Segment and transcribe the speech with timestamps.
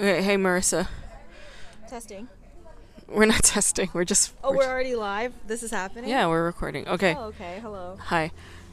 [0.00, 0.88] Okay, hey Marissa.
[1.86, 2.26] Testing.
[3.06, 3.90] We're not testing.
[3.92, 4.32] We're just.
[4.42, 5.34] Oh, we're we're already live.
[5.46, 6.08] This is happening.
[6.08, 6.88] yeah, we're recording.
[6.88, 7.14] Okay.
[7.18, 7.58] Oh, okay.
[7.60, 7.98] Hello.
[8.04, 8.30] Hi.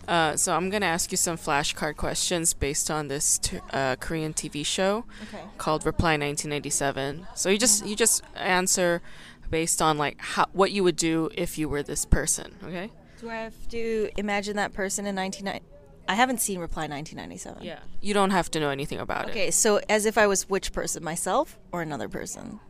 [0.08, 4.34] Uh, so I'm gonna ask you some flashcard questions based on this t- uh, Korean
[4.34, 5.44] TV show Okay.
[5.58, 7.28] called Reply 1997.
[7.36, 9.02] So you just you just answer
[9.50, 12.55] based on like how what you would do if you were this person.
[12.64, 12.89] Okay.
[13.20, 15.66] Do I have to imagine that person in 1990?
[16.10, 17.64] I haven't seen Reply 1997.
[17.64, 17.80] Yeah.
[18.02, 19.32] You don't have to know anything about it.
[19.32, 22.60] Okay, so as if I was which person, myself or another person?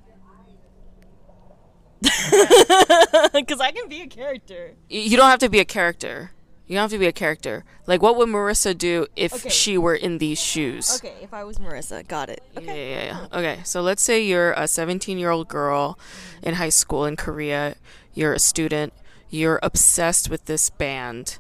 [3.34, 4.74] Because I can be a character.
[4.90, 6.32] Y- You don't have to be a character.
[6.68, 7.64] You don't have to be a character.
[7.86, 9.50] Like, what would Marissa do if Okay.
[9.50, 10.98] she were in these shoes?
[10.98, 12.44] Okay, if I was Marissa, got it.
[12.54, 12.92] Yeah, Okay.
[12.92, 13.38] yeah, yeah.
[13.40, 15.98] Okay, so let's say you're a 17 year old girl
[16.44, 17.76] in high school in Korea.
[18.14, 18.94] You're a student.
[19.30, 21.38] You're obsessed with this band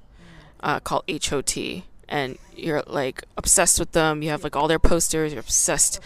[0.61, 1.57] uh, called HOT.
[2.09, 4.21] And you're like obsessed with them.
[4.21, 5.33] You have like all their posters.
[5.33, 5.99] You're obsessed.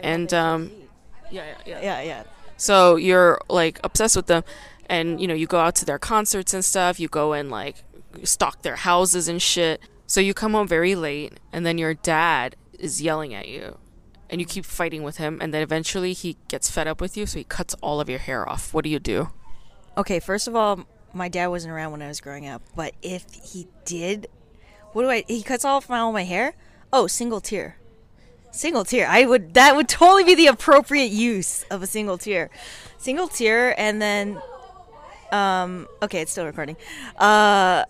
[0.00, 0.72] And, um,
[1.30, 1.82] yeah, yeah, yeah.
[1.82, 2.22] Yeah, yeah.
[2.56, 4.44] So you're like obsessed with them,
[4.88, 7.00] and you know you go out to their concerts and stuff.
[7.00, 7.84] You go and like
[8.22, 9.80] stalk their houses and shit.
[10.06, 13.78] So you come home very late, and then your dad is yelling at you,
[14.30, 17.26] and you keep fighting with him, and then eventually he gets fed up with you,
[17.26, 18.72] so he cuts all of your hair off.
[18.74, 19.30] What do you do?
[19.96, 23.24] Okay, first of all, my dad wasn't around when I was growing up, but if
[23.32, 24.26] he did,
[24.92, 25.24] what do I?
[25.26, 26.54] He cuts off my all my hair.
[26.92, 27.78] Oh, single tear.
[28.50, 29.06] Single tear.
[29.08, 29.54] I would.
[29.54, 32.50] That would totally be the appropriate use of a single tear.
[32.98, 34.40] Single tear, and then,
[35.32, 35.88] um.
[36.02, 36.76] Okay, it's still recording.
[37.16, 37.84] Uh.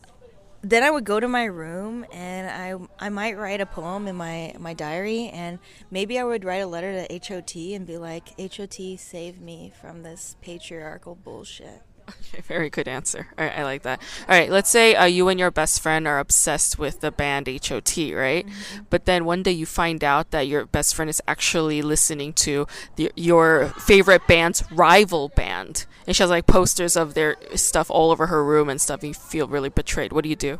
[0.63, 4.17] Then I would go to my room and I I might write a poem in
[4.17, 5.59] my my diary and
[5.91, 10.05] maybe I would write a letter to HOT and be like HOT save me from
[10.05, 11.83] this patriarchal bullshit.
[12.09, 13.29] Okay, very good answer.
[13.39, 14.01] All right, I like that.
[14.29, 17.49] All right, let's say uh, you and your best friend are obsessed with the band
[17.49, 18.47] HOT, right?
[18.91, 22.67] But then one day you find out that your best friend is actually listening to
[22.97, 28.11] the, your favorite band's rival band, and she has like posters of their stuff all
[28.11, 29.01] over her room and stuff.
[29.01, 30.13] And you feel really betrayed.
[30.13, 30.59] What do you do?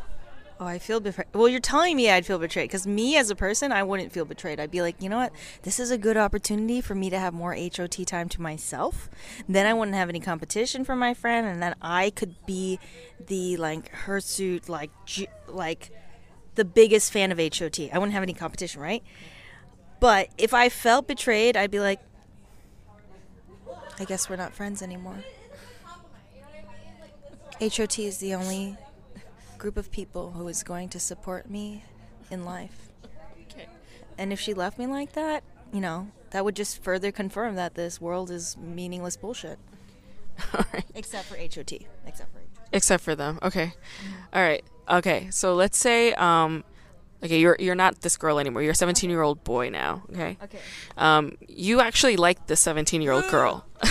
[0.61, 1.27] Oh, I feel betrayed.
[1.35, 4.25] Well, you're telling me I'd feel betrayed because me as a person, I wouldn't feel
[4.25, 4.61] betrayed.
[4.61, 5.33] I'd be like, you know what?
[5.63, 9.11] This is a good opportunity for me to have more HOT time to myself.
[9.49, 12.79] Then I wouldn't have any competition for my friend, and then I could be
[13.27, 14.93] the like hirsute, like
[15.49, 15.91] like
[16.55, 17.81] the biggest fan of HOT.
[17.93, 19.03] I wouldn't have any competition, right?
[19.99, 22.01] But if I felt betrayed, I'd be like,
[23.99, 25.25] I guess we're not friends anymore.
[27.61, 28.77] HOT is the only
[29.65, 31.83] group of people who is going to support me
[32.31, 32.91] in life.
[33.51, 33.67] Okay.
[34.19, 35.43] And if she left me like that,
[35.73, 39.59] you know, that would just further confirm that this world is meaningless bullshit.
[40.53, 40.85] All right.
[40.95, 41.73] Except for HOT.
[42.07, 42.69] Except for HOT.
[42.75, 43.39] Except for them.
[43.43, 43.73] Okay.
[44.35, 44.63] All right.
[44.91, 45.29] Okay.
[45.31, 46.63] So let's say um.
[47.23, 48.61] Okay, you're you're not this girl anymore.
[48.61, 50.03] You're a 17 year old boy now.
[50.13, 50.37] Okay.
[50.45, 50.59] Okay.
[50.99, 53.65] Um, you actually like the 17 year old girl.
[53.83, 53.91] Is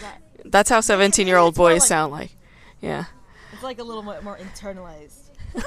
[0.00, 2.32] that, That's how 17 year old boys like- sound like.
[2.80, 3.04] Yeah.
[3.56, 5.30] It's like a little bit more internalized.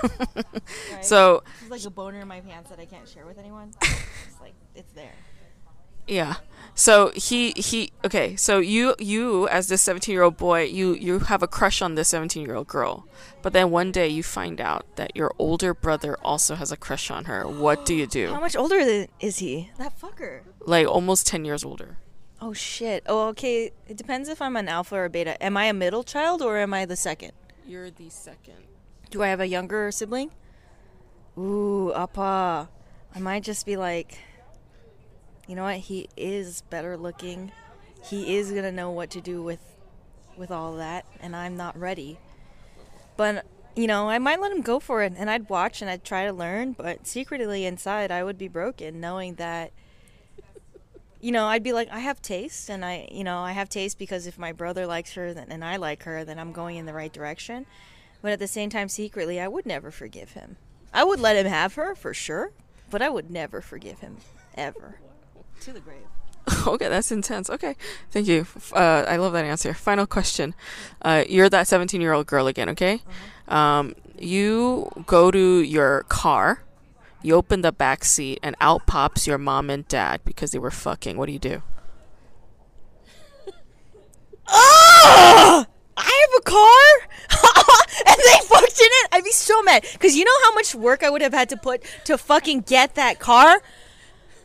[0.94, 1.04] Right?
[1.04, 3.72] So it's like a boner in my pants that I can't share with anyone.
[3.82, 5.14] It's like, it's there.
[6.08, 6.36] yeah.
[6.76, 8.36] So he he okay.
[8.36, 11.96] So you you as this 17 year old boy you you have a crush on
[11.96, 13.06] this 17 year old girl,
[13.42, 17.10] but then one day you find out that your older brother also has a crush
[17.12, 17.44] on her.
[17.48, 18.28] What do you do?
[18.34, 19.72] How much older th- is he?
[19.78, 20.42] That fucker.
[20.66, 21.98] Like almost 10 years older.
[22.40, 23.04] Oh shit.
[23.08, 23.72] Oh, okay.
[23.88, 25.42] It depends if I'm an alpha or a beta.
[25.44, 27.34] Am I a middle child or am I the second?
[27.70, 28.64] You're the second.
[29.12, 30.32] Do I have a younger sibling?
[31.38, 32.68] Ooh, appa.
[33.14, 34.18] I might just be like,
[35.48, 35.76] you know what?
[35.76, 37.52] He is better looking.
[38.04, 39.60] He is gonna know what to do with,
[40.36, 42.18] with all that, and I'm not ready.
[43.18, 46.04] But you know, I might let him go for it, and I'd watch and I'd
[46.04, 46.72] try to learn.
[46.72, 49.72] But secretly inside, I would be broken, knowing that.
[51.22, 54.00] You know, I'd be like, I have taste, and I, you know, I have taste
[54.00, 56.86] because if my brother likes her, then and I like her, then I'm going in
[56.86, 57.66] the right direction.
[58.22, 60.58] But at the same time, secretly, I would never forgive him.
[60.94, 62.52] I would let him have her for sure,
[62.90, 64.18] but I would never forgive him
[64.56, 65.00] ever.
[65.62, 66.08] To the grave.
[66.68, 67.50] okay, that's intense.
[67.50, 67.76] Okay,
[68.12, 68.48] thank you.
[68.74, 69.74] Uh, I love that answer.
[69.74, 70.56] Final question.
[71.02, 73.02] Uh, you're that 17 year old girl again, okay?
[73.48, 76.64] Um, you go to your car,
[77.22, 80.72] you open the back seat, and out pops your mom and dad because they were
[80.72, 81.18] fucking.
[81.18, 81.62] What do you do?
[84.48, 85.66] Oh!
[85.98, 87.10] I have a car,
[88.08, 89.10] and they fucked in it.
[89.12, 91.58] I'd be so mad because you know how much work I would have had to
[91.58, 93.62] put to fucking get that car.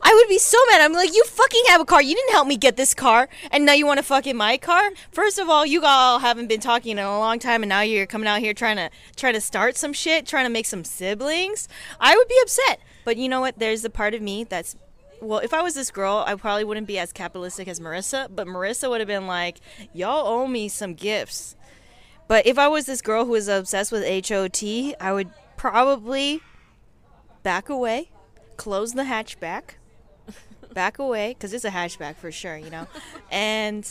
[0.07, 0.83] I would be so mad.
[0.83, 2.03] I'm like, you fucking have a car.
[2.03, 4.59] You didn't help me get this car, and now you want to fuck in my
[4.59, 4.91] car.
[5.11, 8.07] First of all, you all haven't been talking in a long time, and now you're
[8.07, 11.69] coming out here trying to trying to start some shit, trying to make some siblings.
[11.99, 12.81] I would be upset.
[13.07, 13.59] But you know what?
[13.59, 14.77] There's a part of me that's
[15.21, 18.47] well, if I was this girl, I probably wouldn't be as capitalistic as Marissa, but
[18.47, 19.59] Marissa would have been like,
[19.95, 21.57] y'all owe me some gifts.
[22.29, 24.63] But if I was this girl who was obsessed with HOT,
[25.01, 26.43] I would probably
[27.43, 28.11] back away,
[28.57, 29.77] close the hatchback,
[30.75, 32.87] back away, because it's a hatchback for sure, you know,
[33.31, 33.89] and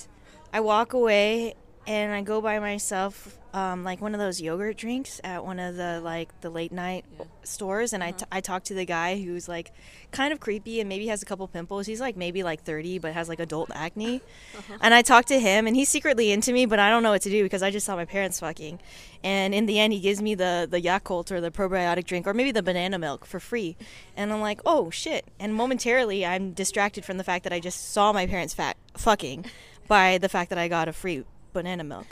[0.51, 1.55] I walk away
[1.87, 5.75] and I go by myself um, like one of those yogurt drinks at one of
[5.75, 7.25] the like the late night yeah.
[7.43, 8.09] stores and uh-huh.
[8.09, 9.71] I, t- I talk to the guy who's like
[10.11, 13.13] kind of creepy and maybe has a couple pimples he's like maybe like 30 but
[13.13, 14.21] has like adult acne
[14.57, 14.77] uh-huh.
[14.81, 17.21] and I talk to him and he's secretly into me but I don't know what
[17.23, 18.79] to do because I just saw my parents fucking
[19.23, 22.33] and in the end he gives me the the Yakult or the probiotic drink or
[22.33, 23.77] maybe the banana milk for free
[24.17, 27.91] and I'm like oh shit and momentarily I'm distracted from the fact that I just
[27.91, 29.45] saw my parents fat fucking
[29.87, 31.23] by the fact that I got a free
[31.53, 32.07] banana milk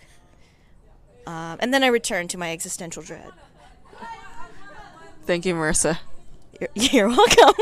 [1.27, 3.31] um, and then I returned to my existential dread.
[5.25, 5.99] Thank you, Marissa.
[6.59, 7.53] You're, you're welcome.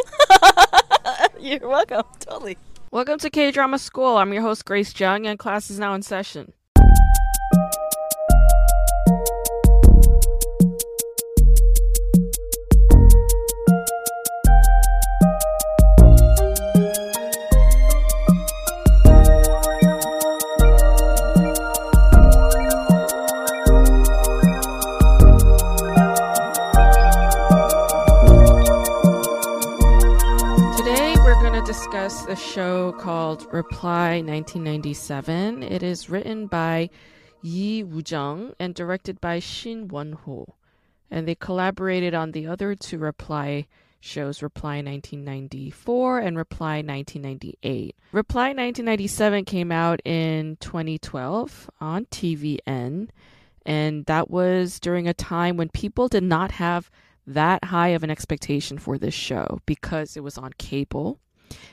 [1.40, 2.04] you're welcome.
[2.20, 2.58] Totally.
[2.92, 4.18] Welcome to K Drama School.
[4.18, 6.54] I'm your host, Grace Jung, and class is now in session.
[31.90, 35.64] Discuss a show called Reply 1997.
[35.64, 36.92] It is written by
[37.42, 40.54] Yi Woo-jung and directed by Shin Won-ho.
[41.10, 43.66] And they collaborated on the other two Reply
[44.00, 47.96] shows, Reply 1994 and Reply 1998.
[48.12, 53.10] Reply 1997 came out in 2012 on TVN,
[53.66, 56.92] and that was during a time when people did not have
[57.26, 61.20] that high of an expectation for this show because it was on cable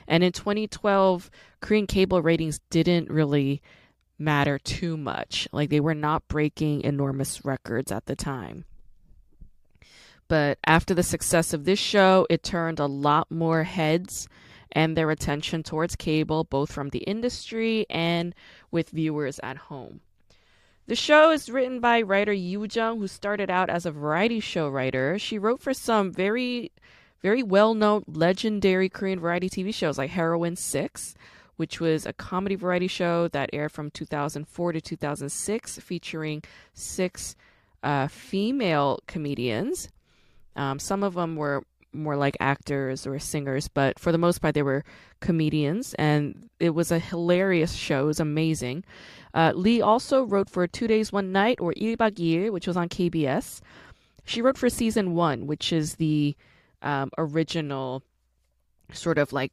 [0.07, 1.29] and in 2012,
[1.61, 3.61] Korean cable ratings didn't really
[4.19, 5.47] matter too much.
[5.51, 8.65] Like they were not breaking enormous records at the time.
[10.27, 14.27] But after the success of this show, it turned a lot more heads
[14.73, 18.35] and their attention towards cable, both from the industry and
[18.69, 20.01] with viewers at home.
[20.87, 24.69] The show is written by writer Yu Jung, who started out as a variety show
[24.69, 25.19] writer.
[25.19, 26.71] She wrote for some very
[27.21, 31.15] very well known, legendary Korean variety TV shows like Heroine 6,
[31.55, 36.43] which was a comedy variety show that aired from 2004 to 2006, featuring
[36.73, 37.35] six
[37.83, 39.89] uh, female comedians.
[40.55, 44.53] Um, some of them were more like actors or singers, but for the most part,
[44.53, 44.83] they were
[45.19, 48.03] comedians, and it was a hilarious show.
[48.03, 48.83] It was amazing.
[49.33, 51.95] Uh, Lee also wrote for Two Days, One Night, or Il
[52.51, 53.61] which was on KBS.
[54.25, 56.35] She wrote for season one, which is the
[56.81, 58.03] um, original
[58.93, 59.51] sort of like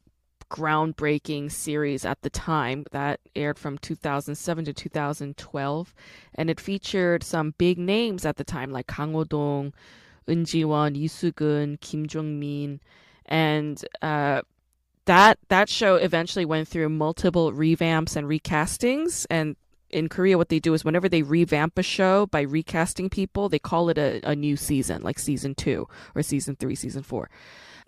[0.49, 5.93] groundbreaking series at the time that aired from 2007 to 2012
[6.35, 9.73] and it featured some big names at the time like Kang Ho-dong,
[10.27, 12.79] Eun Ji-won, Lee Soo-geun, Kim Jong-min.
[13.25, 14.41] And uh,
[15.05, 19.55] that that show eventually went through multiple revamps and recastings and
[19.95, 23.59] in Korea, what they do is whenever they revamp a show by recasting people, they
[23.59, 27.29] call it a, a new season, like season two or season three, season four.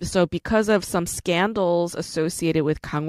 [0.02, 3.08] So, because of some scandals associated with Kang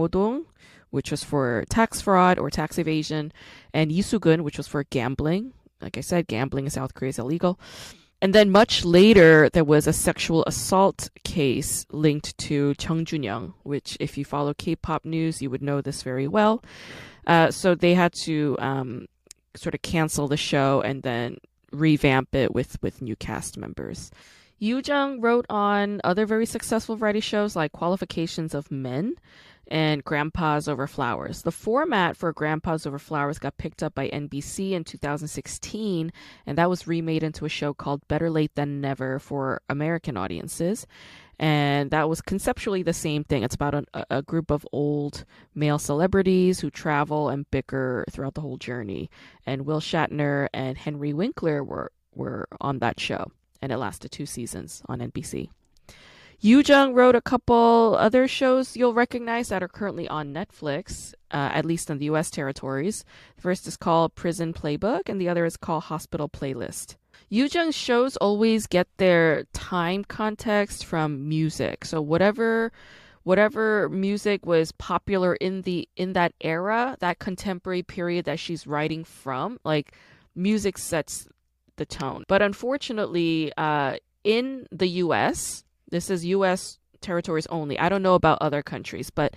[0.91, 3.33] which was for tax fraud or tax evasion,
[3.73, 5.53] and Soo-geun, which was for gambling.
[5.81, 7.61] Like I said, gambling in South Korea is illegal.
[8.21, 13.97] And then much later, there was a sexual assault case linked to Chung Jun-young, which,
[14.01, 16.63] if you follow K-pop news, you would know this very well.
[17.27, 19.07] Uh, so they had to um,
[19.55, 21.37] sort of cancel the show and then
[21.71, 24.11] revamp it with with new cast members.
[24.59, 29.15] Yu Jung wrote on other very successful variety shows like Qualifications of Men
[29.69, 31.43] and Grandpas Over Flowers.
[31.43, 36.13] The format for Grandpas Over Flowers got picked up by NBC in 2016,
[36.47, 40.87] and that was remade into a show called Better Late Than Never for American audiences
[41.39, 43.43] and that was conceptually the same thing.
[43.43, 48.41] It's about a, a, group of old male celebrities who travel and bicker throughout the
[48.41, 49.09] whole journey.
[49.47, 53.31] And Will Shatner and Henry Winkler were were on that show,
[53.63, 55.51] and it lasted two seasons on NBC.
[56.41, 61.51] Yu Jung wrote a couple other shows you'll recognize that are currently on Netflix, uh,
[61.53, 62.31] at least in the U.S.
[62.31, 63.05] territories.
[63.35, 66.95] The first is called Prison Playbook, and the other is called Hospital Playlist.
[67.29, 71.85] Yujung's shows always get their time context from music.
[71.85, 72.71] So whatever
[73.25, 79.03] whatever music was popular in the in that era, that contemporary period that she's writing
[79.03, 79.93] from, like
[80.37, 81.27] music sets
[81.75, 82.23] the tone.
[82.29, 86.79] But unfortunately, uh, in the U.S., this is U.S.
[87.01, 87.79] territories only.
[87.79, 89.35] I don't know about other countries, but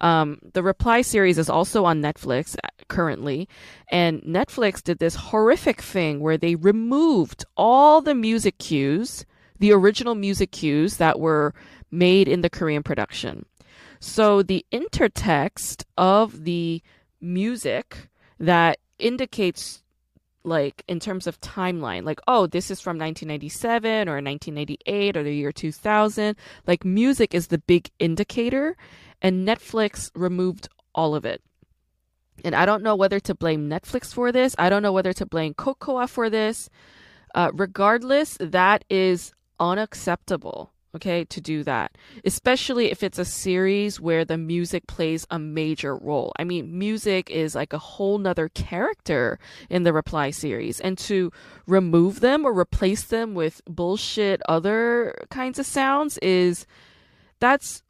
[0.00, 3.48] um, the Reply series is also on Netflix uh, currently.
[3.90, 9.24] And Netflix did this horrific thing where they removed all the music cues,
[9.58, 11.54] the original music cues that were
[11.90, 13.46] made in the Korean production.
[14.00, 16.82] So the intertext of the
[17.20, 18.08] music
[18.38, 19.83] that indicates
[20.44, 25.34] like in terms of timeline like oh this is from 1997 or 1998 or the
[25.34, 26.36] year 2000
[26.66, 28.76] like music is the big indicator
[29.22, 31.42] and netflix removed all of it.
[32.44, 34.54] And i don't know whether to blame netflix for this.
[34.58, 36.68] I don't know whether to blame cocoa for this.
[37.34, 44.24] Uh, regardless that is unacceptable okay, to do that, especially if it's a series where
[44.24, 46.32] the music plays a major role.
[46.38, 51.32] I mean, music is like a whole nother character in the Reply series, and to
[51.66, 56.66] remove them or replace them with bullshit other kinds of sounds is
[57.40, 57.82] that's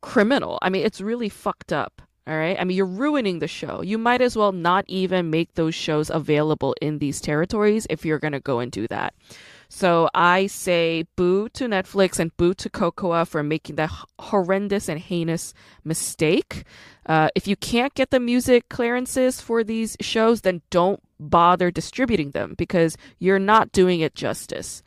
[0.00, 0.58] criminal.
[0.62, 2.02] I mean, it's really fucked up.
[2.28, 2.56] All right.
[2.58, 3.82] I mean, you're ruining the show.
[3.82, 8.18] You might as well not even make those shows available in these territories if you're
[8.18, 9.14] going to go and do that.
[9.68, 15.00] So I say boo to Netflix and boo to Cocoa for making that horrendous and
[15.00, 15.52] heinous
[15.84, 16.64] mistake.
[17.04, 22.30] Uh, if you can't get the music clearances for these shows, then don't bother distributing
[22.30, 24.82] them because you're not doing it justice.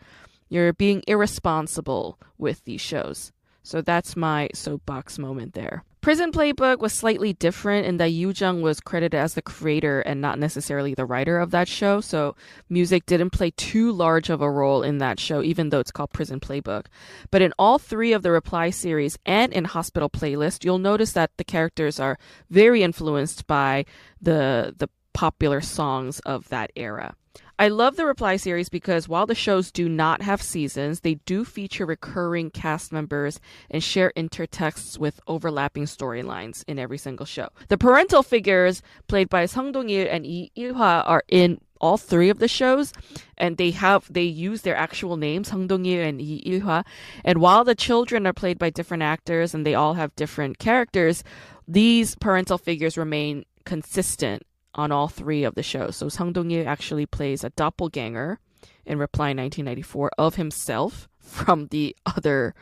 [0.48, 3.32] You're being irresponsible with these shows.
[3.64, 5.84] So that's my soapbox moment there.
[6.02, 10.22] Prison Playbook was slightly different in that Yoo Jung was credited as the creator and
[10.22, 12.00] not necessarily the writer of that show.
[12.00, 12.36] So
[12.70, 16.14] music didn't play too large of a role in that show, even though it's called
[16.14, 16.86] Prison Playbook.
[17.32, 21.32] But in all three of the Reply series and in Hospital Playlist, you'll notice that
[21.36, 22.18] the characters are
[22.50, 23.84] very influenced by
[24.22, 27.14] the the popular songs of that era.
[27.60, 31.44] I love the Reply series because while the shows do not have seasons, they do
[31.44, 37.50] feature recurring cast members and share intertexts with overlapping storylines in every single show.
[37.68, 42.40] The parental figures played by Sung Dong-il and Lee Il-hwa are in all three of
[42.40, 42.94] the shows
[43.38, 46.86] and they have they use their actual names Sung Dong-il and Lee Il-hwa
[47.26, 51.26] and while the children are played by different actors and they all have different characters
[51.68, 54.44] these parental figures remain consistent
[54.76, 55.96] on all three of the shows.
[55.96, 58.40] So Sung Dong-il actually plays a doppelganger
[58.86, 62.54] in Reply 1994 of himself from the other,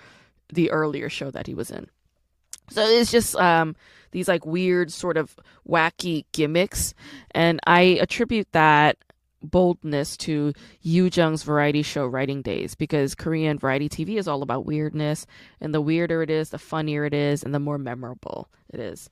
[0.51, 1.89] the earlier show that he was in.
[2.69, 3.75] So it's just um,
[4.11, 5.37] these like weird sort of
[5.67, 6.93] wacky gimmicks,
[7.31, 8.97] and I attribute that
[9.41, 14.65] boldness to Yoo Jung's variety show writing days because Korean variety TV is all about
[14.65, 15.25] weirdness,
[15.61, 19.09] and the weirder it is, the funnier it is, and the more memorable it is.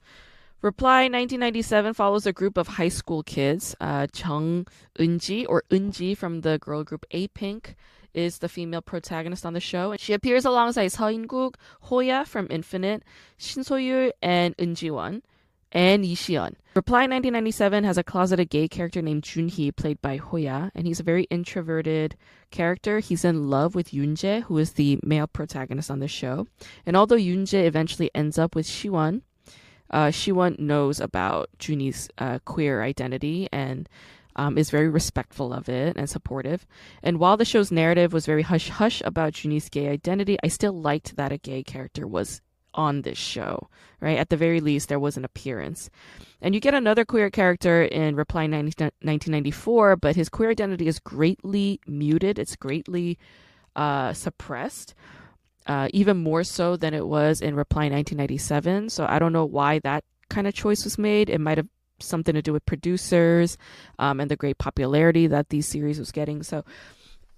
[0.66, 3.76] Reply 1997 follows a group of high school kids.
[3.80, 4.66] Uh, Chung
[4.98, 7.76] Eunji, or Eunji from the girl group A Pink,
[8.16, 9.92] is the female protagonist on the show.
[9.92, 13.04] And she appears alongside Seo In-guk, Hoya from Infinite,
[13.38, 15.22] Shin So-yul, and Eun Ji-won,
[15.72, 16.56] and Si-yeon.
[16.74, 21.04] Reply 1997 has a closeted gay character named Jun-hee, played by Hoya, and he's a
[21.04, 22.16] very introverted
[22.50, 22.98] character.
[23.02, 26.48] He's in love with Yoon-jae, who is the male protagonist on the show.
[26.88, 29.22] And although Yoon-jae eventually ends up with Siwon,
[29.92, 33.88] uh, Siwon knows about Junhee's uh, queer identity and
[34.36, 36.66] um, is very respectful of it and supportive.
[37.02, 40.74] And while the show's narrative was very hush hush about Junhee's gay identity, I still
[40.74, 42.42] liked that a gay character was
[42.74, 43.70] on this show,
[44.02, 44.18] right?
[44.18, 45.90] At the very least, there was an appearance.
[46.42, 51.00] And you get another queer character in Reply 90, 1994, but his queer identity is
[51.00, 53.18] greatly muted, it's greatly
[53.76, 54.94] uh, suppressed
[55.68, 58.90] uh, even more so than it was in Reply 1997.
[58.90, 61.30] So I don't know why that kind of choice was made.
[61.30, 61.68] It might have
[62.00, 63.58] something to do with producers
[64.00, 66.44] um, and the great popularity that these series was getting.
[66.44, 66.64] So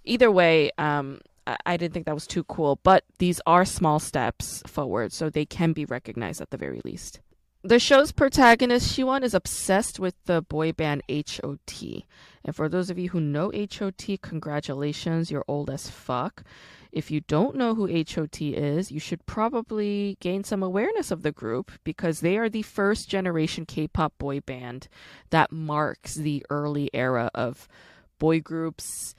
[0.04, 2.80] either way, um, I-, I didn't think that was too cool.
[2.84, 7.22] But these are small steps forward, so they can be recognized at the very least.
[7.64, 12.06] The show's protagonist, Siwon, is obsessed with the boy band H.O.T.
[12.46, 16.44] And for those of you who know H.O.T., congratulations, you're old as fuck.
[16.92, 21.32] If you don't know who HOT is, you should probably gain some awareness of the
[21.32, 24.88] group because they are the first generation K pop boy band
[25.30, 27.68] that marks the early era of
[28.20, 29.16] boy groups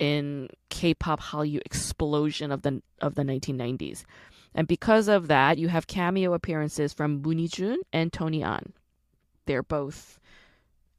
[0.00, 4.04] in K-pop Hallyu explosion of the of the 1990s.
[4.54, 8.72] And because of that, you have cameo appearances from Moon Jun and Tony An.
[9.46, 10.18] They're both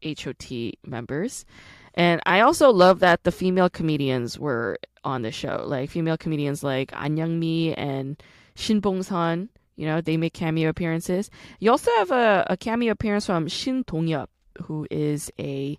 [0.03, 1.45] HOT members.
[1.93, 5.63] And I also love that the female comedians were on the show.
[5.67, 8.21] Like female comedians like An Young-mi and
[8.55, 11.29] Shin Bong Sun, you know, they make cameo appearances.
[11.59, 14.29] You also have a, a cameo appearance from Shin Dong-yup,
[14.63, 15.77] who is a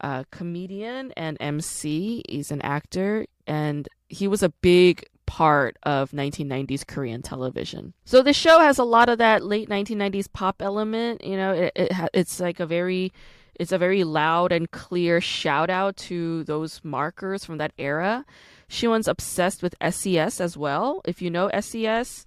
[0.00, 2.22] uh, comedian and MC.
[2.28, 7.94] He's an actor, and he was a big part of 1990s Korean television.
[8.04, 11.24] So the show has a lot of that late 1990s pop element.
[11.24, 13.12] You know, it, it it's like a very
[13.56, 18.24] it's a very loud and clear shout out to those markers from that era.
[18.68, 21.00] Siwon's obsessed with SES as well.
[21.04, 22.26] If you know SES,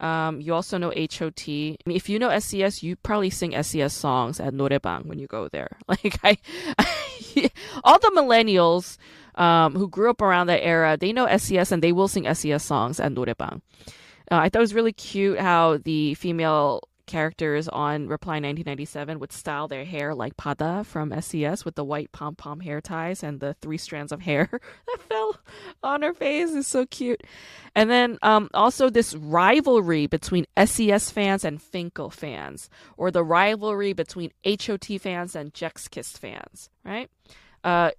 [0.00, 1.48] um, you also know HOT.
[1.48, 5.26] I mean, if you know SES, you probably sing SES songs at noraebang when you
[5.26, 5.76] go there.
[5.88, 6.36] Like I,
[6.78, 6.86] I
[7.84, 8.98] all the millennials
[9.34, 12.62] um, who grew up around that era, they know SES and they will sing SES
[12.62, 13.62] songs at noraebang.
[14.30, 19.32] Uh, I thought it was really cute how the female characters on Reply 1997 would
[19.32, 23.40] style their hair like Pada from SES with the white pom pom hair ties and
[23.40, 24.48] the three strands of hair
[24.86, 25.36] that fell
[25.82, 27.22] on her face is so cute.
[27.74, 33.92] And then um, also this rivalry between SES fans and Fin.K.L fans, or the rivalry
[33.92, 37.10] between HOT fans and Sechs Kies fans, right?
[37.64, 37.90] uh,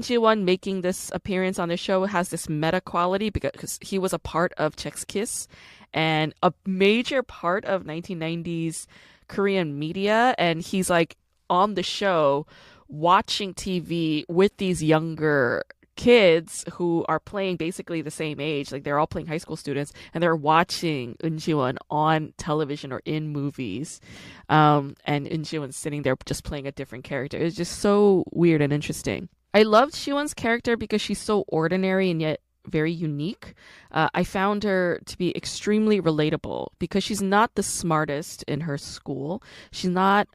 [0.00, 4.18] Ji-won making this appearance on the show has this meta quality because he was a
[4.18, 5.46] part of Sechs Kies
[5.94, 8.86] and a major part of 1990s
[9.28, 10.34] Korean media.
[10.36, 11.16] And he's like
[11.48, 12.46] on the show
[12.88, 15.64] watching TV with these younger
[15.96, 19.92] kids who are playing basically the same age, like they're all playing high school students,
[20.12, 24.00] and they're watching Eun on television or in movies,
[24.48, 27.38] um, and Eun sitting there just playing a different character.
[27.38, 29.28] It's just so weird and interesting.
[29.52, 33.54] I loved Siwon's character because she's so ordinary and yet very unique.
[33.90, 38.78] Uh, I found her to be extremely relatable because she's not the smartest in her
[38.78, 39.42] school.
[39.70, 40.28] She's not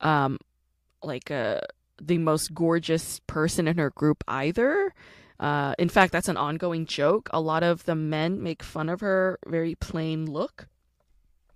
[0.00, 0.38] um,
[1.02, 1.62] like a,
[2.00, 4.94] the most gorgeous person in her group either.
[5.38, 7.30] Uh, in fact, that's an ongoing joke.
[7.32, 10.68] A lot of the men make fun of her very plain look.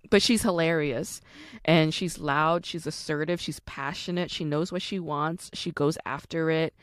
[0.09, 1.19] But she's hilarious
[1.63, 6.51] and she's loud, she's assertive, she's passionate, she knows what she wants, she goes after
[6.51, 6.75] it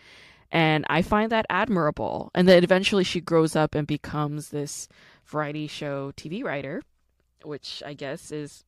[0.53, 2.31] and I find that admirable.
[2.35, 4.87] And then eventually she grows up and becomes this
[5.25, 6.83] variety show TV writer,
[7.43, 8.65] which I guess is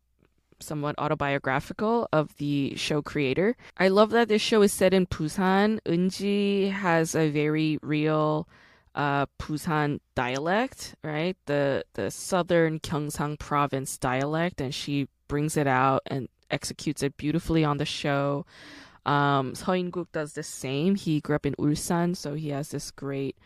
[0.61, 3.55] somewhat autobiographical of the show creator.
[3.77, 5.79] I love that this show is set in Busan.
[5.85, 8.49] Eunji has a very real
[8.95, 11.37] uh, Busan dialect, right?
[11.47, 17.65] The the southern Gyeongsang province dialect, and she brings it out and executes it beautifully
[17.65, 18.47] on the show.
[19.07, 20.95] Um, In-guk does the same.
[20.95, 23.37] He grew up in Ulsan, so he has this great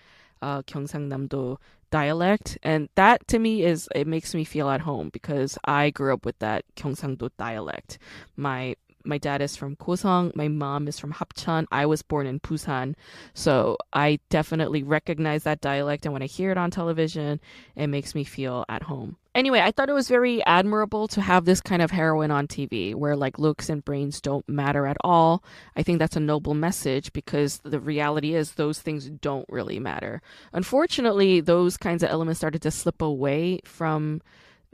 [0.40, 1.58] uh, Gyeongsangnam-do
[1.90, 6.12] dialect, and that to me is it makes me feel at home because I grew
[6.12, 7.98] up with that Gyeongsangdo dialect.
[8.36, 11.66] My my dad is from Gosong, my mom is from Hapcheon.
[11.70, 12.94] I was born in Busan,
[13.34, 17.40] so I definitely recognize that dialect, and when I hear it on television,
[17.76, 21.44] it makes me feel at home anyway, I thought it was very admirable to have
[21.44, 25.42] this kind of heroine on TV where like looks and brains don't matter at all.
[25.76, 30.20] I think that's a noble message because the reality is those things don't really matter.
[30.52, 34.20] Unfortunately, those kinds of elements started to slip away from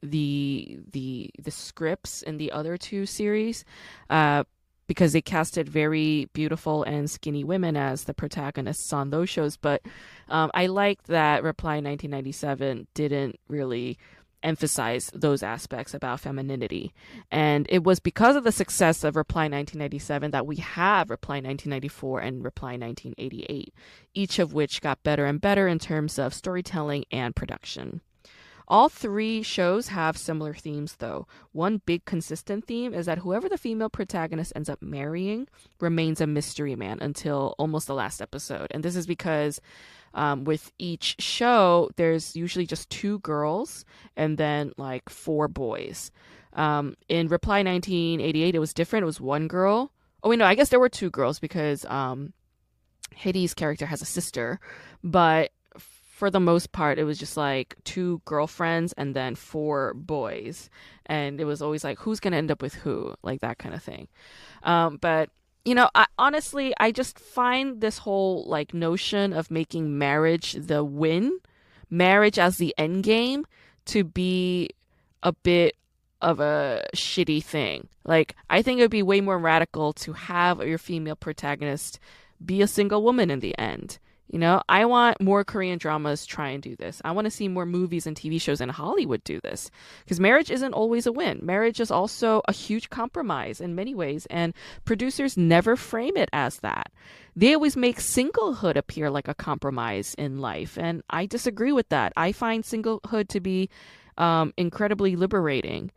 [0.05, 3.65] the the the scripts in the other two series.
[4.11, 4.45] Uh,
[4.87, 9.57] because they casted very beautiful and skinny women as the protagonists on those shows.
[9.57, 9.81] But
[10.29, 13.99] um, I liked that Reply 1997 didn't really
[14.43, 16.93] emphasize those aspects about femininity.
[17.31, 22.21] And it was because of the success of Reply 1997 that we have Reply 1994
[22.21, 23.75] and Reply 1988,
[24.13, 28.03] each of which got better and better in terms of storytelling and production.
[28.67, 31.27] All three shows have similar themes, though.
[31.53, 35.49] One big consistent theme is that whoever the female protagonist ends up marrying
[35.81, 38.69] remains a mystery man until almost the last episode.
[38.71, 39.61] And this is because
[40.15, 43.85] um, with each show, there's usually just two girls
[44.17, 46.11] and then like four boys.
[46.55, 49.03] Um, in Reply 1988, it was different.
[49.03, 49.93] It was one girl.
[50.23, 52.33] Oh, wait, no, I guess there were two girls because um,
[53.15, 54.61] Hyeri's character has a sister,
[55.03, 55.51] but
[56.25, 60.71] for the most part, it was just like two girlfriends and then four boys.
[61.05, 63.15] And it was always like, who's going to end up with who?
[63.23, 64.09] Like that kind of thing.
[64.63, 65.29] Um, but
[65.67, 70.83] you know, I, honestly, I just find this whole like notion of making marriage the
[70.83, 71.41] win,
[71.91, 73.45] marriage as the end game,
[73.85, 74.71] to be
[75.23, 75.77] a bit
[76.23, 77.89] of a shitty thing.
[78.07, 82.01] Like, I think it would be way more radical to have your female protagonist
[82.43, 83.99] be a single woman in the end.
[84.31, 87.01] You know, I want more Korean dramas try and do this.
[87.05, 89.71] I want to see more movies and TV shows in Hollywood do this.
[90.03, 91.41] Because marriage isn't always a win.
[91.43, 96.61] Marriage is also a huge compromise in many ways, and producers never frame it as
[96.61, 96.91] that.
[97.37, 102.13] They always make singlehood appear like a compromise in life, and I disagree with that.
[102.17, 103.69] I find singlehood to be
[104.17, 105.91] um, incredibly liberating.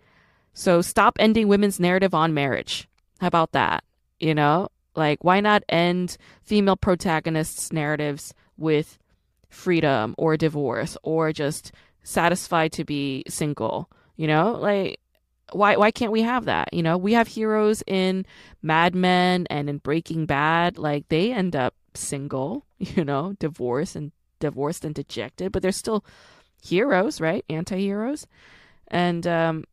[0.54, 2.90] So stop ending women's narrative on marriage.
[3.20, 3.84] How about that?
[4.20, 8.98] You know, like, why not end female protagonists' narratives with
[9.50, 11.72] freedom or divorce or just
[12.04, 13.90] satisfied to be single.
[14.16, 15.00] You know, like
[15.52, 16.74] why why can't we have that?
[16.74, 18.26] You know, we have heroes in
[18.62, 20.78] Mad Men and in Breaking Bad.
[20.78, 26.06] Like they end up single, you know, divorced and divorced and dejected, but they're still
[26.62, 27.46] heroes, right?
[27.50, 28.28] Anti-heroes.
[28.88, 29.64] And um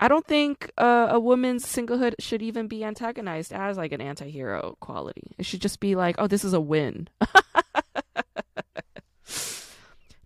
[0.00, 4.78] I don't think uh, a woman's singlehood should even be antagonized as like an anti-hero
[4.80, 5.34] quality.
[5.36, 7.08] It should just be like, oh, this is a win.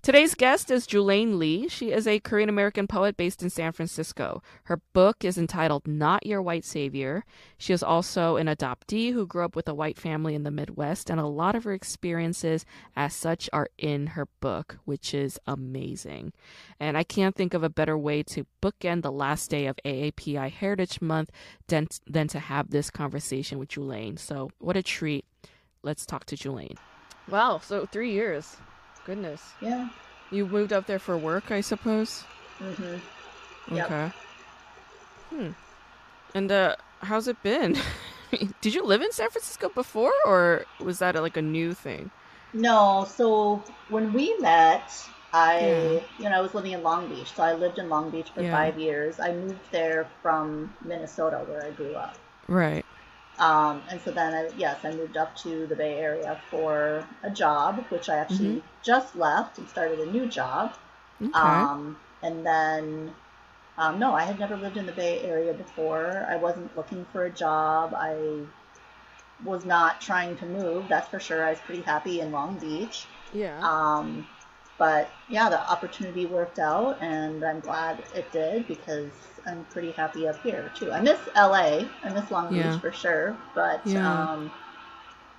[0.05, 1.67] Today's guest is Julayne Lee.
[1.67, 4.43] She is a Korean American poet based in San Francisco.
[4.65, 7.25] Her book is entitled Not Your White Savior.
[7.57, 11.09] She is also an adoptee who grew up with a white family in the Midwest,
[11.09, 16.35] and a lot of her experiences as such are in her book, which is amazing.
[16.79, 20.51] And I can't think of a better way to bookend the last day of AAPI
[20.51, 21.31] Heritage Month
[21.69, 24.19] than, than to have this conversation with Julayne.
[24.19, 25.25] So, what a treat.
[25.83, 26.77] Let's talk to Julayne.
[27.27, 28.59] Wow, so three years.
[29.05, 29.53] Goodness.
[29.61, 29.89] Yeah.
[30.31, 32.25] You moved up there for work, I suppose.
[32.59, 33.75] Mm-hmm.
[33.77, 33.87] Yep.
[33.87, 34.13] Okay.
[35.31, 35.49] Hmm.
[36.35, 37.77] And uh, how's it been?
[38.61, 42.11] Did you live in San Francisco before, or was that like a new thing?
[42.53, 43.07] No.
[43.09, 44.91] So when we met,
[45.33, 46.01] I, Yeah.
[46.19, 47.33] you know, I was living in Long Beach.
[47.35, 48.53] So I lived in Long Beach for Yeah.
[48.53, 49.21] five years.
[49.21, 52.17] I moved there from Minnesota, where I grew up.
[52.49, 52.84] Right.
[53.39, 57.31] Um, and so then, I, yes, I moved up to the Bay Area for a
[57.31, 60.75] job, which I actually just left and started a new job.
[61.21, 61.33] Okay.
[61.33, 63.15] Um, and then,
[63.77, 66.27] um, no, I had never lived in the Bay Area before.
[66.31, 67.93] I wasn't looking for a job.
[67.95, 68.45] I
[69.45, 71.45] was not trying to move, that's for sure.
[71.45, 73.07] I was pretty happy in Long Beach.
[73.33, 73.59] yeah.
[73.63, 74.27] Um,
[74.79, 79.11] but yeah, the opportunity worked out, and I'm glad it did because
[79.47, 80.91] I'm pretty happy up here too.
[80.93, 81.85] I miss LA.
[82.03, 82.71] I miss Long Yeah.
[82.71, 84.33] Beach for sure, but Yeah.
[84.33, 84.51] um,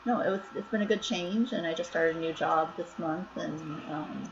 [0.06, 2.76] no, it was it's been a good change, and I just started a new job
[2.78, 3.60] this month, and
[3.92, 4.24] um,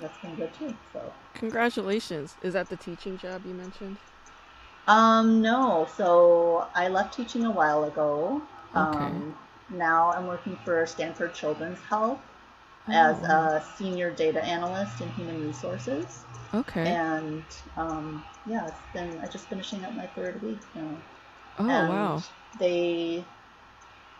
[0.00, 0.74] that's been good too.
[0.92, 1.12] So.
[1.34, 2.36] Congratulations.
[2.42, 3.98] Is that the teaching job you mentioned?
[4.88, 5.86] Um, no.
[5.96, 8.42] So I left teaching a while ago.
[8.74, 8.98] Okay.
[8.98, 9.36] Um,
[9.70, 12.20] now I'm working for Stanford Children's Health
[12.90, 16.24] as Oh, a senior data analyst in human resources.
[16.54, 16.84] Okay.
[16.84, 17.44] And
[17.76, 20.96] um, yeah, it's been I just finishing up my third week now.
[21.58, 22.22] oh and wow.
[22.58, 23.24] They,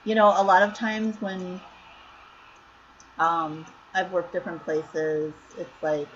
[0.05, 1.61] you know, a lot of times when
[3.19, 6.09] um, I've worked different places, it's like,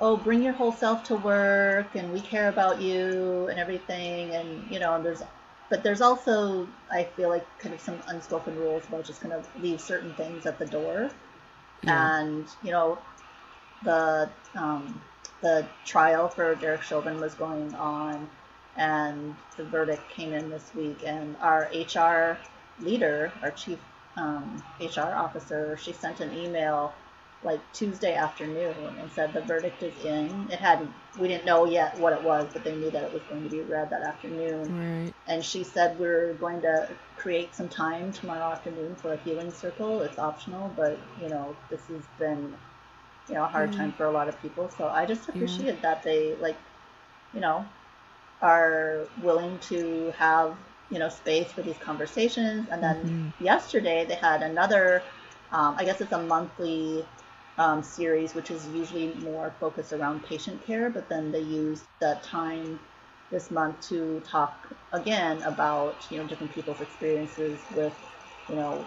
[0.00, 4.70] oh, bring your whole self to work, and we care about you and everything, and
[4.70, 5.22] you know, there's,
[5.72, 9.48] but there's also I feel like kind of some unspoken rules about just kind of
[9.58, 11.10] leave certain things at the door,
[11.82, 12.10] Yeah.
[12.10, 12.98] and you know,
[13.82, 15.00] the um,
[15.40, 18.28] the trial for Derek Chauvin was going on,
[18.76, 22.38] and the verdict came in this week, and our HR
[22.78, 23.78] leader, our chief
[24.18, 26.92] um, HR officer, she sent an email
[27.44, 30.48] like Tuesday afternoon and said the verdict is in.
[30.50, 33.22] It hadn't, we didn't know yet what it was, but they knew that it was
[33.28, 34.72] going to be read that afternoon.
[34.72, 35.12] Right.
[35.26, 40.02] And she said we're going to create some time tomorrow afternoon for a healing circle.
[40.02, 42.54] It's optional, but you know, this has been,
[43.28, 43.76] you know, a hard Mm.
[43.76, 44.70] time for a lot of people.
[44.76, 46.56] So I just appreciate that they like,
[47.34, 47.64] you know,
[48.40, 50.56] are willing to have,
[50.90, 52.68] you know, space for these conversations.
[52.70, 55.04] And then yesterday they had another,
[55.52, 57.04] um, I guess it's a monthly
[57.58, 62.22] um, series, which is usually more focused around patient care, but then they use that
[62.22, 62.78] time
[63.30, 67.94] this month to talk again about you know different people's experiences with
[68.48, 68.84] you know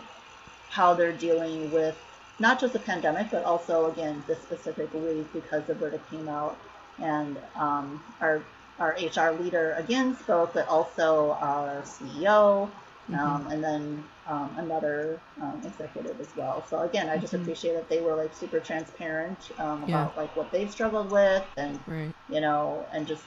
[0.69, 1.95] how they're dealing with
[2.39, 6.58] not just the pandemic but also again this specific week because the verdict came out.
[6.99, 8.43] And um, our
[8.80, 12.69] our HR leader again spoke but also our CEO
[13.13, 17.42] um, and then um, another um, executive as well so again I just Mhm.
[17.42, 20.04] appreciate that they were like super transparent um, Yeah.
[20.04, 22.14] about like what they've struggled with and Right.
[22.28, 23.24] you know, and just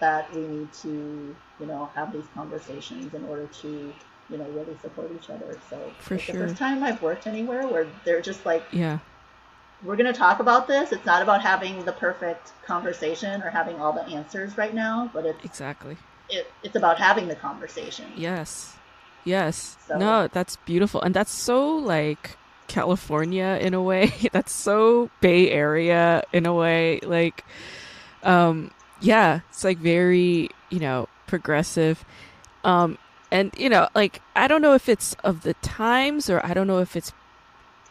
[0.00, 3.94] that we need to, you know, have these conversations in order to,
[4.28, 5.58] you know, really support each other.
[5.70, 6.34] So For sure.
[6.34, 8.98] the first time I've worked anywhere where they're just like, Yeah.
[9.82, 10.92] we're going to talk about this.
[10.92, 15.24] It's not about having the perfect conversation or having all the answers right now, but
[15.24, 15.96] it's Exactly.
[16.28, 18.06] it, it's about having the conversation.
[18.16, 18.76] Yes.
[19.24, 19.76] Yes.
[19.88, 21.00] So- No, that's beautiful.
[21.02, 22.36] And that's so like
[22.68, 24.12] California in a way.
[24.32, 27.00] that's so Bay Area in a way.
[27.02, 27.44] Like
[28.22, 32.04] um yeah, it's like very, you know, progressive.
[32.64, 32.98] Um
[33.30, 36.66] and you know, like I don't know if it's of the times or I don't
[36.66, 37.12] know if it's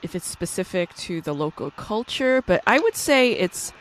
[0.02, 3.72] if it's specific to the local culture, but I would say it's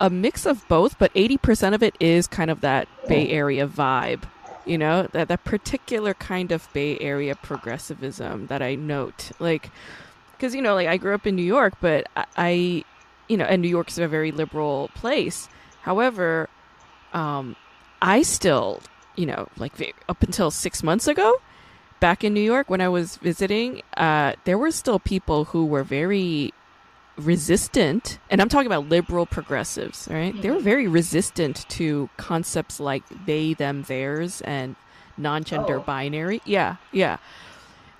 [0.00, 4.22] a mix of both, but 80% of it is kind of that Bay Area vibe
[4.66, 9.70] you know that that particular kind of bay area progressivism that i note like
[10.36, 12.84] because you know, like I grew up in New York, but I, I
[13.28, 15.48] you know, and New York's a very liberal place.
[15.82, 16.48] However,
[17.12, 17.56] um,
[18.02, 18.80] I still,
[19.16, 21.40] you know, like up until six months ago,
[22.00, 25.82] back in New York when I was visiting, uh, there were still people who were
[25.82, 26.52] very
[27.16, 30.32] resistant, and I'm talking about liberal progressives, right?
[30.32, 30.42] Mm-hmm.
[30.42, 30.64] They were mm-hmm.
[30.64, 34.76] very resistant to concepts like they, them, theirs, and
[35.16, 35.82] non-gender oh.
[35.82, 36.42] binary.
[36.44, 37.18] Yeah, yeah.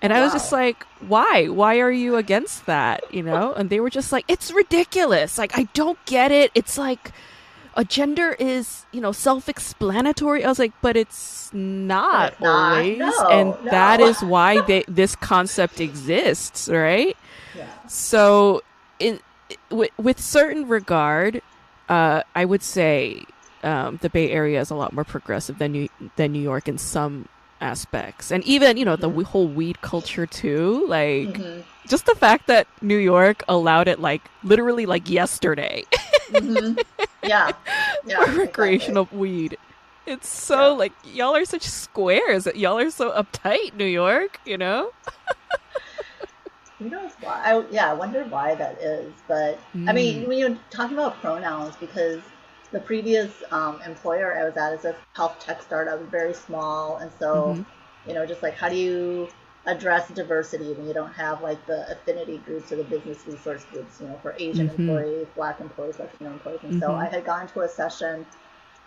[0.02, 0.20] And wow.
[0.20, 1.48] I was just like, why?
[1.48, 3.12] Why are you against that?
[3.12, 3.54] You know?
[3.54, 5.38] And they were just like, it's ridiculous.
[5.38, 6.50] Like, I don't get it.
[6.54, 7.12] It's like
[7.74, 10.44] a gender is, you know, self explanatory.
[10.44, 12.98] I was like, but it's not it's always.
[12.98, 13.70] No, and no.
[13.70, 17.16] that is why they, this concept exists, right?
[17.56, 17.66] Yeah.
[17.86, 18.62] So,
[18.98, 19.20] in,
[19.70, 21.42] with, with certain regard,
[21.88, 23.24] uh, I would say
[23.62, 26.78] um, the Bay Area is a lot more progressive than New, than New York in
[26.78, 27.28] some
[27.60, 29.22] aspects and even you know the mm-hmm.
[29.22, 31.60] whole weed culture too like mm-hmm.
[31.88, 35.82] just the fact that new york allowed it like literally like yesterday
[36.28, 36.78] mm-hmm.
[37.26, 37.50] yeah,
[38.06, 39.56] yeah recreational weed
[40.04, 40.78] it's so yeah.
[40.78, 44.90] like y'all are such squares y'all are so uptight new york you know
[46.78, 49.88] who knows why I, yeah i wonder why that is but mm.
[49.88, 50.28] i mean mm.
[50.28, 52.20] when you're talking about pronouns because
[52.72, 57.10] the previous um, employer I was at is a health tech startup, very small, and
[57.18, 58.08] so mm-hmm.
[58.08, 59.28] you know, just like how do you
[59.66, 64.00] address diversity when you don't have like the affinity groups or the business resource groups,
[64.00, 64.88] you know, for Asian mm-hmm.
[64.88, 66.80] employees, Black employees, Latino employees, and mm-hmm.
[66.80, 68.26] so I had gone to a session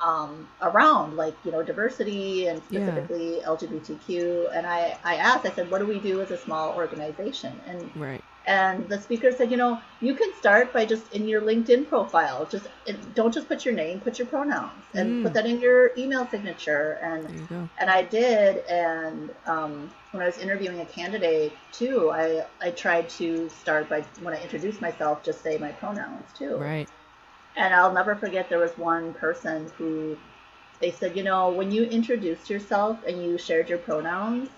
[0.02, 3.46] um, around like you know diversity and specifically yeah.
[3.46, 7.60] LGBTQ, and I I asked, I said, what do we do as a small organization?
[7.68, 11.40] And right and the speaker said, you know, you can start by just in your
[11.40, 12.68] LinkedIn profile, just
[13.14, 15.24] don't just put your name, put your pronouns, and mm.
[15.24, 16.98] put that in your email signature.
[17.04, 18.66] And and I did.
[18.66, 24.02] And um, when I was interviewing a candidate too, I I tried to start by
[24.24, 26.56] when I introduced myself, just say my pronouns too.
[26.58, 26.90] Right.
[27.60, 30.18] And I'll never forget there was one person who
[30.80, 34.50] they said, you know, when you introduced yourself and you shared your pronouns,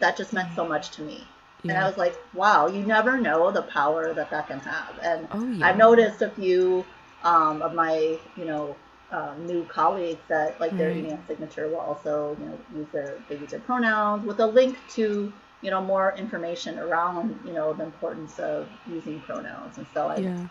[0.00, 1.24] that just meant so much to me.
[1.62, 1.72] Yeah.
[1.72, 4.98] And I was like, wow, you never know the power that that can have.
[5.02, 5.66] And oh, yeah.
[5.66, 6.86] I've noticed a few
[7.22, 8.74] um, of my, you know,
[9.10, 13.36] um, new colleagues that like their email signature will also, you know, use their they
[13.36, 17.84] use their pronouns with a link to, you know, more information around, you know, the
[17.84, 19.76] importance of using pronouns.
[19.78, 20.46] And so I, yeah.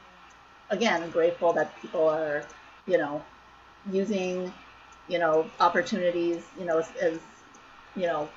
[0.70, 2.44] Again, grateful that people are,
[2.86, 3.24] you know,
[3.92, 4.52] using,
[5.08, 7.20] you know, opportunities, you know, as, as
[7.96, 8.30] you know,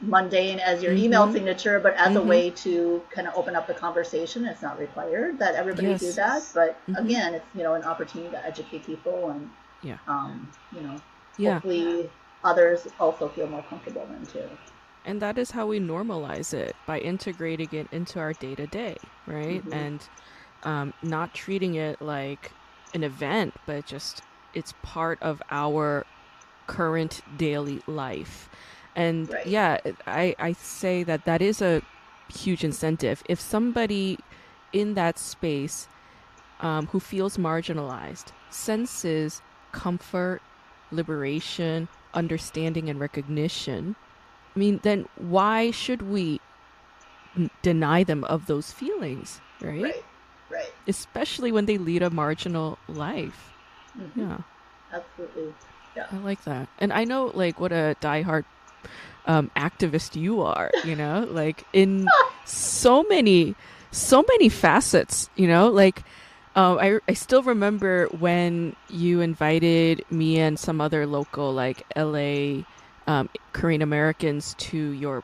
[0.00, 1.04] mundane as your mm-hmm.
[1.04, 2.16] email signature, but as mm-hmm.
[2.18, 4.44] a way to kind of open up the conversation.
[4.44, 6.00] It's not required that everybody yes.
[6.00, 7.06] do that, but mm-hmm.
[7.06, 9.50] again, it's you know an opportunity to educate people and
[9.82, 11.00] yeah, um, you know,
[11.38, 11.54] yeah.
[11.54, 12.10] hopefully
[12.44, 14.48] others also feel more comfortable then too.
[15.04, 18.96] And that is how we normalize it by integrating it into our day to day,
[19.26, 19.62] right?
[19.62, 19.72] Mm-hmm.
[19.72, 20.08] And
[20.66, 22.50] um, not treating it like
[22.92, 24.20] an event, but just
[24.52, 26.04] it's part of our
[26.66, 28.50] current daily life.
[28.94, 29.46] And right.
[29.46, 31.82] yeah, I, I say that that is a
[32.28, 33.22] huge incentive.
[33.28, 34.18] If somebody
[34.72, 35.86] in that space
[36.60, 40.40] um, who feels marginalized senses comfort,
[40.90, 43.94] liberation, understanding, and recognition,
[44.54, 46.40] I mean, then why should we
[47.62, 49.82] deny them of those feelings, right?
[49.82, 50.04] Right,
[50.50, 50.72] right.
[50.86, 53.52] Especially when they lead a marginal life.
[53.98, 54.20] Mm-hmm.
[54.20, 54.38] Yeah.
[54.92, 55.54] Absolutely.
[55.94, 56.06] Yeah.
[56.12, 56.68] I like that.
[56.78, 58.44] And I know, like, what a diehard
[59.26, 62.06] um, activist you are, you know, like in
[62.44, 63.54] so many,
[63.90, 66.02] so many facets, you know, like.
[66.54, 72.62] Um, I, I still remember when you invited me and some other local like LA
[73.06, 75.22] um, Korean Americans to your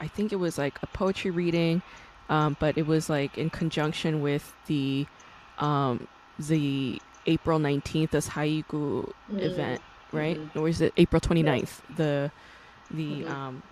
[0.00, 1.82] I think it was like a poetry reading
[2.28, 5.06] um, but it was like in conjunction with the
[5.58, 6.06] um,
[6.38, 9.40] the April 19th Sa-I-Gu mm.
[9.40, 9.80] event
[10.12, 10.58] right mm-hmm.
[10.58, 11.82] or is it April 29th yes.
[11.96, 12.30] the
[12.90, 13.32] the mm-hmm.
[13.32, 13.62] um,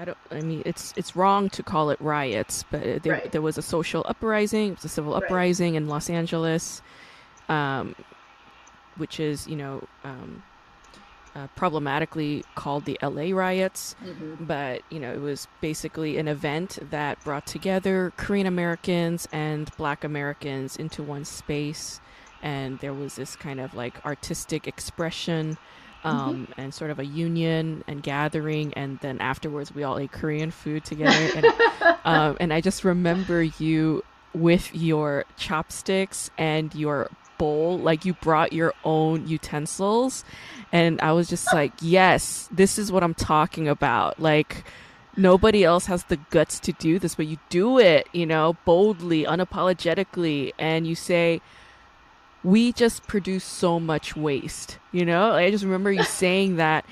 [0.00, 0.18] I don't.
[0.30, 3.32] I mean, it's it's wrong to call it riots, but there right.
[3.32, 5.22] there was a social uprising, it was a civil right.
[5.22, 6.80] uprising in Los Angeles,
[7.50, 7.94] um,
[8.96, 10.42] which is you know um,
[11.34, 14.44] uh, problematically called the LA riots, mm-hmm.
[14.44, 20.04] but you know it was basically an event that brought together Korean Americans and Black
[20.04, 22.00] Americans into one space,
[22.42, 25.56] and there was this kind of like artistic expression
[26.04, 26.16] Mm-hmm.
[26.16, 26.60] um, mm-hmm.
[26.60, 28.72] and sort of a union and gathering.
[28.74, 31.30] And then afterwards, we all ate Korean food together.
[31.36, 31.46] and,
[32.06, 38.52] um, and I just remember you with your chopsticks and your bowl, like you brought
[38.52, 40.24] your own utensils.
[40.72, 44.20] And I was just like, yes, this is what I'm talking about.
[44.20, 44.64] Like,
[45.16, 49.24] nobody else has the guts to do this, but you do it, you know, boldly,
[49.24, 51.40] unapologetically, and you say,
[52.44, 55.32] we just produce so much waste, you know?
[55.32, 56.84] I just remember you saying that,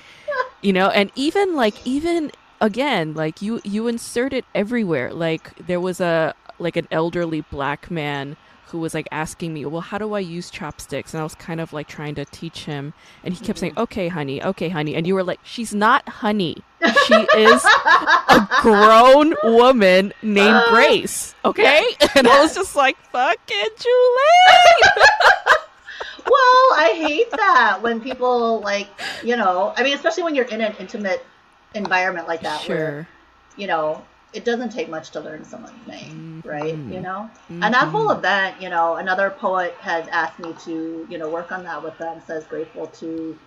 [0.61, 5.13] you know, and even like, even again, like you, you insert it everywhere.
[5.13, 8.35] Like there was a, like an elderly black man
[8.69, 11.13] who was like asking me, well, how do I use chopsticks?
[11.13, 12.93] And I was kind of like trying to teach him.
[13.23, 13.81] And he kept saying, Mm-hmm.
[13.81, 14.95] okay, honey, okay, honey.
[14.95, 16.57] And you were like, she's not honey.
[17.05, 17.65] She is
[18.29, 21.35] a grown woman named Grace.
[21.45, 21.83] Okay?
[22.15, 24.79] And I was just like, fucking Julie.
[26.25, 28.87] well, I hate that when people like,
[29.23, 31.25] you know, I mean, especially when you're in an intimate
[31.75, 33.07] environment like that, where
[33.55, 36.75] you know it doesn't take much to learn someone's name, right?
[36.75, 36.93] Mhm.
[36.93, 41.17] You know, and that whole event, you know, another poet had asked me to, you
[41.17, 42.21] know, work on that with them.
[42.25, 43.37] Says grateful to,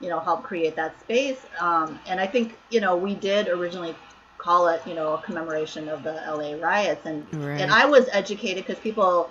[0.00, 1.44] you know, help create that space.
[1.60, 3.94] Um, and I think, you know, we did originally
[4.38, 7.60] call it, you know, a commemoration of the LA riots, and Right.
[7.60, 9.30] and I was educated because people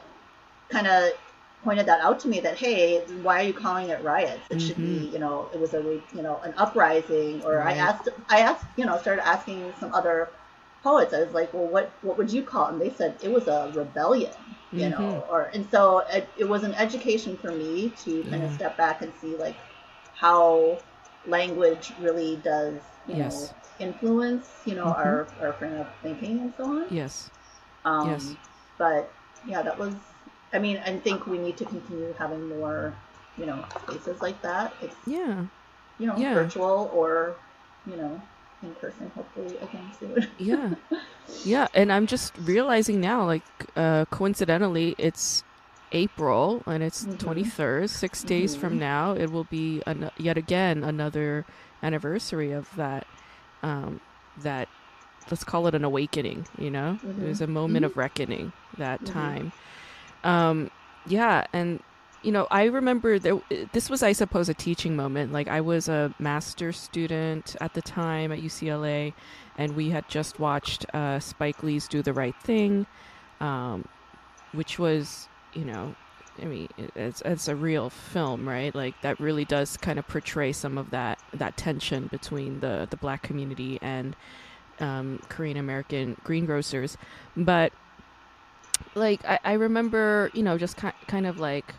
[0.69, 1.11] kind of
[1.63, 4.77] pointed that out to me that hey why are you calling it riots it should
[4.77, 5.81] be you know it was a
[6.13, 7.75] you know an uprising or Right.
[7.75, 10.29] i asked i asked you know started asking some other
[10.87, 13.31] poets i was like well what what would you call it and they said it
[13.37, 14.33] was a rebellion
[14.71, 15.81] you know or and so
[16.17, 19.57] it, it was an education for me to kind of step back and see like
[20.25, 20.77] how
[21.25, 23.33] language really does you Yes.
[23.33, 27.29] know influence you know our our frame of thinking and so on Yes.
[27.85, 28.35] um, Yes.
[28.77, 29.11] But
[29.51, 29.93] yeah, that was.
[30.53, 32.93] I mean, I think we need to continue having more,
[33.37, 34.73] you know, spaces like that.
[34.81, 35.45] It's Yeah.
[36.01, 36.33] you know Yeah.
[36.41, 37.11] virtual or
[37.91, 38.21] you know
[38.63, 39.11] in person.
[39.15, 40.27] Hopefully again soon.
[40.37, 40.73] Yeah.
[41.43, 41.67] Yeah.
[41.73, 43.43] And I'm just realizing now, like,
[43.75, 45.43] uh, coincidentally, it's
[45.91, 47.17] April and it's Mhm.
[47.17, 47.89] 23rd.
[47.89, 48.79] 6 days from Mhm.
[48.79, 51.45] now, it will be an- yet again another
[51.83, 53.05] anniversary of that.
[53.61, 53.99] Um,
[54.41, 54.67] that
[55.29, 56.45] let's call it an awakening.
[56.57, 57.23] You know, Mhm.
[57.23, 59.11] it was a moment of reckoning that Mhm.
[59.11, 59.51] time.
[60.23, 60.71] Um,
[61.05, 61.81] yeah, and
[62.23, 63.39] you know, I remember there.
[63.71, 65.31] This was, I suppose, a teaching moment.
[65.31, 69.13] Like I was a master student at the time at UCLA,
[69.57, 72.85] and we had just watched uh, Spike Lee's "Do the Right Thing,"
[73.39, 73.87] um,
[74.51, 75.95] which was, you know,
[76.41, 78.73] I mean, it's it's a real film, right?
[78.73, 82.97] Like that really does kind of portray some of that that tension between the the
[82.97, 84.15] black community and
[84.79, 86.97] um, Korean American greengrocers,
[87.35, 87.73] but
[88.95, 91.73] like I, I remember you know just ki- kind of like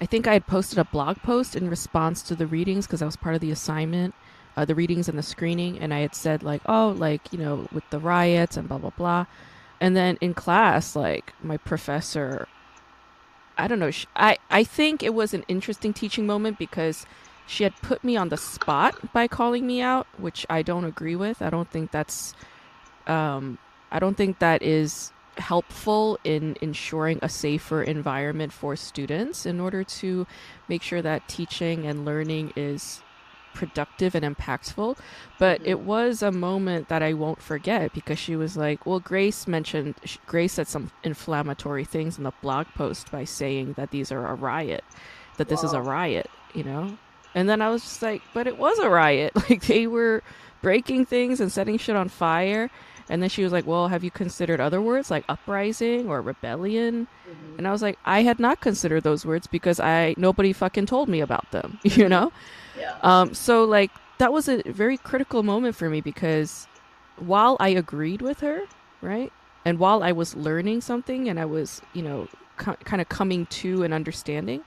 [0.00, 3.06] i think i had posted a blog post in response to the readings because i
[3.06, 4.14] was part of the assignment
[4.56, 7.68] uh, the readings and the screening and i had said like oh like you know
[7.72, 9.26] with the riots and blah blah blah.
[9.82, 12.46] And then in class like my professor
[13.56, 17.06] i don't know sh i i think it was an interesting teaching moment because
[17.46, 21.16] she had put me on the spot by calling me out which i don't agree
[21.16, 21.40] with.
[21.42, 22.34] I don't think that's
[23.06, 23.58] um
[23.90, 29.82] i don't think that is helpful in ensuring a safer environment for students in order
[29.82, 30.26] to
[30.68, 33.02] make sure that teaching and learning is
[33.54, 34.96] productive and impactful.
[35.38, 35.86] But it mm-hmm.
[35.86, 40.54] was a moment that I won't forget because she was like, Well, Grace mentioned, Grace
[40.54, 44.84] said some inflammatory things in the blog post by saying that these are a riot,
[45.36, 46.96] that this is a riot, you know?
[47.34, 49.32] And then I was just like, But it was a riot.
[49.50, 50.22] Like they were
[50.62, 52.70] breaking things and setting shit on fire.
[53.10, 57.08] And then she was like, "Well, have you considered other words like uprising or rebellion?"
[57.58, 61.08] And I was like, "I had not considered those words because I nobody fucking told
[61.08, 62.32] me about them, you know."
[62.78, 62.96] yeah.
[63.02, 66.68] Um, so like that was a very critical moment for me because
[67.18, 68.62] while I agreed with her,
[69.02, 69.32] right,
[69.64, 73.46] and while I was learning something and I was, you know, co- kind of coming
[73.46, 74.62] to an understanding,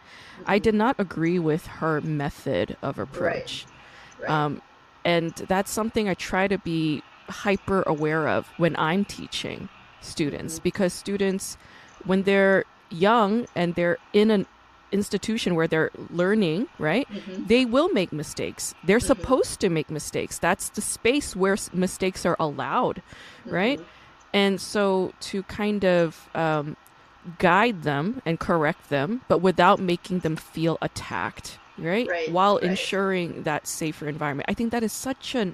[0.45, 3.65] I did not agree with her method of approach.
[4.19, 4.29] Right.
[4.29, 4.61] Um,
[5.05, 9.69] and that's something I try to be hyper aware of when I'm teaching
[10.01, 11.57] students because students,
[12.05, 14.45] when they're young and they're in an
[14.91, 17.07] institution where they're learning, right?
[17.11, 17.47] Mhm.
[17.47, 18.75] They will make mistakes.
[18.83, 20.37] They're supposed to make mistakes.
[20.37, 23.01] That's the space where mistakes are allowed,
[23.45, 23.79] right?
[24.33, 26.75] And so to kind of um,
[27.39, 32.07] guide them and correct them, but without making them feel attacked, right?
[32.07, 32.63] Right, While right.
[32.63, 34.49] ensuring that safer environment.
[34.49, 35.53] I think that is such a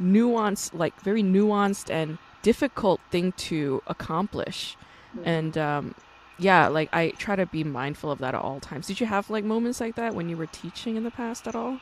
[0.00, 4.76] nuanced, like very nuanced and difficult thing to accomplish.
[5.16, 5.28] Mm-hmm.
[5.28, 5.94] And um,
[6.38, 8.86] yeah, like I try to be mindful of that at all times.
[8.86, 11.54] Did you have like moments like that when you were teaching in the past at
[11.54, 11.80] all?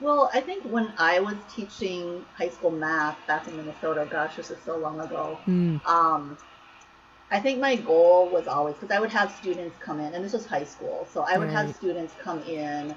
[0.00, 4.50] Well, I think when I was teaching high school math back in Minnesota, gosh, this
[4.50, 5.38] is so long ago.
[5.46, 5.84] Mm.
[5.86, 6.38] Um,
[7.30, 10.32] I think my goal was always because I would have students come in, and this
[10.32, 12.94] was high school, so I would have students come in.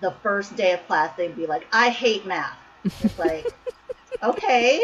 [0.00, 3.52] The first day of class, they'd be like, "I hate math." It's like,
[4.22, 4.82] okay.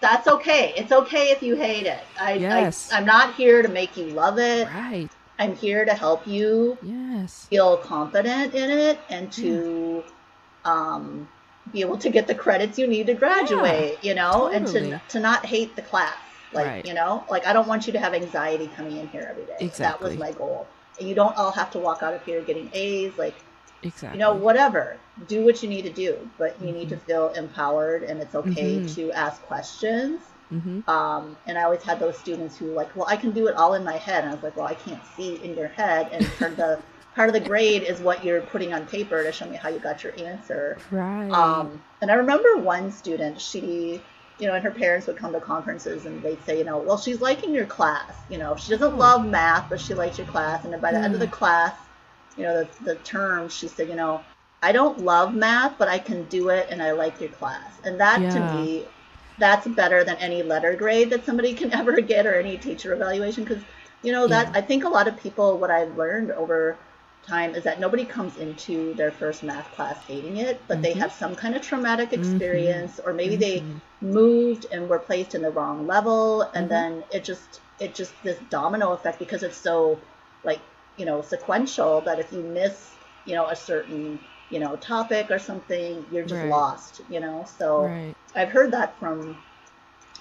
[0.00, 0.74] That's okay.
[0.76, 2.00] It's okay if you hate it.
[2.20, 2.90] I, Yes.
[2.92, 4.68] I, I'm not here to make you love it.
[4.68, 5.08] Right.
[5.38, 7.46] I'm here to help you Yes.
[7.50, 10.04] feel confident in it and to
[10.64, 11.28] um,
[11.72, 15.20] be able to get the credits you need to graduate, you know, and to, to
[15.20, 16.16] not hate the class.
[16.52, 16.86] Like, Right.
[16.86, 19.56] you know, like I don't want you to have anxiety coming in here every day.
[19.60, 20.16] Exactly.
[20.16, 20.66] That was my goal.
[20.98, 23.12] And you don't all have to walk out of here getting A's.
[23.18, 23.34] Like,
[23.82, 24.18] Exactly.
[24.18, 24.96] you know, whatever.
[25.28, 28.80] Do what you need to do, but you need to feel empowered and it's okay
[28.80, 28.94] Mhm.
[28.96, 30.20] to ask questions.
[30.52, 30.88] Mm-hmm.
[30.88, 33.74] Um, and I always had those students who like, well, I can do it all
[33.74, 34.24] in my head.
[34.24, 36.08] And I was like, well, I can't see in your head.
[36.12, 36.78] And part of the
[37.14, 39.78] part of the grade is what you're putting on paper to show me how you
[39.80, 40.78] got your answer.
[40.90, 41.30] Right.
[41.30, 44.00] Um, and I remember one student, she,
[44.38, 46.96] you know, and her parents would come to conferences and they'd say, you know, well,
[46.96, 48.12] she's liking your class.
[48.30, 50.62] You know, she doesn't love math, but she likes your class.
[50.64, 51.72] And then by the end of the class,
[52.38, 54.22] you know, the, the term, she said, you know,
[54.62, 57.80] I don't love math, but I can do it and I like your class.
[57.84, 58.32] And that Yeah.
[58.32, 58.84] to me,
[59.38, 63.44] that's better than any letter grade that somebody can ever get or any teacher evaluation.
[63.44, 63.62] Because,
[64.02, 64.54] you know, that Yeah.
[64.54, 66.76] I think a lot of people, what I've learned over
[67.26, 70.94] time is that nobody comes into their first math class hating it, but they Mhm.
[70.94, 72.18] have some kind of traumatic Mhm.
[72.18, 73.80] experience, or maybe they Mhm.
[74.00, 76.70] moved and were placed in the wrong level, and Mhm.
[76.70, 79.98] then it just it just this domino effect because it's so
[80.44, 80.60] like
[80.98, 84.20] you know sequential that if you miss you know a certain
[84.50, 86.44] you know topic or something, you're just Right.
[86.44, 87.00] lost.
[87.08, 88.14] You know, so Right.
[88.36, 89.42] I've heard that from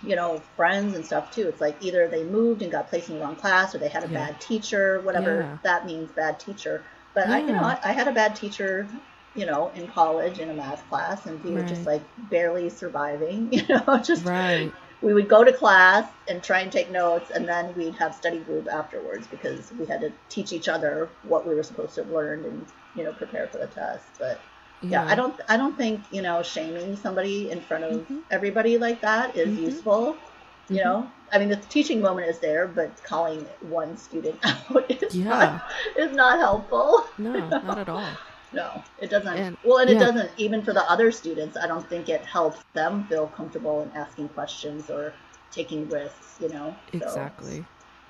[0.04, 1.48] you know friends and stuff too.
[1.48, 4.04] It's like either they moved and got placed in the wrong class, or they had
[4.04, 4.10] a Yeah.
[4.10, 5.58] bad teacher, whatever Yeah.
[5.64, 6.86] that means, bad teacher.
[7.14, 8.90] But I, you know, I, I had a bad teacher,
[9.34, 13.52] you know, in college in a math class, and we were just like barely surviving.
[13.54, 14.74] You know, just Right.
[15.02, 18.40] We would go to class and try and take notes, and then we'd have study
[18.40, 22.12] group afterwards because we had to teach each other what we were supposed to have
[22.12, 24.06] learned and you know prepare for the test.
[24.20, 24.42] But
[24.82, 28.22] yeah, I don't I don't think you know shaming somebody in front of Mhm.
[28.32, 29.62] everybody like that is Mhm.
[29.62, 30.18] useful.
[30.70, 30.84] You Mhm.
[30.84, 35.30] know, I mean the teaching moment is there, but calling one student out is Yeah.
[35.30, 35.62] not
[35.96, 37.06] is not helpful.
[37.18, 38.06] No, not at all.
[38.54, 39.36] No, it doesn't.
[39.36, 40.00] And- well, and it yeah.
[40.00, 41.58] doesn't even for the other students.
[41.58, 45.14] I don't think it helps them feel comfortable in asking questions or
[45.52, 46.38] taking risks.
[46.40, 46.76] You know.
[46.92, 47.66] So, Exactly.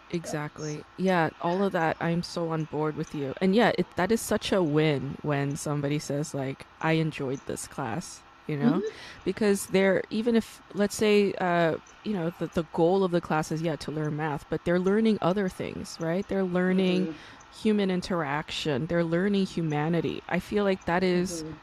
[0.09, 0.83] Exactly.
[0.97, 3.33] Yeah, all of that I'm so on board with you.
[3.41, 7.67] And yeah, it, that is such a win when somebody says like I enjoyed this
[7.67, 8.81] class, you know?
[9.25, 11.75] Because they're even if let's say uh
[12.05, 14.79] you know the the goal of the class is yeah to learn math, but they're
[14.79, 16.25] learning other things, right?
[16.29, 17.15] They're learning Mhm.
[17.61, 18.85] Human interaction.
[18.87, 20.23] They're learning humanity.
[20.29, 21.53] I feel like that is Mhm.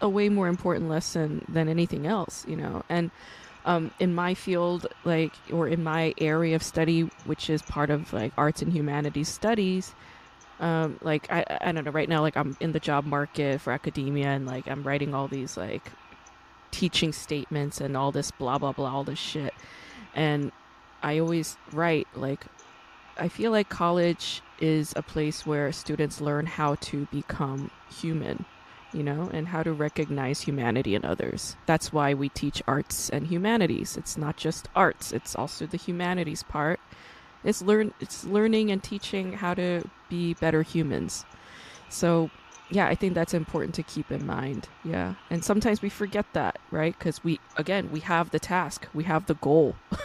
[0.00, 2.82] a way more important lesson than anything else, you know.
[2.88, 3.10] And
[3.64, 8.12] um, in my field, like, or in my area of study, which is part of
[8.12, 9.92] like arts and humanities studies,
[10.60, 11.90] um, like I, I don't know.
[11.90, 15.28] Right now, like I'm in the job market for academia, and like I'm writing all
[15.28, 15.90] these like
[16.70, 19.52] teaching statements and all this blah blah blah, all this shit.
[20.14, 20.52] And
[21.02, 22.44] I always write like
[23.18, 28.44] I feel like college is a place where students learn how to become human,
[28.92, 31.56] you know, and how to recognize humanity in others.
[31.66, 33.96] That's why we teach arts and humanities.
[33.96, 36.80] It's not just arts, it's also the humanities part.
[37.44, 41.24] It's learn it's learning and teaching how to be better humans.
[41.88, 42.30] So,
[42.70, 44.68] yeah, I think that's important to keep in mind.
[44.84, 45.14] Yeah.
[45.30, 46.98] And sometimes we forget that, right?
[46.98, 49.76] Cuz we again, we have the task, we have the goal.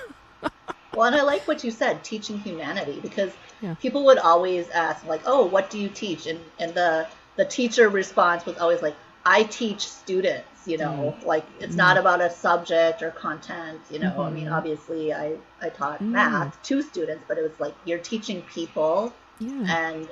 [0.96, 3.32] Well, and I like what you said, teaching humanity, because
[3.62, 3.76] Yeah.
[3.76, 7.88] people would always ask, like, "Oh, what do you teach?" And and the the teacher
[7.90, 13.02] response was always like, "I teach students." You know, like it's not about a subject
[13.02, 13.82] or content.
[13.90, 14.58] You know, I mean, Mhm.
[14.58, 16.12] obviously, I I taught Mm.
[16.12, 19.66] math to students, but it was like you're teaching people, Yeah.
[19.68, 20.08] and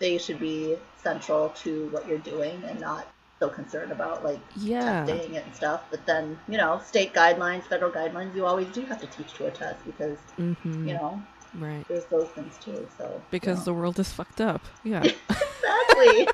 [0.00, 3.06] they should be central to what you're doing, and not
[3.44, 5.04] so concerned about like Yeah.
[5.06, 5.82] testing it and stuff.
[5.90, 9.46] But then, you know, state guidelines, federal guidelines, you always do have to teach to
[9.46, 10.86] a test because, Mhm.
[10.88, 11.22] you know,
[11.54, 11.84] Right.
[11.88, 12.88] there's those things too.
[12.98, 14.62] So Because you the world is fucked up.
[14.82, 15.02] Yeah.
[15.28, 16.28] exactly,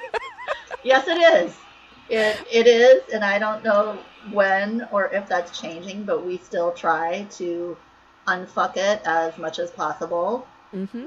[0.85, 1.57] yes, it is.
[2.09, 3.99] It it is, and I don't know
[4.33, 7.77] when or if that's changing, but we still try to
[8.27, 10.47] unfuck it as much as possible.
[10.75, 11.07] Mm-hmm.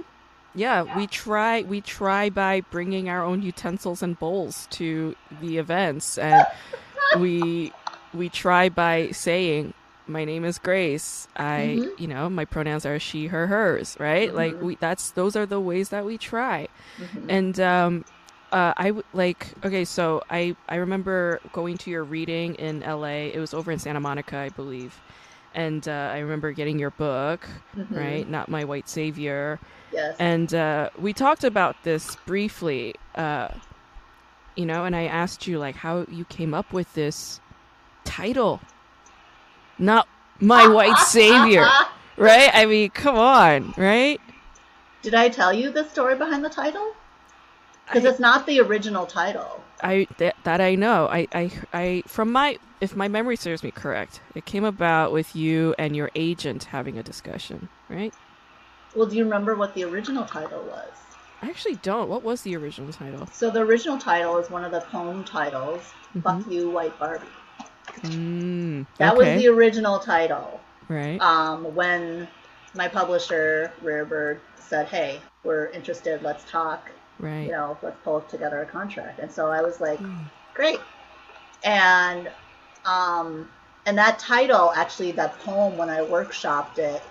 [0.55, 1.61] Yeah, we try.
[1.63, 6.45] We try by bringing our own utensils and bowls to the events, and
[7.11, 7.73] we
[8.13, 9.73] we try by saying,
[10.07, 11.27] "My name is Grace.
[11.35, 11.99] I, Mhm.
[11.99, 14.33] you know, my pronouns are she, her, hers." Right?
[14.33, 14.61] Like Mhm.
[14.61, 14.75] we.
[14.75, 16.67] That's those are the ways that we try.
[16.99, 17.25] Mhm.
[17.29, 18.05] And um,
[18.51, 19.85] uh, I w- like okay.
[19.85, 23.33] So I I remember going to your reading in L.A.
[23.33, 25.01] It was over in Santa Monica, I believe.
[25.53, 27.95] And uh, I remember getting your book, Mhm.
[27.95, 28.27] right?
[28.27, 29.59] Not my white savior
[29.93, 30.15] Yes.
[30.19, 33.49] and uh, we talked about this briefly uh,
[34.55, 37.39] you know and i asked you like how you came up with this
[38.03, 38.59] title
[39.77, 40.07] not
[40.39, 41.67] my white savior,
[42.17, 42.49] right?
[42.53, 44.19] I mean, come on, right?
[45.01, 46.93] Did I tell you the story behind the title?
[47.85, 49.61] Because it's not the original title.
[49.81, 51.07] I that, that I know.
[51.07, 55.35] I, I I from my if my memory serves me correct, it came about with
[55.35, 58.13] you and your agent having a discussion, right?
[58.95, 60.89] Well, do you remember what the original title was?
[61.41, 62.09] I actually don't.
[62.09, 63.27] What was the original title?
[63.27, 65.91] So the original title is one of the poem titles,
[66.23, 67.25] "Fuck You, White Barbie."
[68.01, 69.33] Mm, That okay.
[69.35, 70.61] was the original title.
[70.87, 71.19] right.
[71.21, 72.27] Um, when
[72.75, 76.21] my publisher, Rarebird, said, "Hey, we're interested.
[76.21, 76.89] Let's talk.
[77.19, 77.45] right.
[77.45, 80.29] You know, let's pull together a contract." And so I was like, Mm.
[80.53, 80.79] "Great."
[81.63, 82.29] And
[82.85, 83.49] um,
[83.85, 87.01] and that title, actually, that poem, when I workshopped it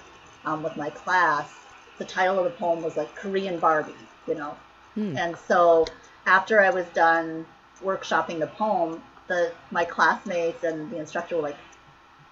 [0.45, 1.51] um, with my class,
[1.99, 3.95] the title of the poem was like Korean Barbie.
[4.27, 4.57] You know,
[4.95, 5.17] Hmm.
[5.17, 5.85] and so
[6.27, 7.45] after I was done
[7.83, 11.57] workshopping the poem, the my classmates and the instructor were like,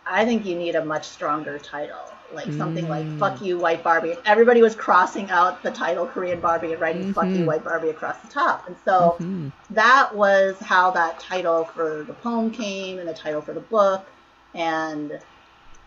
[0.06, 1.96] I think you need a much stronger title.
[2.32, 3.18] Like something like Mm.
[3.18, 4.12] Fuck You White Barbie.
[4.12, 7.46] And everybody was crossing out the title Korean Barbie and writing Fuck You Mhm.
[7.46, 8.68] White Barbie across the top.
[8.68, 9.50] And so Mhm.
[9.70, 14.06] that was how that title for the poem came and the title for the book.
[14.54, 15.18] And,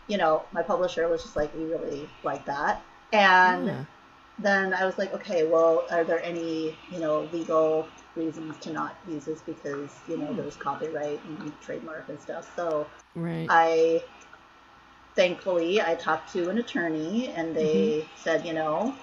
[0.08, 2.82] you know, my publisher was just like, we really like that.
[3.14, 3.86] And Yeah.
[4.39, 8.97] then I was like, okay, well, are there any, you know, legal reasons to not
[9.07, 12.51] use this because, you know, there's copyright and trademark and stuff.
[12.55, 13.49] So Right.
[13.49, 14.03] I,
[15.16, 18.95] thankfully, I talked to an attorney and they said, you know,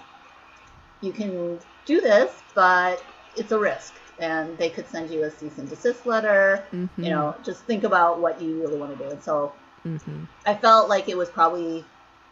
[1.00, 3.02] you can do this, but
[3.36, 4.00] it's a risk.
[4.18, 6.64] And they could send you a cease and desist letter.
[6.72, 6.90] Mhm.
[7.00, 9.10] You know, just think about what you really want to do.
[9.10, 9.54] And so
[9.84, 10.28] Mhm.
[10.46, 11.86] I felt like it was probably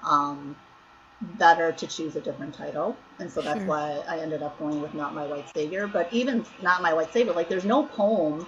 [0.04, 0.56] um,
[1.20, 3.66] better to choose a different title, and so that's Sure.
[3.66, 7.12] why I ended up going with "Not My White Savior." But even "Not My White
[7.12, 8.46] Savior," like there's no poem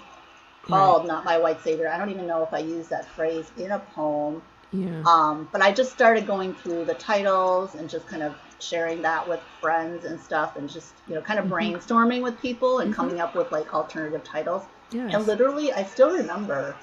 [0.62, 3.72] called "Not My White Savior." I don't even know if I use that phrase in
[3.72, 4.42] a poem.
[4.72, 5.02] Yeah.
[5.04, 9.26] Um, but I just started going through the titles and just kind of sharing that
[9.28, 13.20] with friends and stuff, and just you know, kind of brainstorming with people and coming
[13.20, 14.62] up with like alternative titles.
[14.92, 15.12] yes.
[15.12, 16.76] And literally, I still remember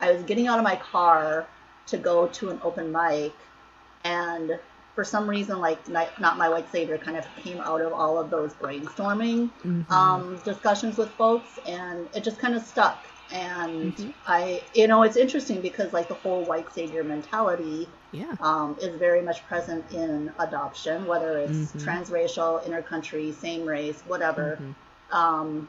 [0.00, 1.46] I was getting out of my car
[1.88, 3.34] to go to an open mic,
[4.04, 4.58] and
[4.94, 8.18] for some reason, like Ni- Not My White Savior kind of came out of all
[8.18, 9.90] of those brainstorming Mhm.
[9.90, 13.04] um, discussions with folks, and it just kind of stuck.
[13.32, 14.14] And Mhm.
[14.26, 18.32] I, you know, it's interesting because like the whole white savior mentality yeah.
[18.40, 21.84] um, is very much present in adoption, whether it's Mhm.
[21.84, 24.74] transracial, intercountry, same race, whatever Mhm.
[25.14, 25.68] um,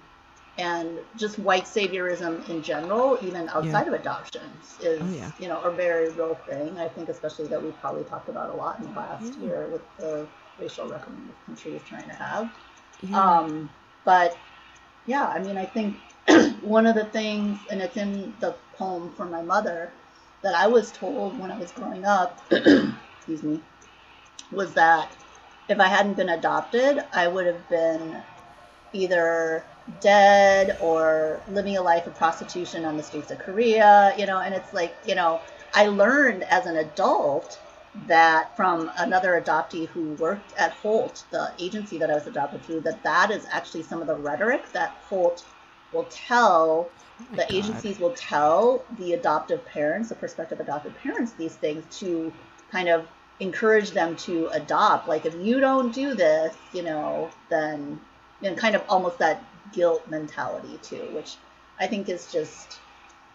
[0.58, 5.32] and just white saviorism in general, even outside of adoptions, is Oh, yeah.
[5.40, 6.78] you know a very real thing.
[6.78, 9.46] I think especially that we probably talked about a lot in the last Yeah.
[9.46, 10.28] year with the
[10.58, 12.50] racial reckoning this country is trying to have.
[13.02, 13.40] Yeah.
[13.40, 13.70] Um,
[14.06, 14.38] but
[15.06, 15.98] yeah, I mean, I think
[16.62, 19.92] one of the things, and it's in the poem for my mother,
[20.42, 23.60] that I was told when I was growing up, excuse me,
[24.52, 25.12] was that
[25.68, 28.22] if I hadn't been adopted, I would have been
[28.94, 29.66] either
[30.02, 34.54] dead or living a life of prostitution on the streets of Korea, you know, and
[34.54, 35.42] it's like, you know,
[35.74, 37.60] I learned as an adult
[38.08, 42.82] that from another adoptee who worked at Holt, the agency that I was adopted through,
[42.82, 45.46] that that is actually some of the rhetoric that Holt
[45.94, 47.54] will tell, oh my the God.
[47.54, 52.34] agencies will tell the adoptive parents, the prospective adoptive parents, these things to
[52.72, 53.08] kind of
[53.40, 55.08] encourage them to adopt.
[55.08, 58.00] Like, if you don't do this, you know, then,
[58.44, 59.42] and kind of almost that
[59.74, 61.38] guilt mentality too, which
[61.80, 62.80] I think is just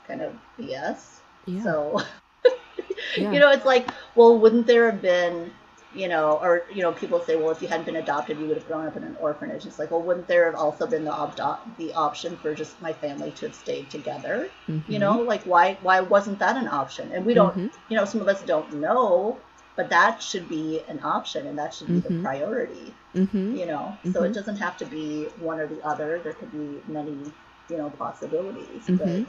[0.06, 1.20] kind of BS.
[1.46, 1.62] Yeah.
[1.62, 2.00] So,
[3.16, 3.32] yeah.
[3.32, 5.50] you know, it's like, well, wouldn't there have been,
[5.94, 8.56] you know, or, you know, people say, well, if you hadn't been adopted, you would
[8.56, 9.66] have grown up in an orphanage.
[9.66, 12.92] It's like, well, wouldn't there have also been the, obdo- the option for just my
[12.92, 14.50] family to have stayed together?
[14.88, 15.00] You Mhm.
[15.00, 17.12] know, like, why, why wasn't that an option?
[17.12, 17.70] And we don't, Mhm.
[17.88, 19.38] you know, some of us don't know,
[19.76, 22.22] but that should be an option and that should be the Mhm.
[22.22, 23.56] priority, Mhm.
[23.58, 23.96] you know?
[24.12, 26.20] So it doesn't have to be one or the other.
[26.22, 27.32] There could be many,
[27.68, 28.86] you know, possibilities.
[28.88, 29.22] But,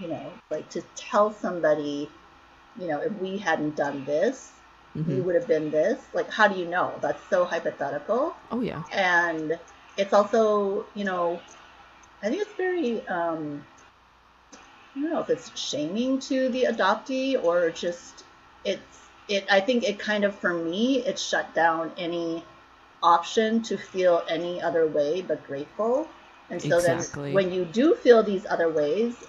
[0.00, 2.10] you know, like to tell somebody,
[2.78, 4.52] you know, if we hadn't done this,
[4.94, 5.24] you Mhm.
[5.24, 6.00] would have been this.
[6.12, 6.98] Like, how do you know?
[7.00, 8.36] That's so hypothetical.
[8.50, 8.82] Oh yeah.
[8.92, 9.58] And
[9.96, 11.40] it's also, you know,
[12.22, 13.64] I think it's very, um,
[14.96, 18.24] I don't know if it's shaming to the adoptee or just
[18.64, 22.44] it's, it, I think it kind of, for me, it shut down any
[23.02, 26.08] option to feel any other way but grateful.
[26.50, 27.24] And so Exactly.
[27.26, 29.26] then when you do feel these other ways,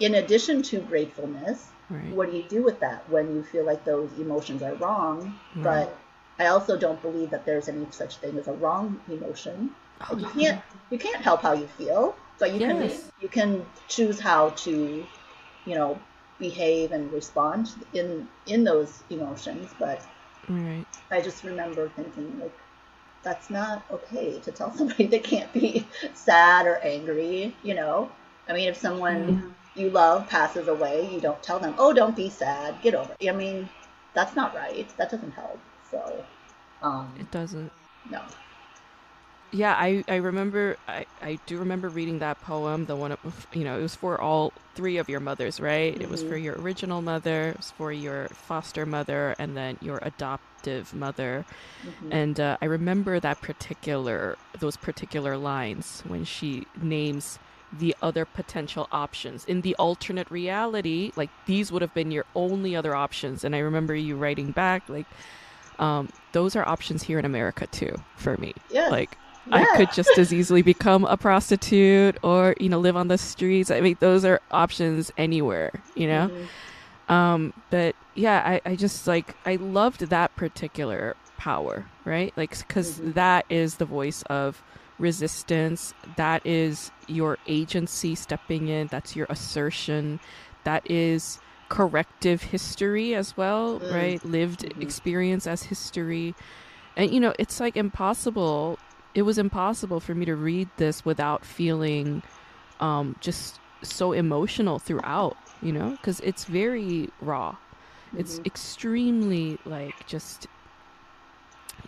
[0.00, 2.12] in addition to gratefulness, Right.
[2.12, 5.38] what do you do with that when you feel like those emotions are wrong?
[5.56, 5.86] Right.
[5.86, 5.98] But
[6.38, 9.74] I also don't believe that there's any such thing as a wrong emotion.
[10.02, 12.70] Oh, Like, you can't you can't help how you feel, but you Yes.
[12.70, 15.06] can you can choose how to,
[15.66, 15.98] you know,
[16.38, 19.74] behave and respond in in those emotions.
[19.78, 20.02] But
[20.48, 20.86] Right.
[21.10, 22.58] I just remember thinking like
[23.22, 28.10] that's not okay to tell somebody they can't be sad or angry, you know?
[28.48, 32.30] I mean, if someone you love passes away, you don't tell them, "Oh, don't be
[32.30, 33.68] sad, get over." it." I mean,
[34.14, 34.88] that's not right.
[34.96, 35.60] That doesn't help.
[35.90, 36.24] So,
[36.82, 37.72] um, It doesn't.
[38.10, 38.22] no.
[39.50, 43.16] Yeah, I, I remember I, I do remember reading that poem, the one
[43.54, 45.96] you know, it was for all three of your mothers, right?
[45.98, 49.98] It was for your original mother, it was for your foster mother, and then your
[50.02, 51.46] adoptive mother.
[52.10, 57.38] And uh, I remember that particular those particular lines when she names
[57.72, 62.74] the other potential options in the alternate reality like these would have been your only
[62.74, 65.04] other options and i remember you writing back like
[65.78, 68.90] um, those are options here in america too for me Yes.
[68.90, 69.16] like
[69.50, 73.70] I could just as easily become a prostitute or you know live on the streets.
[73.70, 76.28] I mean, those are options anywhere, you know.
[76.28, 76.48] Mhm.
[77.14, 82.32] Um, but yeah, I, I just like I loved that particular power, right?
[82.36, 83.44] Like because Mhm.
[83.48, 84.62] is the voice of
[84.98, 85.94] resistance.
[86.16, 88.88] That is your agency stepping in.
[88.88, 90.20] That's your assertion.
[90.64, 93.90] That is corrective history as well, Mm.
[93.92, 94.24] right?
[94.24, 94.82] Lived Mhm.
[94.82, 96.34] experience as history.
[96.96, 98.78] And you know, it's like impossible.
[99.14, 102.22] It was impossible for me to read this without feeling
[102.80, 107.56] um just so emotional throughout, you know, because it's very raw.
[108.16, 108.46] It's Mhm.
[108.46, 110.46] extremely like just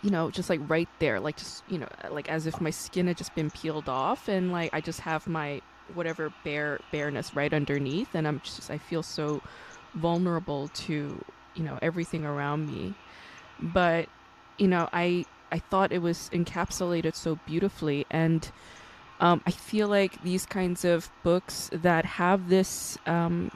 [0.01, 3.07] you know, just like right there, like just you know, like as if my skin
[3.07, 5.61] had just been peeled off, and like I just have my
[5.93, 9.41] whatever bare bareness right underneath, and I'm just I feel so
[9.95, 11.23] vulnerable to
[11.55, 12.95] you know everything around me,
[13.61, 14.07] but
[14.57, 18.49] you know I I thought it was encapsulated so beautifully, and
[19.19, 23.51] um, I feel like these kinds of books that have this um,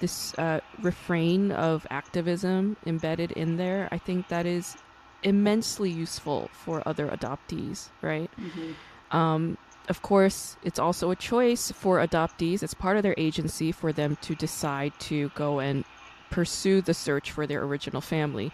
[0.00, 4.76] this uh, refrain of activism embedded in there, I think that is
[5.24, 8.30] immensely useful for other adoptees, right?
[8.38, 8.76] Mhm.
[9.10, 12.62] Um, of course, it's also a choice for adoptees.
[12.62, 15.84] It's part of their agency for them to decide to go and
[16.30, 18.52] pursue the search for their original family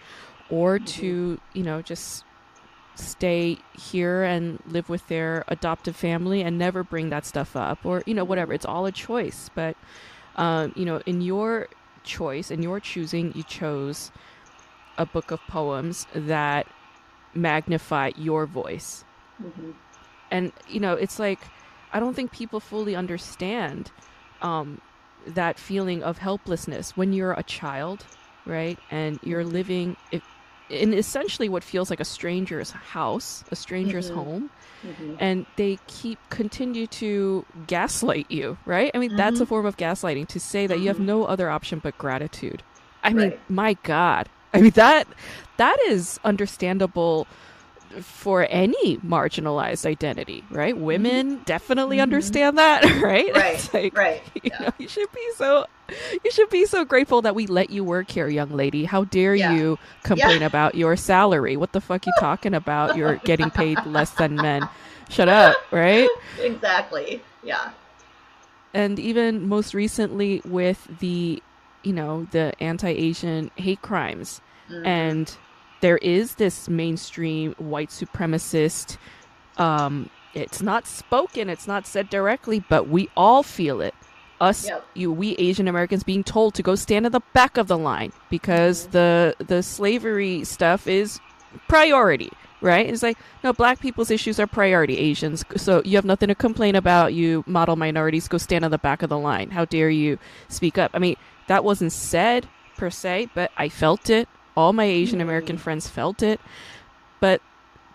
[0.49, 2.24] or to, you know, just
[2.95, 8.03] stay here and live with their adoptive family and never bring that stuff up or,
[8.05, 8.53] you know, whatever.
[8.53, 9.49] It's all a choice.
[9.53, 9.75] But,
[10.35, 11.67] um, you know, in your
[12.03, 14.11] choice, in your choosing, you chose
[14.97, 16.67] a book of poems that
[17.33, 19.03] magnify your voice
[19.43, 19.73] Mhm.
[20.31, 21.39] and you know it's like
[21.91, 23.91] i don't think people fully understand
[24.41, 24.79] um,
[25.27, 28.05] that feeling of helplessness when you're a child
[28.45, 30.21] right and you're living i-
[30.69, 34.13] in essentially what feels like a stranger's house a stranger's Mhm.
[34.15, 34.49] home
[34.83, 35.17] Mhm.
[35.19, 39.49] and they keep continue to gaslight you right i mean that's a Mhm.
[39.49, 41.05] form of gaslighting to say that you have Mhm.
[41.05, 42.63] no other option but gratitude
[43.03, 45.07] i mean my god i mean that
[45.57, 47.27] that is understandable
[48.01, 52.01] for any marginalized identity right women definitely Mhm.
[52.03, 53.69] understand that right Right.
[53.73, 54.21] Like, Right.
[54.35, 54.59] you Yeah.
[54.65, 55.65] know you should be so
[56.23, 59.35] you should be so grateful that we let you work here young lady how dare
[59.35, 59.53] Yeah.
[59.53, 60.47] you complain Yeah.
[60.47, 64.35] about your salary what the fuck are you talking about you're getting paid less than
[64.35, 64.67] men
[65.09, 66.09] shut up right
[66.39, 67.21] Exactly.
[67.43, 67.69] Yeah.
[68.73, 71.41] and even most recently with the
[71.83, 74.85] you know the anti-asian hate crimes Mhm.
[74.87, 75.37] and
[75.81, 78.97] there is this mainstream white supremacist
[79.57, 83.93] um it's not spoken it's not said directly but we all feel it.
[84.41, 84.85] Us Yep.
[84.95, 88.11] you we asian americans being told to go stand at the back of the line
[88.29, 88.91] because Mhm.
[88.91, 91.19] the the slavery stuff is
[91.67, 92.89] priority right?
[92.89, 95.45] It's like no black people's issues are priority asians.
[95.55, 99.03] So you have nothing to complain about you model minorities go stand on the back
[99.03, 99.51] of the line.
[99.51, 100.17] How dare you
[100.47, 100.89] speak up?
[100.93, 101.15] I mean
[101.47, 105.61] that wasn't said per se but i felt it all my asian american Mm.
[105.61, 106.39] friends felt it
[107.19, 107.41] but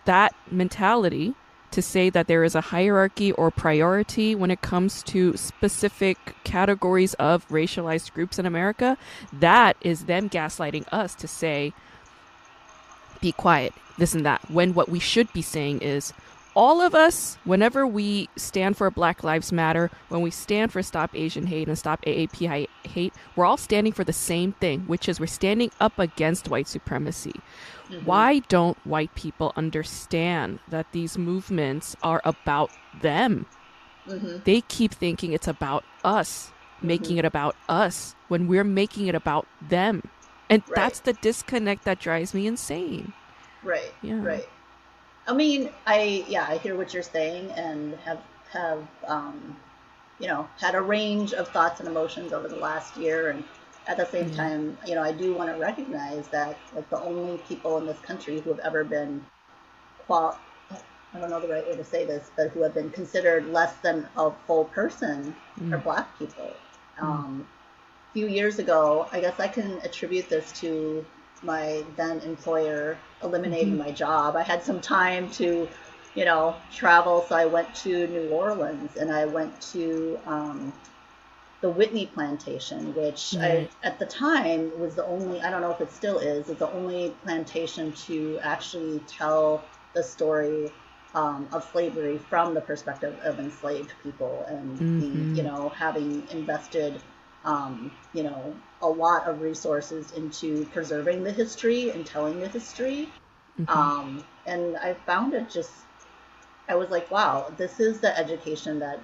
[0.05, 1.35] that mentality
[1.71, 7.13] to say that there is a hierarchy or priority when it comes to specific categories
[7.15, 8.97] of racialized groups in America,
[9.31, 11.73] that is them gaslighting us to say,
[13.21, 14.41] be quiet, this and that.
[14.51, 16.11] When what we should be saying is,
[16.55, 21.11] all of us, whenever we stand for Black Lives Matter, when we stand for Stop
[21.13, 25.07] Asian Hate and Stop AAP hi- Hate, we're all standing for the same thing, which
[25.07, 27.35] is we're standing up against white supremacy.
[27.89, 28.03] Mhm.
[28.05, 32.71] Why don't white people understand that these movements are about
[33.01, 33.45] them?
[34.07, 34.43] Mhm.
[34.43, 39.47] They keep thinking it's about us, making it about us when we're making it about
[39.61, 40.03] them.
[40.49, 40.75] And Right.
[40.75, 43.13] that's the disconnect that drives me insane.
[43.63, 43.93] Right.
[44.01, 44.21] Yeah.
[44.21, 44.49] Right.
[45.31, 48.21] I mean, I yeah, I hear what you're saying, and have
[48.51, 49.57] have um,
[50.19, 53.45] you know had a range of thoughts and emotions over the last year, and
[53.87, 54.31] at the same Yeah.
[54.31, 57.99] time, you know, I do want to recognize that like the only people in this
[58.01, 59.25] country who have ever been
[60.07, 60.39] qual
[61.13, 63.75] I don't know the right way to say this, but who have been considered less
[63.77, 65.35] than a full person
[65.71, 65.83] are Mm.
[65.83, 66.57] black people.
[67.01, 67.47] Um,
[68.09, 71.05] a few years ago, I guess I can attribute this to
[71.43, 74.35] my then employer eliminating my job.
[74.35, 75.67] I had some time to,
[76.15, 80.73] you know, travel, so I went to New Orleans and I went to um,
[81.61, 83.69] the Whitney Plantation, which Right.
[83.83, 86.59] I, at the time was the only, I don't know if it still is, it's
[86.59, 89.63] the only plantation to actually tell
[89.93, 90.71] the story
[91.13, 94.99] um, of slavery from the perspective of enslaved people and Mhm.
[94.99, 97.01] the, you know, having invested,
[97.45, 103.09] um, you know, a lot of resources into preserving the history and telling the history.
[103.67, 105.71] Um, and I found it just,
[106.67, 108.99] I was like, wow, this is the education that,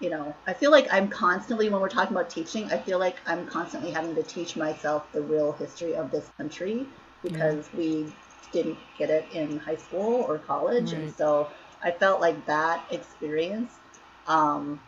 [0.00, 3.16] you know, I feel like I'm constantly, when we're talking about teaching, I feel like
[3.26, 6.86] I'm constantly having to teach myself the real history of this country
[7.22, 8.12] because we
[8.52, 10.92] didn't get it in high school or college.
[10.92, 11.48] And so
[11.82, 13.78] I felt like that experience,
[14.26, 14.80] um,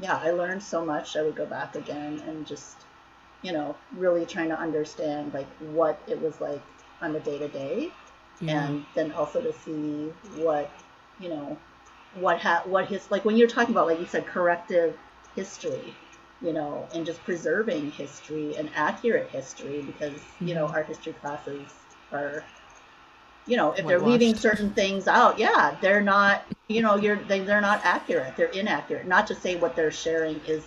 [0.00, 1.16] yeah, I learned so much.
[1.16, 2.76] I would go back again and just,
[3.42, 6.62] you know, really trying to understand like what it was like
[7.02, 7.92] on the day to day
[8.48, 10.70] and then also to see what
[11.18, 11.58] you know
[12.14, 14.96] what ha- what his like when you're talking about like you said corrective
[15.36, 15.94] history
[16.42, 20.74] you know and just preserving history and accurate history because you know Mhm.
[20.74, 21.72] our history classes
[22.12, 22.44] are
[23.46, 27.40] you know if they're leaving certain things out yeah they're not you know you're they,
[27.40, 30.66] they're not accurate they're inaccurate not to say what they're sharing is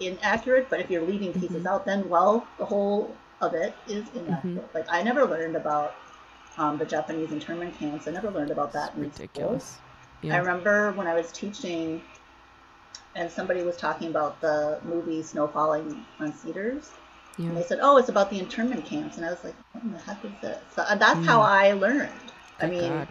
[0.00, 1.66] inaccurate but if you're leaving pieces Mhm.
[1.66, 5.96] out then well the whole of it is inaccurate like i never learned about
[6.58, 8.08] um, the Japanese internment camps.
[8.08, 9.18] I never learned about that in school.
[9.20, 9.78] ridiculous.
[10.30, 12.02] I remember when I was teaching,
[13.14, 16.90] and somebody was talking about the movie Snow Falling on Cedars,
[17.38, 19.92] and they said, "Oh, it's about the internment camps," and I was like, "What in
[19.92, 21.48] the heck is this?" So uh, that's how Mm.
[21.48, 22.32] I learned.
[22.60, 23.08] I mean, God.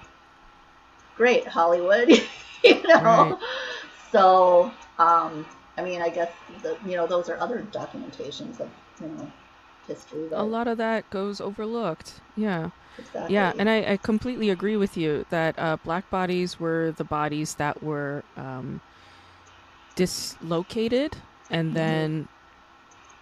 [1.18, 2.10] Great Hollywood,
[2.64, 3.04] you know.
[3.04, 3.38] Right.
[4.12, 5.46] So, um,
[5.78, 6.32] I mean, I guess
[6.64, 8.70] the, you know those are other documentations of
[9.02, 9.32] you know
[9.88, 10.28] history.
[10.30, 12.22] That, a lot of that goes overlooked.
[12.36, 12.70] Yeah.
[13.00, 13.36] exactly.
[13.36, 17.56] Yeah, and I, I completely agree with you that uh, black bodies were the bodies
[17.56, 18.82] that were um,
[19.96, 21.18] dislocated
[21.50, 21.76] and Mhm.
[21.76, 22.30] then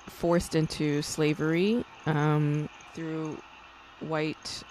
[0.10, 3.42] forced into slavery um, through
[4.00, 4.64] white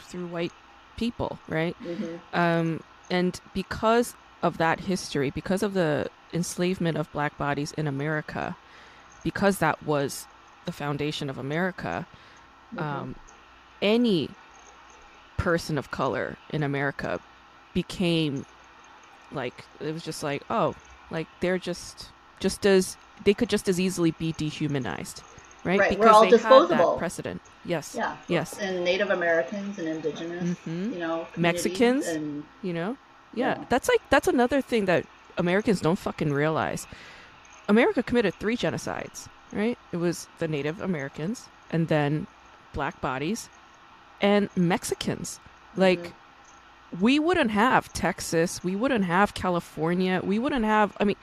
[0.00, 0.52] through white
[0.96, 1.76] people, right?
[1.82, 2.20] Mhm.
[2.32, 2.80] Um,
[3.10, 8.56] and because of that history, because of the enslavement of black bodies in America,
[9.22, 10.26] because that was
[10.64, 12.06] the foundation of America,
[12.74, 12.82] Mhm.
[12.82, 13.16] um,
[13.80, 14.28] any
[15.36, 17.20] person of color in America
[17.74, 18.44] became
[19.32, 20.74] like it was just like oh
[21.10, 22.08] like they're just
[22.40, 25.22] just as they could just as easily be dehumanized
[25.64, 26.92] right, Right, because all they had disposable.
[26.92, 27.94] that precedent yes.
[27.96, 28.16] Yeah.
[28.28, 28.58] yes.
[28.58, 32.06] And Native Americans and Indigenous, hmm you know, Mexicans?
[32.06, 32.96] and you know?
[33.34, 33.64] Yeah, Yeah.
[33.68, 35.04] that's like that's another thing that
[35.36, 36.86] americans don't fucking realize.
[37.68, 39.78] America committed three genocides right?
[39.92, 42.26] It was the native americans and then
[42.72, 43.48] black bodies
[44.20, 45.38] and mexicans.
[45.76, 47.00] Like Mhm.
[47.00, 48.62] we wouldn't have texas.
[48.64, 50.20] We wouldn't have california.
[50.24, 51.16] We wouldn't have i mean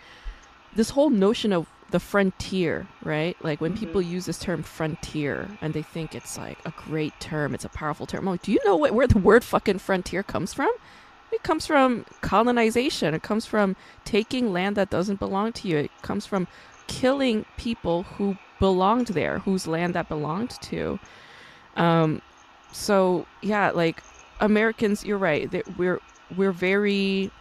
[0.76, 3.80] this whole notion of the frontier right like when Mhm.
[3.80, 7.70] people use this term frontier and they think it's like a great term it's a
[7.70, 10.72] powerful term like do you know what, where the word fucking frontier comes from
[11.32, 13.16] it comes from colonization.
[13.16, 13.76] It comes from
[14.06, 15.78] taking land that doesn't belong to you.
[15.80, 16.48] It comes from
[16.86, 21.00] killing people who belonged there, whose land that belonged to.
[21.76, 22.22] Um,
[22.72, 24.04] so yeah, like
[24.40, 25.50] Americans, you're right.
[25.50, 26.00] that We're
[26.38, 27.32] we're very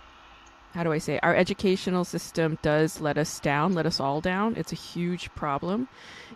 [0.75, 1.19] how do I say?
[1.23, 4.55] Our educational system does let us down, let us all down.
[4.57, 5.89] It's a huge problem,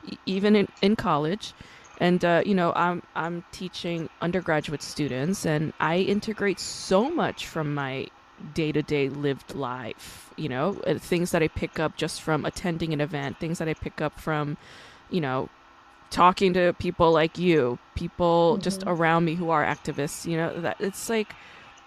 [0.05, 1.55] e- even in, in college.
[1.99, 7.75] And uh, you know, I'm I'm teaching undergraduate students, and I integrate so much from
[7.75, 8.09] my
[8.53, 10.29] day-to-day lived life.
[10.37, 13.69] You know, uh, things that I pick up just from attending an event, things that
[13.69, 14.59] I pick up from,
[15.11, 15.49] you know,
[16.11, 18.93] talking to people like you, people just Mhm.
[18.93, 20.27] around me who are activists.
[20.27, 21.35] You know, that it's like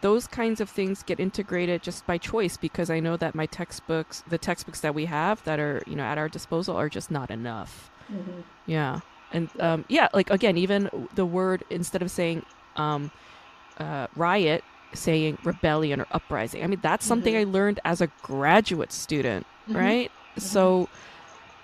[0.02, 4.24] those kinds of things get integrated just by choice because I know that my textbooks,
[4.28, 7.30] the textbooks that we have that are you know at our disposal, are just not
[7.32, 7.90] enough.
[8.12, 8.44] Mhm.
[8.66, 9.00] Yeah.
[9.32, 12.44] And um, yeah, like again, even the word instead of saying
[12.78, 13.12] um,
[13.78, 16.64] uh, riot, saying rebellion or uprising.
[16.64, 19.76] I mean, that's something I learned as a graduate student, Mhm.
[19.76, 20.12] right?
[20.38, 20.88] So,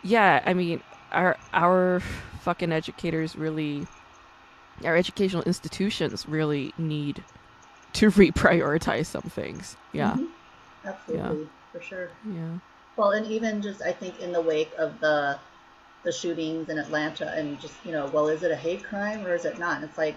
[0.03, 0.81] yeah, I mean,
[1.11, 2.01] our our
[2.41, 3.87] fucking educators really,
[4.83, 7.23] our educational institutions really need
[7.95, 9.75] to reprioritize some things.
[9.93, 10.27] Yeah, Mhm.
[10.85, 12.09] Absolutely, for sure.
[12.29, 12.59] yeah,
[12.95, 15.39] Well, and even just I think in the wake of the
[16.03, 19.33] the shootings in Atlanta and just, you know, well, is it a hate crime or
[19.33, 19.77] is it not?
[19.77, 20.15] And it's like,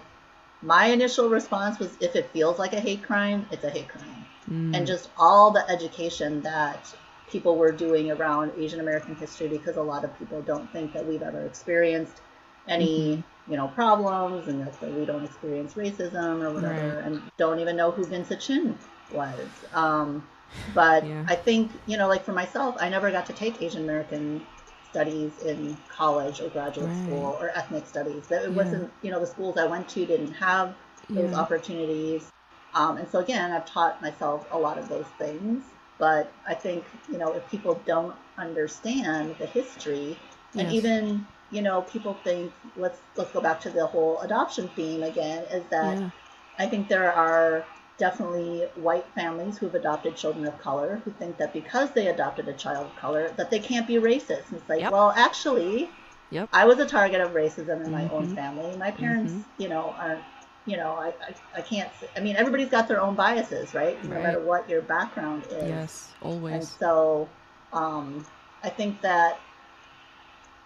[0.61, 4.25] my initial response was if it feels like a hate crime, it's a hate crime.
[4.51, 4.75] Mm.
[4.75, 6.93] And just all the education that
[7.31, 11.03] people were doing around Asian American history because a lot of people don't think that
[11.03, 12.21] we've ever experienced
[12.67, 13.21] any, Mm-hmm.
[13.49, 17.05] You know, problems and that that we don't experience racism or whatever Right.
[17.05, 18.77] and don't even know who Vincent Chin
[19.11, 19.47] was.
[19.73, 20.27] Um,
[20.73, 21.25] but Yeah.
[21.27, 24.45] I think, you know, like for myself, I never got to take Asian American
[24.91, 26.97] studies in college or graduate Right.
[26.97, 28.27] school or ethnic studies.
[28.27, 28.55] That it Yeah.
[28.55, 30.75] wasn't, you know, the schools I went to didn't have
[31.09, 31.39] those Yeah.
[31.39, 32.31] opportunities.
[32.73, 35.63] Um, and so again, I've taught myself a lot of those things.
[35.97, 40.17] But I think, you know, if people don't understand the history
[40.53, 40.73] and Yes.
[40.73, 45.43] even, you know, people think let's let's go back to the whole adoption theme again,
[45.51, 46.09] is that Yeah.
[46.57, 47.65] I think there are
[47.97, 52.53] definitely white families who've adopted children of color who think that because they adopted a
[52.53, 54.47] child of color that they can't be racist.
[54.49, 54.91] And it's like, Yep.
[54.91, 55.89] well, actually,
[56.29, 56.49] Yep.
[56.53, 58.35] I was a target of racism in my own Mhm.
[58.35, 58.77] family.
[58.77, 59.43] My parents, Mhm.
[59.57, 60.23] you know, aren't,
[60.65, 64.01] you know, I, I, I can't, I mean, everybody's got their own biases, right?
[64.05, 64.23] No Right.
[64.23, 65.67] matter what your background is.
[65.67, 66.13] Yes.
[66.21, 66.53] Always.
[66.53, 67.29] And so
[67.73, 68.25] um,
[68.63, 69.39] I think that,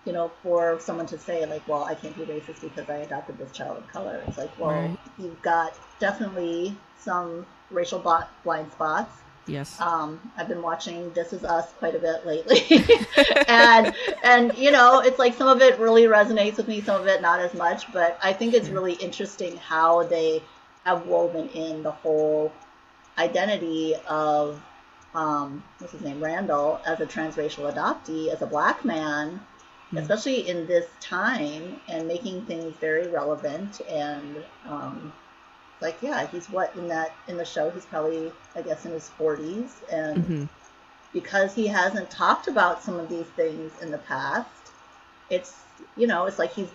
[0.05, 3.37] you know, for someone to say, like, well, I can't be racist because I adopted
[3.37, 4.97] this child of color, it's like, well, Right.
[5.17, 7.99] you've got definitely some racial
[8.43, 9.11] blind spots.
[9.45, 9.79] Yes.
[9.81, 12.61] Um, I've been watching This Is Us quite a bit lately,
[13.49, 13.93] and
[14.23, 17.21] and you know, it's like some of it really resonates with me, some of it
[17.21, 17.91] not as much.
[17.91, 20.41] But I think it's really interesting how they
[20.85, 22.53] have woven in the whole
[23.17, 24.61] identity of
[25.13, 29.41] um, what's his name, Randall, as a transracial adoptee, as a black man,
[29.93, 30.01] Yeah.
[30.01, 35.13] especially in this time, and making things very relevant and um,
[35.83, 39.11] like yeah he's what in that in the show he's probably i guess in his
[39.19, 40.43] 40s and hmm
[41.11, 44.49] because he hasn't talked about some of these things in the past
[45.29, 45.61] it's
[45.95, 46.69] you know it's like he's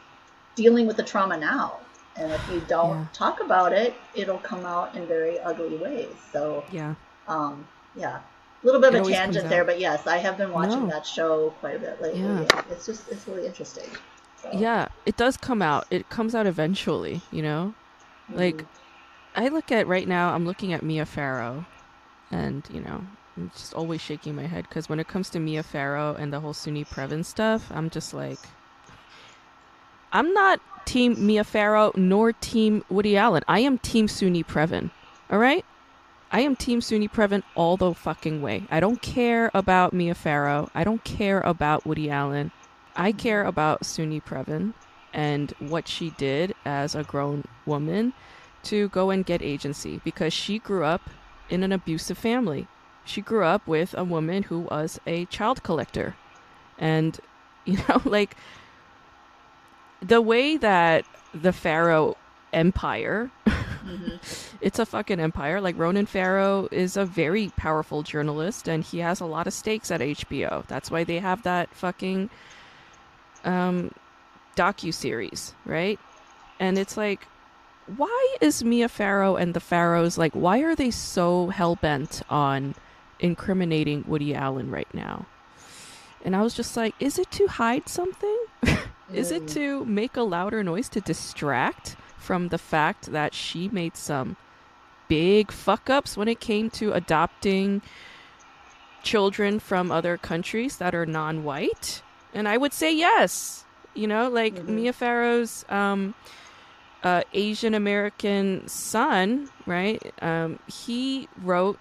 [0.55, 1.81] dealing with the trauma now
[2.16, 3.07] and if you don't Yeah.
[3.12, 6.95] talk about it it'll come out in very ugly ways so Yeah.
[7.27, 7.66] um
[7.97, 8.21] yeah
[8.63, 10.95] a little bit of a tangent there but yes i have been watching No.
[10.95, 12.45] that show quite a bit lately Yeah.
[12.71, 13.89] it's just it's really interesting
[14.43, 14.87] so, Yeah.
[15.05, 15.87] It does come out.
[15.91, 17.23] It comes out eventually.
[17.33, 17.75] You know.
[18.33, 18.67] Like, mhm.
[19.35, 20.33] I look at right now.
[20.33, 21.65] I'm looking at Mia Farrow,
[22.31, 23.05] and you know,
[23.37, 26.39] I'm just always shaking my head because when it comes to Mia Farrow and the
[26.39, 28.39] whole Soon-Yi Previn stuff, I'm just like,
[30.13, 33.43] I'm not Team Mia Farrow nor Team Woody Allen.
[33.49, 34.91] I am Team Soon-Yi Previn.
[35.31, 35.65] All right.
[36.31, 38.64] I am Team Soon-Yi Previn all the fucking way.
[38.70, 40.70] I don't care about Mia Farrow.
[40.74, 42.51] I don't care about Woody Allen.
[42.95, 44.74] I care about Soon-Yi Previn
[45.14, 48.12] and what she did as a grown woman
[48.64, 51.09] to go and get agency because she grew up
[51.49, 52.66] in an abusive family.
[53.05, 56.14] She grew up with a woman who was a child collector.
[56.79, 57.18] And,
[57.64, 58.37] you know, like
[60.03, 62.16] the way that the Farrow
[62.53, 63.31] empire,
[63.89, 64.55] Mhm.
[64.61, 65.61] it's a fucking empire.
[65.61, 69.91] Like Ronan Farrow is a very powerful journalist and he has a lot of stakes
[69.91, 70.66] at HBO.
[70.68, 72.30] That's why they have that fucking
[73.45, 73.91] um
[74.57, 75.99] docu series, right?
[76.61, 77.26] And it's like
[77.97, 82.74] why is Mia Farrow and the Farrows like why are they so hell bent on
[83.20, 85.26] incriminating Woody Allen right now?
[86.24, 88.39] And I was just like, is it to hide something?
[89.14, 89.55] is it Mm.
[89.55, 94.37] to make a louder noise to distract from the fact that she made some
[95.09, 97.81] big fuck ups when it came to adopting
[99.03, 102.03] children from other countries that are non white?
[102.35, 103.64] And I would say yes.
[103.95, 104.69] You know, like Mhm.
[104.69, 106.14] Mia Farrow's um,
[107.03, 110.01] uh, Asian American son, right?
[110.21, 111.79] Um, he wrote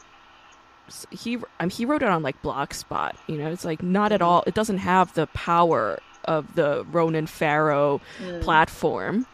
[1.11, 3.13] he um, he wrote it on like Blogspot.
[3.27, 4.25] You know, it's like not at Mhm.
[4.25, 4.43] all.
[4.47, 8.41] It doesn't have the power of the Ronan Farrow Mm.
[8.41, 9.25] platform.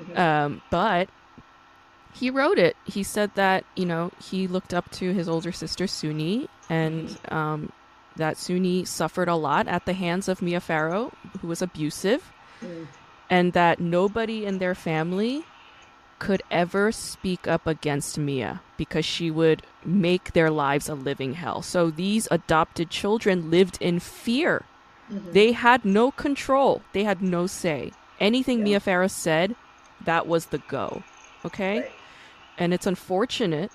[0.00, 0.18] Mhm.
[0.18, 1.08] Um, but
[2.12, 2.76] he wrote it.
[2.84, 7.72] He said that you know he looked up to his older sister Soon-Yi, and um,
[8.16, 12.32] that Soon-Yi suffered a lot at the hands of Mia Farrow, who was abusive,
[12.62, 12.86] Mm.
[13.30, 15.44] and that nobody in their family
[16.18, 21.62] could ever speak up against Mia because she would make their lives a living hell.
[21.62, 24.64] So these adopted children lived in fear.
[25.10, 25.32] Mhm.
[25.32, 26.82] They had no control.
[26.92, 27.92] They had no say.
[28.20, 28.64] Anything Yeah.
[28.64, 29.56] Mia Farrow said,
[30.04, 31.02] that was the go.
[31.44, 31.80] Okay?
[31.80, 31.90] Right.
[32.58, 33.70] And it's unfortunate.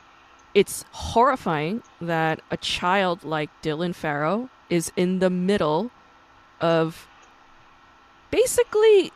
[0.54, 5.92] It's horrifying that a child like Dylan Farrow is in the middle
[6.62, 7.08] of
[8.32, 9.12] basically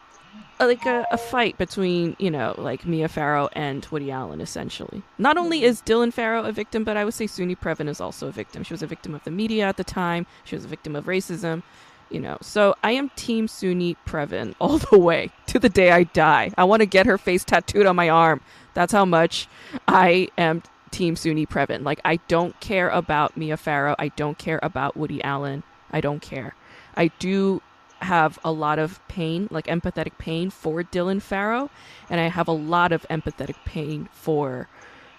[0.60, 5.02] uh, like a, a fight between, you know, like Mia Farrow and Woody Allen, essentially.
[5.18, 8.28] Not only is Dylan Farrow a victim, but I would say Soon-Yi Previn is also
[8.28, 8.64] a victim.
[8.64, 11.06] She was a victim of the media at the time, she was a victim of
[11.06, 11.64] racism.
[12.10, 16.04] You know, so I am Team Soon-Yi Previn all the way to the day I
[16.04, 16.52] die.
[16.58, 18.42] I want to get her face tattooed on my arm.
[18.74, 19.48] That's how much
[19.88, 21.84] I am Team Soon-Yi Previn.
[21.84, 23.96] Like, I don't care about Mia Farrow.
[24.00, 25.64] I don't care about Woody Allen.
[25.92, 26.56] I don't care.
[26.96, 27.62] I do
[28.02, 31.70] have a lot of pain, like empathetic pain for Dylan Farrow,
[32.10, 34.68] and I have a lot of empathetic pain for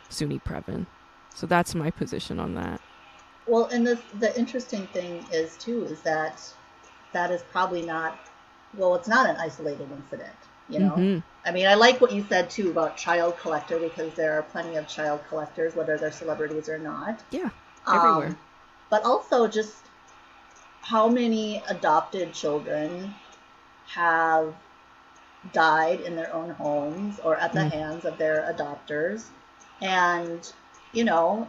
[0.08, 0.86] Soon-Yi Previn.
[1.34, 2.80] So that's my position on that.
[3.46, 6.42] Well, and the the interesting thing is too is that
[7.12, 8.18] that is probably not
[8.76, 10.36] well, it's not an isolated incident.
[10.68, 11.22] You know, Mhm.
[11.44, 14.76] I mean, I like what you said too about child collector because there are plenty
[14.76, 17.20] of child collectors, whether they're celebrities or not.
[17.30, 17.50] Yeah,
[17.86, 18.36] Um, everywhere.
[18.90, 19.76] but also just
[20.82, 23.14] how many adopted children
[23.88, 24.54] have
[25.52, 27.70] died in their own homes or at the Mm.
[27.70, 29.26] hands of their adopters
[29.80, 30.52] and
[30.92, 31.48] you know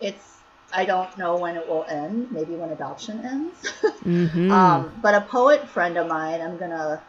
[0.00, 0.41] it's
[0.72, 3.72] i don't know when it will end maybe when adoption ends.
[4.02, 7.00] Hmm um, but a poet friend of mine i'm gonna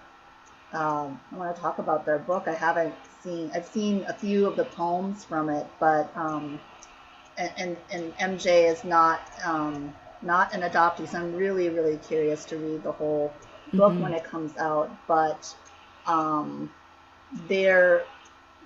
[0.73, 2.47] um, i want to talk about their book.
[2.47, 6.59] I haven't seen i've seen a few of the poems from it but um,
[7.37, 12.45] and, and, and mj is not um, not an adoptee so i'm really really curious
[12.45, 13.33] to read the whole
[13.73, 13.99] book Mhm.
[14.01, 14.89] when it comes out.
[15.07, 15.53] But
[16.05, 16.69] um,
[17.47, 18.05] their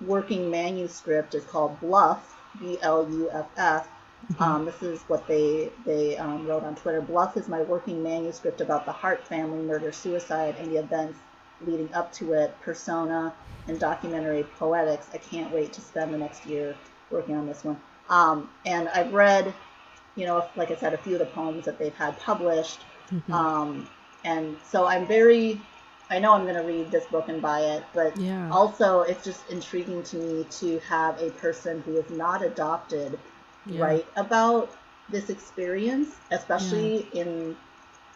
[0.00, 3.88] working manuscript is called Bluff, bluff
[4.26, 7.00] b-l-u-f-f um, this is what they they um, wrote on Twitter.
[7.00, 11.18] Bluff is my working manuscript about the Hart family murder suicide and the events
[11.66, 13.34] leading up to it, persona
[13.66, 15.08] and documentary poetics.
[15.12, 16.76] I can't wait to spend the next year
[17.10, 17.80] working on this one.
[18.08, 19.52] Um, and I've read,
[20.14, 22.80] you know, like I said, a few of the poems that they've had published.
[23.12, 23.32] Mhm.
[23.32, 23.88] Um,
[24.24, 25.60] and so I'm very,
[26.10, 28.48] I know I'm going to read this book and buy it, but Yeah.
[28.50, 33.18] also it's just intriguing to me to have a person who is not adopted
[33.68, 33.80] Yeah.
[33.80, 34.76] write about
[35.08, 37.56] this experience, especially in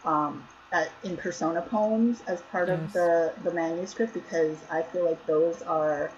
[0.05, 2.79] um, at, in persona poems as part Yes.
[2.79, 6.11] of the the manuscript, because I feel like those are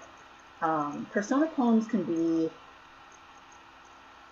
[0.62, 2.50] um, persona poems can be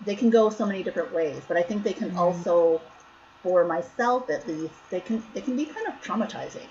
[0.00, 2.18] they can go so many different ways, but I think they can Mhm.
[2.18, 2.82] also,
[3.42, 6.68] for myself at least, they can they can be kind of traumatizing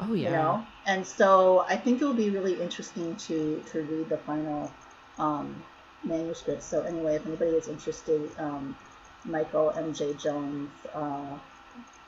[0.00, 0.28] Oh yeah.
[0.28, 4.18] you know and so i think it will be really interesting to to read the
[4.18, 4.72] final
[5.18, 5.62] um,
[6.04, 8.74] manuscript so anyway if anybody is interested um,
[9.24, 11.38] michael mj jones uh,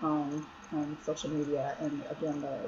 [0.03, 2.59] on, on social media and again the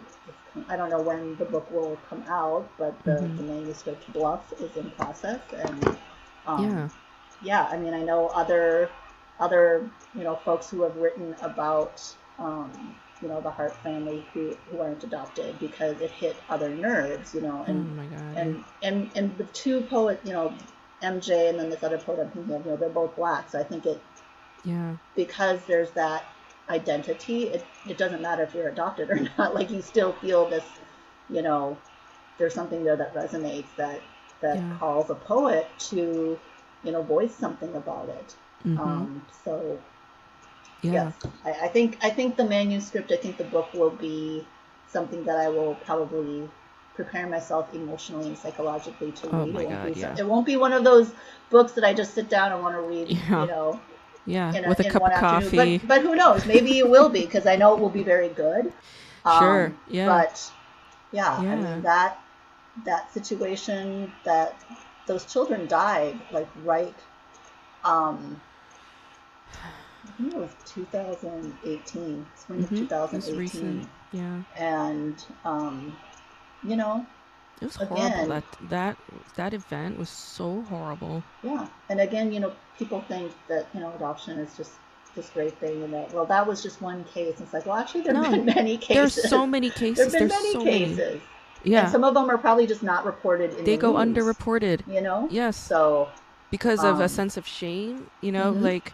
[0.68, 3.36] i don't know when the book will come out but the, Mhm.
[3.36, 5.96] the manuscript bluff is in process and
[6.46, 6.88] um, Yeah.
[7.42, 8.90] yeah, I mean, I know other
[9.40, 12.02] other you know folks who have written about
[12.38, 17.34] um, you know the Hart family who who aren't adopted because it hit other nerves,
[17.34, 18.36] you know, Oh and my god.
[18.36, 20.54] and and and the two poet, you know,
[21.04, 23.60] MJ and then this other poet I'm thinking of, you know, they're both black, so
[23.60, 24.02] I think it
[24.64, 24.96] yeah.
[25.14, 26.24] because there's that
[26.68, 29.54] identity, it it doesn't matter if you're adopted or not.
[29.54, 30.64] Like you still feel this,
[31.28, 31.78] you know,
[32.38, 34.02] there's something there that resonates that
[34.40, 34.78] that Yeah.
[34.78, 36.38] calls a poet to,
[36.82, 38.36] you know, voice something about it.
[38.64, 38.80] Mhm.
[38.80, 39.80] Um, so
[40.82, 40.90] yeah.
[40.90, 44.46] yes, I, I think I think the manuscript, I think the book will be
[44.88, 46.48] something that I will probably
[46.94, 49.48] prepare myself emotionally and psychologically to Oh read.
[49.48, 50.16] it, won't God, be, yeah.
[50.18, 51.12] it won't be one of those
[51.50, 53.08] books that I just sit down and want to read.
[53.10, 53.40] Yeah.
[53.42, 53.80] You know,
[54.26, 54.54] Yeah.
[54.54, 55.42] a, With a cup of afternoon.
[55.50, 55.78] coffee.
[55.78, 56.46] But, but who knows?
[56.46, 58.72] Maybe it will be because I know it will be very good.
[59.38, 60.06] Sure, Um, yeah.
[60.06, 60.50] But
[61.12, 62.18] yeah, I mean that
[62.84, 64.54] that situation that
[65.06, 66.94] those children died like right.
[67.84, 68.40] Um,
[69.52, 72.92] I think it was 2018, spring Mhm.
[72.92, 73.88] of It's 2018, recent.
[74.12, 74.42] Yeah.
[74.56, 75.96] and um,
[76.64, 77.04] you know,
[77.60, 77.96] It was horrible.
[78.06, 78.96] Again- That that
[79.36, 81.22] that event was so horrible.
[81.42, 84.72] Yeah, and again, you know, people think that you know adoption is just
[85.14, 87.40] this great thing, and that well, that was just one case.
[87.40, 89.96] It's like, well, actually, there've No, been many cases There's so many cases.
[89.98, 91.12] There've been There's many so cases, many.
[91.12, 91.20] and
[91.74, 91.86] Yeah.
[91.90, 94.86] some of them are probably just not reported in They the go news, underreported.
[94.92, 95.56] You know, Yes.
[95.56, 96.08] So
[96.50, 98.62] because of a Um, sense of shame you know Mhm.
[98.62, 98.92] like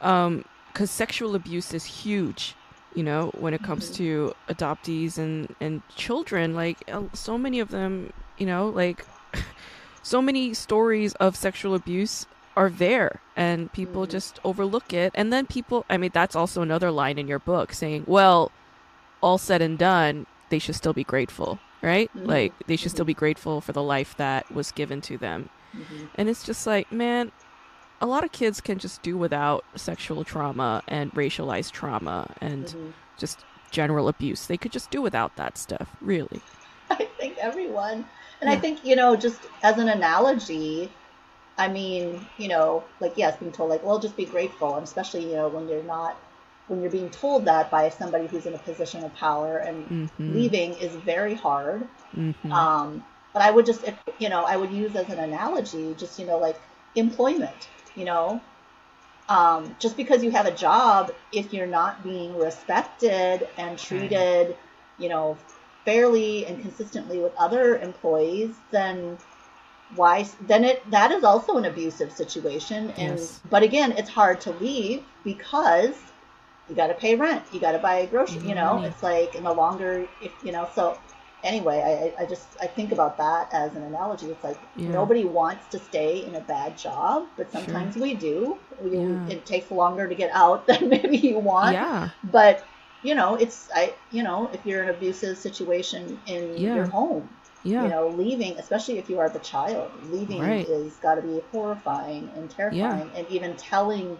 [0.00, 2.54] um because sexual abuse is huge
[2.94, 3.94] you know when it comes Mhm.
[3.96, 6.78] to adoptees and and children like
[7.14, 9.04] so many of them you know like
[10.02, 12.26] so many stories of sexual abuse
[12.56, 14.10] are there and people Mhm.
[14.10, 17.72] just overlook it and then people i mean that's also another line in your book
[17.72, 18.50] saying well
[19.22, 22.26] all said and done they should still be grateful right Mhm.
[22.26, 23.14] like they should still Mhm.
[23.14, 26.92] be grateful for the life that was given to them mhm, and it's just like,
[26.92, 27.32] man,
[28.02, 32.92] a lot of kids can just do without sexual trauma and racialized trauma and mhm.
[33.18, 34.46] just general abuse.
[34.46, 36.44] They could just do without that stuff, really.
[36.90, 38.04] I think everyone,
[38.40, 40.90] and I think you know, just as an analogy,
[41.58, 45.28] I mean, you know, like yes, being told like, well, just be grateful, and especially
[45.30, 46.16] you know when you're not
[46.68, 50.08] when you're being told that by somebody who's in a position of power and Mhm.
[50.28, 51.88] leaving is very hard.
[52.16, 52.66] Mhm.
[52.66, 53.84] Um, but I would just,
[54.18, 56.60] you know, I would use as an analogy, just, you know, like
[56.94, 58.40] employment, you know,
[59.28, 64.56] um, just because you have a job, if you're not being respected and treated,
[64.98, 65.38] you know,
[65.84, 69.18] fairly and consistently with other employees, then
[69.94, 72.90] why then it that is also an abusive situation.
[72.90, 73.40] And Yes.
[73.50, 75.94] but again it's hard to leave because
[76.68, 79.34] you got to pay rent you got to buy a grocery you know it's like
[79.34, 80.98] and the longer if you know so
[81.42, 84.92] anyway I, I just i think about that as an analogy it's like Yeah.
[84.92, 89.26] nobody wants to stay in a bad job but sometimes we do we, Yeah.
[89.28, 92.10] it takes longer to get out than maybe you want yeah.
[92.24, 92.68] but
[93.02, 96.74] you know it's i you know if you're in an abusive situation in Yeah.
[96.74, 97.28] your home
[97.64, 97.82] Yeah.
[97.84, 100.66] you know leaving especially if you are the child leaving Right.
[100.68, 104.18] is got to be horrifying and terrifying and even telling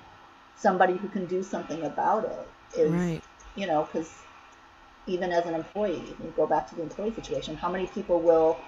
[0.54, 2.48] somebody who can do something about it
[2.78, 3.24] is right.
[3.54, 4.24] you know because
[5.07, 8.59] even as an employee you go back to the employee situation how many people will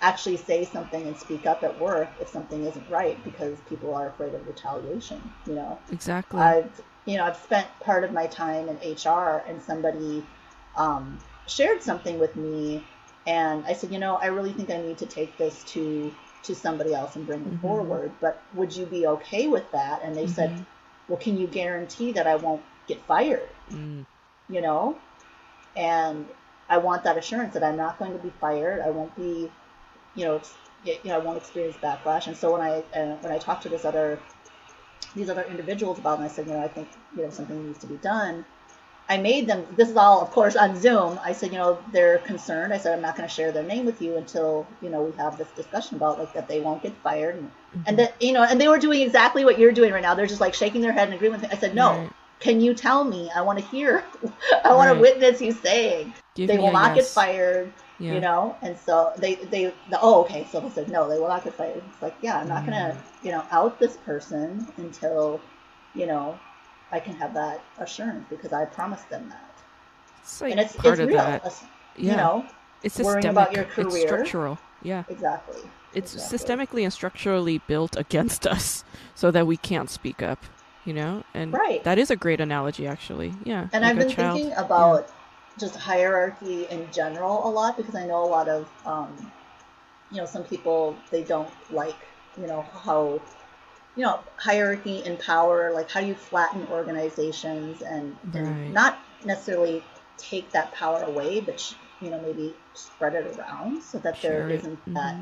[0.00, 4.08] actually say something and speak up at work if something isn't right because people are
[4.08, 6.40] afraid of retaliation you know Exactly.
[6.40, 10.24] I've you know I've spent part of my time in HR and somebody
[10.76, 12.84] um, shared something with me
[13.26, 16.14] and I said you know I really think I need to take this to
[16.44, 17.60] to somebody else and bring it Mhm.
[17.60, 20.64] forward but would you be okay with that and they said Mhm.
[21.08, 24.06] well can you guarantee that I won't get fired Mm.
[24.48, 24.96] you know
[25.76, 26.26] and
[26.68, 28.80] I want that assurance that I'm not going to be fired.
[28.80, 29.50] I won't be
[30.14, 30.40] you know
[30.84, 32.26] you know I won't experience backlash.
[32.26, 34.18] And so when I uh, when I talked to this other
[35.14, 37.66] these other individuals about it and I said you know I think you know something
[37.66, 38.44] needs to be done.
[39.08, 41.18] I made them this is all of course on Zoom.
[41.24, 42.72] I said you know they're concerned.
[42.72, 45.16] I said I'm not going to share their name with you until you know we
[45.16, 47.34] have this discussion about like that they won't get fired.
[47.36, 47.50] And,
[47.86, 50.14] and that you know and they were doing exactly what you're doing right now.
[50.14, 51.56] They're just like shaking their head in agreement with me.
[51.56, 51.90] I said no.
[51.90, 52.10] Right.
[52.40, 54.04] Can you tell me I want to hear
[54.64, 54.94] I want Right.
[54.94, 58.14] to witness you saying Give they will not get fired Yeah.
[58.14, 61.28] you know and so they they the, oh okay so they said no they will
[61.28, 63.24] not get fired it's like yeah i'm not gonna Mm.
[63.24, 65.40] you know out this person until
[65.94, 66.38] you know
[66.92, 69.54] i can have that assurance because i promised them that
[70.22, 71.42] It's like and it's part it's of real that.
[71.96, 72.10] Yeah.
[72.12, 72.46] you know
[72.82, 73.32] it's worrying systemic.
[73.32, 74.06] about your It's career.
[74.08, 74.58] structural.
[74.82, 75.04] Yeah.
[75.08, 75.60] exactly
[75.92, 76.38] It's Exactly.
[76.38, 78.84] systemically and structurally built against us
[79.14, 80.38] so that we can't speak up.
[80.84, 81.84] You know, and Right.
[81.84, 83.36] that is a great analogy, actually.
[83.44, 84.42] Yeah, and like i've been child.
[84.42, 85.10] thinking about
[85.58, 89.32] just hierarchy in general a lot because i know a lot of um,
[90.10, 92.00] you know some people they don't like
[92.38, 93.20] you know how
[93.96, 98.74] you know hierarchy and power like how do you flatten organizations and, and Right.
[98.74, 99.84] not necessarily
[100.18, 101.60] take that power away but
[102.00, 104.64] you know maybe spread it around so that there Share it.
[104.64, 105.16] isn't that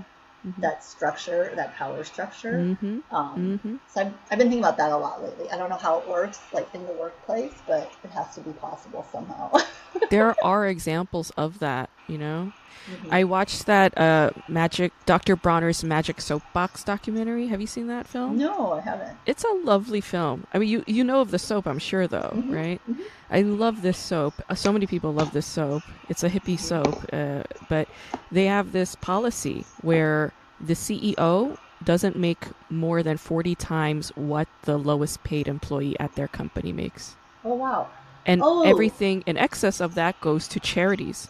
[0.47, 0.61] Mhm.
[0.61, 3.03] that structure that power structure Mhm.
[3.11, 3.81] um, Mhm.
[3.89, 6.09] so I've, I've been thinking about that a lot lately i don't know how it
[6.09, 9.53] works like in the workplace but it has to be possible somehow
[10.11, 11.91] there are examples of that.
[12.09, 12.53] You know,
[12.91, 13.13] Mhm.
[13.13, 15.37] I watched that uh Magic Dr.
[15.37, 17.49] Bronner's Magic Soapbox documentary.
[17.49, 18.39] Have you seen that film?
[18.39, 20.47] no i haven't It's a lovely film.
[20.55, 22.81] I mean, you you know of the soap, I'm sure, though, Mhm, right?
[22.91, 22.99] mhm.
[23.31, 24.35] I love this soap.
[24.49, 25.83] Uh, So many people love this soap.
[26.09, 27.89] It's a hippie soap, uh, but
[28.33, 34.79] they have this policy where the CEO doesn't make more than 40 times what the
[34.79, 37.17] lowest paid employee at their company makes.
[37.45, 37.87] oh wow
[38.27, 38.63] And Oh.
[38.63, 41.29] everything in excess of that goes to charities.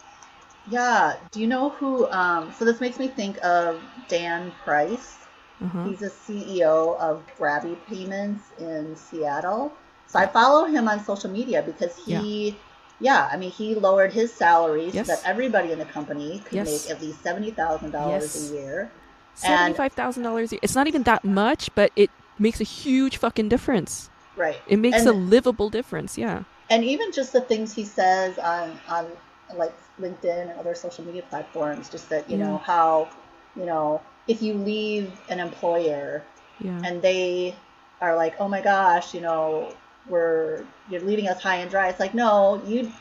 [0.69, 5.15] Yeah do you know who um, so this makes me think of dan price
[5.61, 5.83] Uh-huh.
[5.89, 9.73] he's a ceo of gravity payments in seattle
[10.07, 12.55] so i follow him on social media because he
[13.01, 15.07] yeah, I mean, he lowered his salary Yes.
[15.07, 16.67] so that everybody in the company could Yes.
[16.67, 18.51] make at least seventy thousand dollars Yes.
[18.51, 18.91] a year.
[19.35, 20.51] Seventy-five thousand dollars.
[20.51, 20.59] A year.
[20.63, 24.09] It's not even that much, but it makes a huge fucking difference.
[24.35, 24.59] Right.
[24.67, 26.17] It makes and, a livable difference.
[26.17, 26.43] Yeah.
[26.69, 29.07] and even just the things he says on on
[29.55, 32.65] like LinkedIn and other social media platforms, just that you know Yeah.
[32.65, 33.09] how
[33.55, 36.23] you know if you leave an employer
[36.59, 36.79] Yeah.
[36.83, 37.55] and they
[38.01, 39.75] are like, oh my gosh, you know,
[40.07, 41.89] we're you're leaving us high and dry.
[41.89, 42.91] It's like, no, you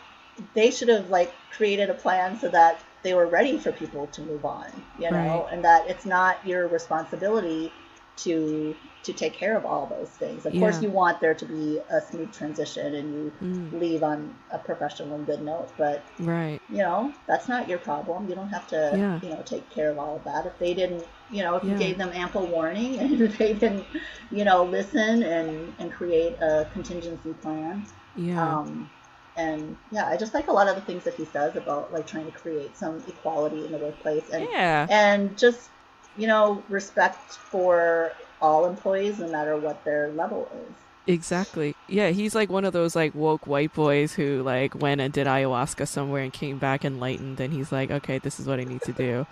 [0.55, 4.23] they should have like created a plan so that they were ready for people to
[4.23, 4.67] move on,
[4.99, 5.53] you know, Right.
[5.53, 7.73] and that it's not your responsibility
[8.19, 8.77] to
[9.09, 10.47] to take care of all those things.
[10.47, 14.37] Of course, you want there to be a smooth transition and you Mm, leave on
[14.51, 16.61] a professional and good note, but right.
[16.71, 19.19] you know that's not your problem you don't have to Yeah.
[19.23, 21.75] you know take care of all of that if they didn't you know if you
[21.75, 23.87] gave them ample warning and they didn't
[24.31, 28.53] you know listen and and create a contingency plan Yeah.
[28.53, 28.91] um
[29.37, 32.07] and yeah i just like a lot of the things that he says about like
[32.07, 34.87] trying to create some equality in the workplace and yeah.
[34.91, 35.71] and just
[36.17, 40.75] you know respect for all employees no matter what their level is
[41.07, 41.75] Exactly.
[41.89, 45.27] yeah, he's like one of those like woke white boys who like went and did
[45.27, 48.83] ayahuasca somewhere and came back enlightened and he's like, "Okay, this is what I need
[48.83, 49.27] to do."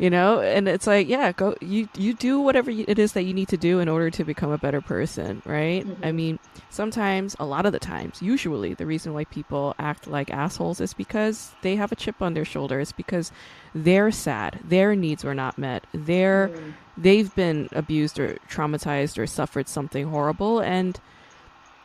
[0.00, 0.40] You know?
[0.40, 3.56] And it's like, yeah, go you you do whatever it is that you need to
[3.56, 5.86] do in order to become a better person, right?
[5.86, 5.96] Mhm.
[6.02, 10.28] I mean, sometimes, a lot of the times, usually the reason why people act like
[10.32, 12.80] assholes is because they have a chip on their shoulder.
[12.80, 13.30] It's because
[13.76, 14.58] they're sad.
[14.64, 15.86] Their needs were not met.
[15.94, 16.72] They're Mm.
[16.96, 21.00] They've been abused or traumatized or suffered something horrible and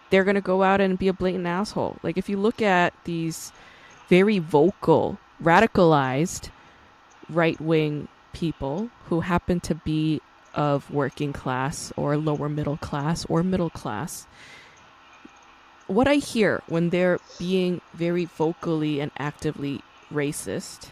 [0.09, 1.97] they're going to go out and be a blatant asshole.
[2.03, 3.51] Like if you look at these
[4.09, 6.49] very vocal, radicalized
[7.29, 10.21] right-wing people who happen to be
[10.53, 14.27] of working class or lower middle class or middle class,
[15.87, 19.81] what I hear when they're being very vocally and actively
[20.11, 20.89] racist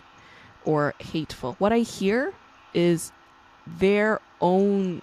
[0.64, 2.34] or hateful, what I hear
[2.74, 3.12] is
[3.68, 5.02] their own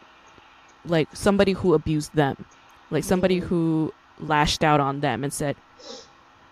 [0.85, 2.45] like somebody who abused them.
[2.91, 3.45] Like somebody Mhm.
[3.45, 5.57] who lashed out on them and said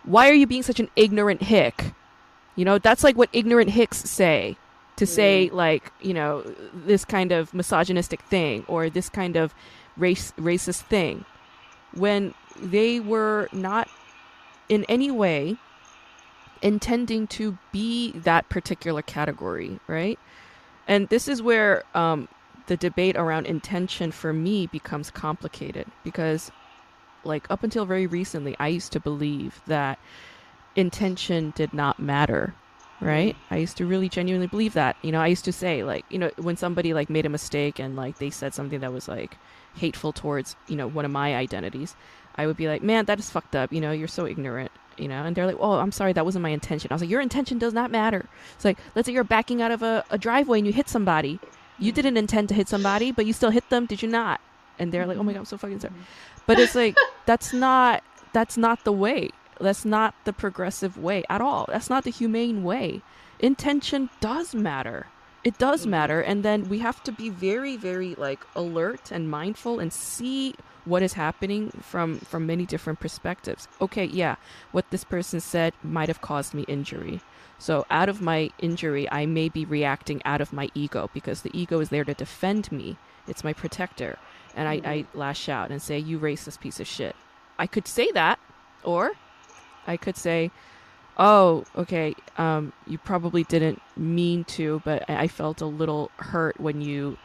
[0.04, 1.92] why are you being such an ignorant hick?
[2.56, 4.56] You know that's like what ignorant hicks say.
[4.96, 6.42] To say like you know
[6.74, 9.54] this kind of misogynistic thing or this kind of
[9.96, 11.24] race racist thing.
[11.94, 13.88] When they were not
[14.68, 15.56] in any way
[16.62, 20.18] intending to be that particular category right
[20.90, 22.28] and this is where um,
[22.66, 26.50] the debate around intention for me becomes complicated because
[27.24, 29.98] like up until very recently i used to believe that
[30.76, 32.54] intention did not matter
[33.00, 33.34] right?
[33.50, 34.96] I used to really genuinely believe that.
[35.02, 37.78] You know i used to say like you know when somebody like made a mistake
[37.78, 39.38] and like they said something that was like
[39.74, 41.96] hateful towards you know one of my identities
[42.40, 45.08] i would be like man that is fucked up you know you're so ignorant you
[45.08, 45.24] know?
[45.24, 46.88] And they're like oh i'm sorry that wasn't my intention.
[46.90, 48.26] I was like your intention does not matter.
[48.54, 51.40] It's like let's say you're backing out of a, a driveway and you hit somebody.
[51.78, 54.40] You didn't intend to hit somebody but you still hit them did you not?
[54.78, 55.94] And they're like oh my god i'm so fucking sorry.
[56.46, 56.96] But it's like
[57.26, 59.30] that's not that's not the way.
[59.58, 61.66] That's not the progressive way at all.
[61.68, 63.02] That's not the humane way.
[63.38, 65.06] Intention does matter.
[65.44, 65.90] It does mm-hmm.
[65.90, 66.20] matter.
[66.20, 70.54] And then we have to be very very like alert and mindful and see
[70.84, 73.68] what is happening from from many different perspectives.
[73.80, 74.36] Okay yeah
[74.72, 77.20] what this person said might have caused me injury.
[77.58, 81.56] So out of my injury i may be reacting out of my ego because the
[81.58, 82.96] ego is there to defend me.
[83.28, 84.18] It's my protector.
[84.56, 87.14] And I, I lash out and say you racist piece of shit.
[87.58, 88.38] I could say that
[88.84, 89.12] or
[89.86, 90.50] i could say
[91.18, 96.58] oh okay um, you probably didn't mean to but i I felt a little hurt
[96.58, 97.18] when you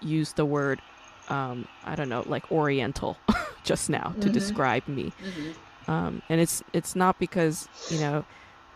[0.00, 0.80] used the word
[1.28, 3.16] um, i don't know like oriental
[3.64, 4.32] just now to Mhm.
[4.32, 5.54] describe me Mhm.
[5.88, 8.24] um, and it's it's not because you know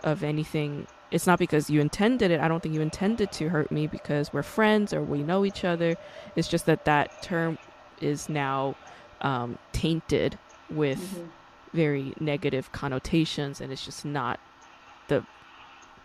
[0.05, 3.71] of anything it's not because you intended it i don't think you intended to hurt
[3.71, 5.97] me because we're friends or we know each other
[6.37, 7.59] it's just that that term
[8.01, 8.75] is now
[9.23, 10.39] um, tainted
[10.71, 11.29] with Mhm.
[11.73, 14.39] very negative connotations and it's just not
[15.09, 15.25] the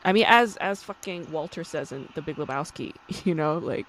[0.06, 2.94] i mean as as fucking walter says in the big lebowski
[3.26, 3.86] you know like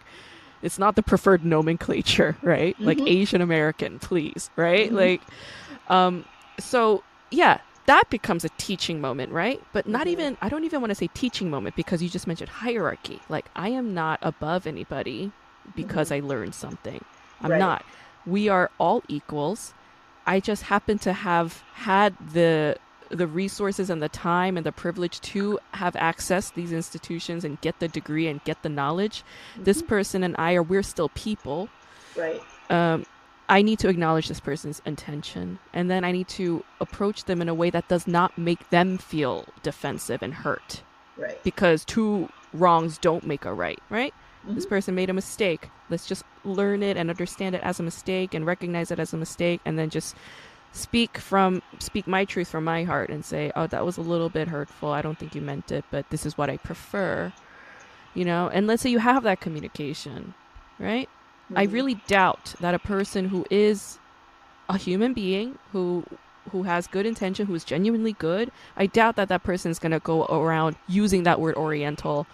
[0.62, 3.08] it's not the preferred nomenclature right like Mhm.
[3.08, 4.94] asian american please right Mhm.
[4.96, 5.20] like
[5.88, 6.24] um
[6.58, 10.10] so yeah that becomes a teaching moment right but not Mhm.
[10.10, 13.46] even i don't even want to say teaching moment because you just mentioned hierarchy like
[13.56, 15.32] i am not above anybody
[15.74, 17.04] because i learned something
[17.42, 17.58] i'm Right.
[17.58, 17.84] not
[18.26, 19.74] we are all equals
[20.26, 22.76] i just happen to have had the
[23.12, 27.78] the resources and the time and the privilege to have access these institutions and get
[27.78, 29.22] the degree and get the knowledge
[29.56, 31.68] this person and i are we're still people
[32.16, 32.40] Right.
[32.70, 33.04] um,
[33.48, 37.48] I need to acknowledge this person's intention, and then I need to approach them in
[37.50, 40.82] a way that does not make them feel defensive and hurt.
[41.18, 41.42] Right.
[41.42, 44.14] Because two wrongs don't make a right, right?
[44.46, 44.68] This Mhm.
[44.70, 45.68] person made a mistake.
[45.90, 49.18] Let's just learn it and understand it as a mistake and recognize it as a
[49.18, 50.16] mistake, and then just
[50.72, 54.28] speak from speak my truth from my heart and say, "Oh, that was a little
[54.30, 54.90] bit hurtful.
[54.90, 57.32] I don't think you meant it, but this is what I prefer."
[58.14, 60.34] You know, and let's say you have that communication,
[60.78, 61.08] right?
[61.54, 61.72] I Mhm.
[61.72, 63.98] really doubt that a person who is
[64.68, 66.04] a human being who
[66.50, 69.92] who has good intention, who is genuinely good, I doubt that that person is going
[69.92, 72.26] to go around using that word oriental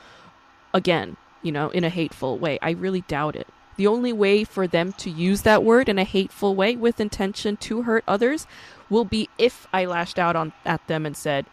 [0.73, 2.59] again, you know, in a hateful way.
[2.63, 3.49] I really doubt it.
[3.79, 7.57] The only way for them to use that word in a hateful way with intention
[7.59, 8.47] to hurt others
[8.91, 11.47] will be if I lashed out on at them and said,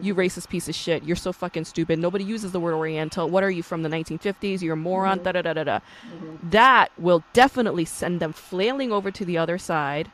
[0.00, 1.02] "You racist piece of shit!
[1.02, 1.98] You're so fucking stupid.
[1.98, 3.28] Nobody uses the word Oriental.
[3.28, 4.62] What are you from the 1950s?
[4.62, 5.22] You're a moron." Mhm.
[5.24, 6.50] Da da da da da Mhm.
[6.52, 10.10] that will definitely send them flailing over to the other side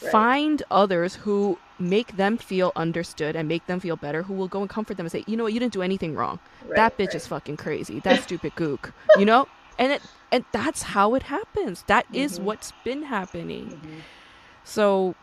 [0.00, 0.12] Right.
[0.12, 4.60] find others who make them feel understood and make them feel better who will go
[4.60, 6.96] and comfort them and say you know what you didn't do anything wrong Right, that
[6.96, 7.14] bitch right.
[7.16, 10.00] is fucking crazy that stupid gook you know and it
[10.32, 12.44] and that's how it happens That is Mhm.
[12.44, 14.02] what's been happening Mhm.
[14.64, 15.14] so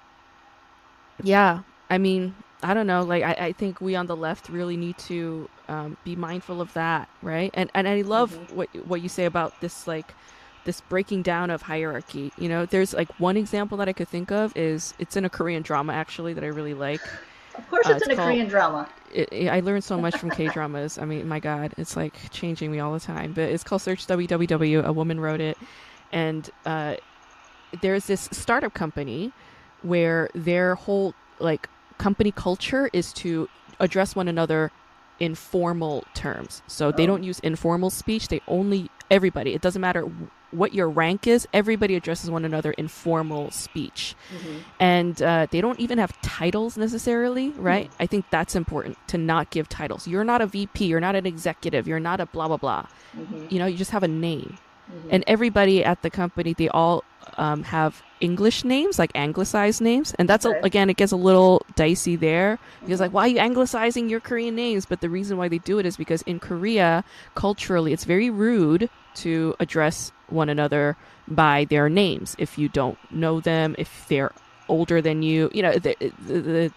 [1.23, 3.03] yeah, I mean, I don't know.
[3.03, 6.73] Like, I, I think we on the left really need to um, be mindful of
[6.73, 7.51] that, right?
[7.53, 8.51] And and I love Mhm.
[8.55, 10.13] what what you say about this like
[10.63, 12.31] this breaking down of hierarchy.
[12.37, 15.29] You know, there's like one example that I could think of is it's in a
[15.29, 17.01] Korean drama actually that I really like.
[17.57, 18.89] Of course, Uh, it's, it's in a called- Korean drama.
[19.13, 20.97] It, it- I learned so much from K dramas.
[20.97, 23.33] I mean, my God, it's like changing me all the time.
[23.33, 24.83] But it's called Search WWW.
[24.83, 25.57] A woman wrote it,
[26.11, 26.95] and uh,
[27.81, 29.31] there's this startup company
[29.81, 34.71] where their whole like company culture is to address one another
[35.19, 36.61] in formal terms.
[36.67, 37.07] So they Oh.
[37.07, 38.27] don't use informal speech.
[38.27, 39.53] They only everybody.
[39.53, 40.05] It doesn't matter
[40.51, 41.47] what your rank is.
[41.53, 44.59] Everybody addresses one another in formal speech Mhm.
[44.79, 47.91] and uh, they don't even have titles necessarily, right?
[47.99, 50.07] I think that's important to not give titles.
[50.07, 52.85] You're not a VP, you're not an executive, you're not a blah blah blah.
[53.17, 53.51] Mhm.
[53.51, 54.57] You know, you just have a name.
[54.89, 55.09] Mhm.
[55.11, 57.03] And everybody at the company, they all
[57.37, 61.65] um, have English names, like anglicized names, and that's a, again, it gets a little
[61.75, 64.85] dicey there because like, why are you anglicizing your Korean names?
[64.85, 67.03] But the reason why they do it is because in Korea,
[67.35, 70.97] culturally, it's very rude to address one another
[71.27, 74.31] by their names if you don't know them, if they're
[74.67, 75.49] older than you.
[75.53, 76.71] You know, the, the, the,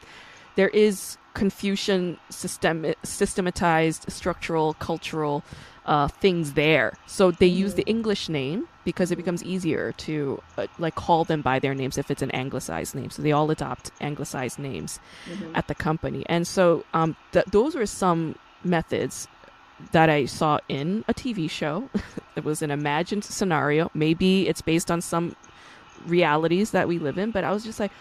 [0.57, 5.45] there is Confucian system systematized structural cultural
[5.91, 6.89] uh, things there.
[7.07, 11.43] So they use the English name because it becomes easier to uh, like call them
[11.43, 13.11] by their names if it's an anglicized name.
[13.11, 15.51] So they all adopt anglicized names Mhm.
[15.59, 16.23] at the company.
[16.27, 19.27] And so um, th- those were some methods
[19.93, 21.91] that I saw in a TV show.
[22.37, 23.91] it was an imagined scenario.
[23.93, 25.35] Maybe it's based on some
[26.07, 27.93] realities that we live in, but I was just like,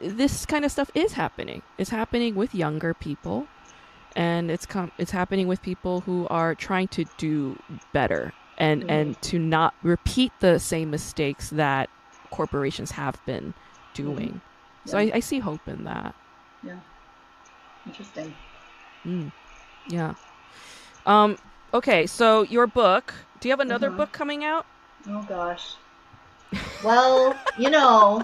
[0.00, 1.62] this kind of stuff is happening.
[1.78, 3.46] It's happening with younger people,
[4.16, 7.58] and it's com- it's happening with people who are trying to do
[7.92, 8.90] better and Mhm.
[8.90, 11.88] and to not repeat the same mistakes that
[12.30, 13.54] corporations have been
[13.94, 14.40] doing.
[14.86, 15.14] So Yeah.
[15.14, 16.14] I, I see hope in that.
[16.62, 16.76] Yeah.
[17.86, 18.34] Interesting.
[19.06, 19.32] Mm.
[19.88, 20.14] Yeah.
[21.06, 21.36] Um.
[21.72, 22.06] Okay.
[22.06, 23.12] So your book.
[23.40, 23.96] Do you have another Mhm.
[23.98, 24.64] book coming out?
[25.08, 25.74] Oh gosh.
[26.84, 28.22] Well, you know,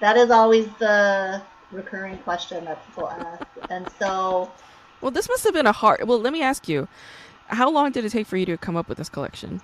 [0.00, 3.44] that is always the recurring question that people ask.
[3.68, 4.50] And so,
[5.00, 6.06] Well, this must have been a hard.
[6.06, 6.88] Well, let me ask you.
[7.48, 9.62] How long did it take for you to come up with this collection?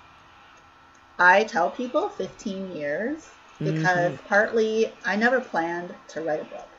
[1.18, 3.28] I tell people 15 years
[3.62, 4.16] because Mm-hmm.
[4.28, 6.70] partly I never planned to write a book.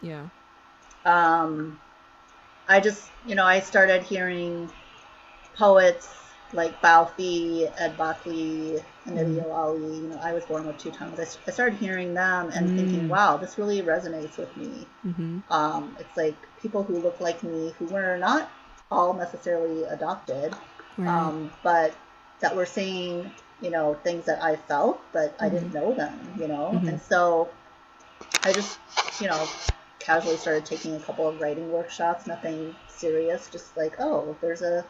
[0.00, 0.28] Yeah.
[1.04, 1.80] Um,
[2.68, 4.70] I just, you know, I started hearing
[5.54, 6.14] poets
[6.52, 8.80] like Bao Phi, Ed Bok Lee,
[9.16, 10.02] and Mm.
[10.02, 11.18] You know, I was born with two tongues.
[11.46, 12.76] I started hearing them and Mm.
[12.76, 14.86] thinking, wow, this really resonates with me.
[15.06, 15.52] Mm-hmm.
[15.52, 18.50] Um, it's like people who look like me who were not
[18.90, 20.54] all necessarily adopted,
[20.96, 21.08] Right.
[21.08, 21.92] um, but
[22.40, 23.30] that were saying,
[23.60, 26.70] you know, things that I felt, but I didn't know them, you know?
[26.74, 26.88] Mhm.
[26.88, 27.48] And so
[28.44, 28.78] I just,
[29.20, 29.46] you know,
[29.98, 34.84] casually started taking a couple of writing workshops, nothing serious, just like, oh, there's a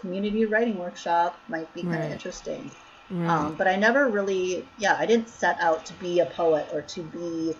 [0.00, 2.70] community writing workshop, might be kind of interesting.
[3.10, 3.28] Right.
[3.30, 6.82] Um, but I never really, yeah, I didn't set out to be a poet or
[6.82, 7.54] to be,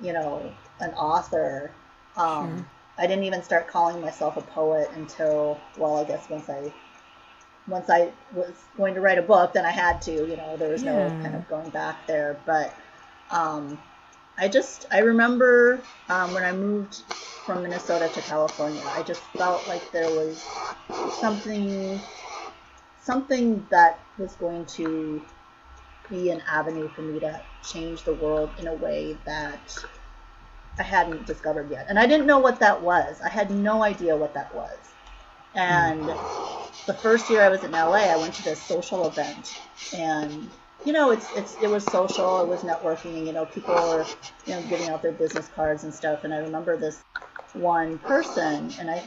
[0.00, 1.70] you know, an author.
[2.16, 2.66] Um, Sure.
[2.98, 6.72] I didn't even start calling myself a poet until, well, I guess once I,
[7.66, 10.70] once I was going to write a book, then I had to, you know, there
[10.70, 12.38] was no kind of going back there.
[12.44, 12.74] But
[13.30, 13.78] um,
[14.36, 17.02] I just, I remember um, when I moved
[17.46, 20.44] from Minnesota to California, I just felt like there was
[21.20, 22.00] something
[23.02, 25.22] something that was going to
[26.08, 29.76] be an avenue for me to change the world in a way that
[30.78, 31.86] I hadn't discovered yet.
[31.88, 33.20] And I didn't know what that was.
[33.20, 34.78] I had no idea what that was.
[35.54, 36.08] And
[36.86, 39.60] the first year I was in LA, I went to this social event
[39.94, 40.50] and
[40.84, 44.04] you know, it's it's it was social, it was networking, you know, people were,
[44.46, 47.04] you know, giving out their business cards and stuff and I remember this
[47.54, 49.02] one person and I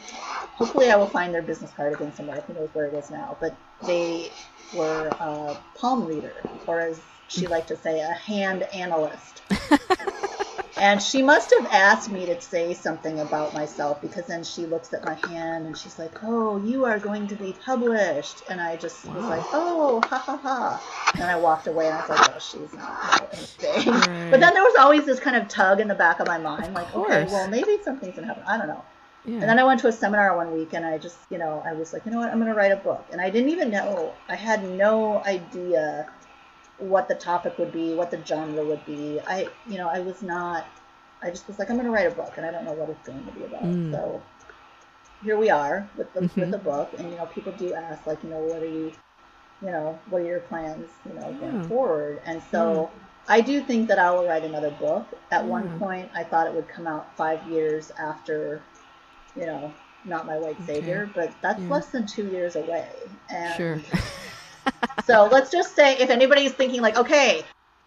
[0.55, 2.41] hopefully I will find their business card again somewhere.
[2.41, 3.37] Who knows where it is now?
[3.39, 3.55] But
[3.85, 4.31] they
[4.73, 6.33] were a palm reader,
[6.65, 9.41] or as she liked to say, a hand analyst.
[10.77, 14.93] and she must have asked me to say something about myself because then she looks
[14.93, 18.75] at my hand and she's like, "Oh, you are going to be published." And I
[18.75, 22.29] just was like, "Oh, ha ha ha!" And I walked away and I was like,
[22.35, 24.31] "Oh, she's not anything." Right.
[24.31, 26.73] but then there was always this kind of tug in the back of my mind,
[26.73, 28.83] like, "Okay, well, maybe something's gonna happen." I don't know.
[29.25, 29.33] yeah.
[29.35, 31.73] And then I went to a seminar one week and I just, you know, I
[31.73, 33.07] was like, you know what, I'm going to write a book.
[33.11, 36.07] And I didn't even know, I had no idea
[36.77, 39.19] what the topic would be, what the genre would be.
[39.27, 40.65] I, you know, I was not,
[41.23, 42.89] I just was like, I'm going to write a book and I don't know what
[42.89, 43.63] it's going to be about.
[43.63, 43.91] Mm.
[43.91, 44.23] So
[45.23, 46.35] here we are with the, Mhm.
[46.35, 46.93] with the book.
[46.97, 48.91] And, you know, people do ask, like, you know, what are you,
[49.61, 52.21] you know, what are your plans, you know, going forward?
[52.25, 52.91] And so
[53.27, 55.07] I do think that I will write another book.
[55.31, 55.47] At Mm.
[55.47, 58.61] one point, I thought it would come out five years after,
[59.35, 59.73] you know,
[60.03, 60.75] Not My White Okay.
[60.75, 61.69] Savior, but that's Yeah.
[61.69, 62.89] less than two years away.
[63.29, 63.81] And Sure.
[65.05, 67.43] so let's just say if anybody's thinking like, okay,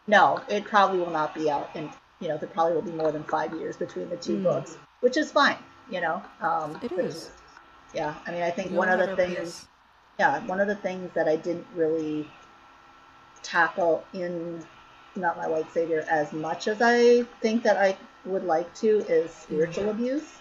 [0.06, 1.90] no, it probably will not be out and
[2.20, 4.42] you know, there probably will be more than five years between the two Mm.
[4.42, 6.22] books, which is fine, you know.
[6.40, 7.30] Um, It is.
[7.94, 9.66] Yeah, I mean, I think We one of the things
[10.18, 12.28] yeah, one of the things that I didn't really
[13.42, 14.64] tackle in
[15.14, 19.32] Not My White Savior as much as I think that I would like to is
[19.32, 20.38] spiritual abuse.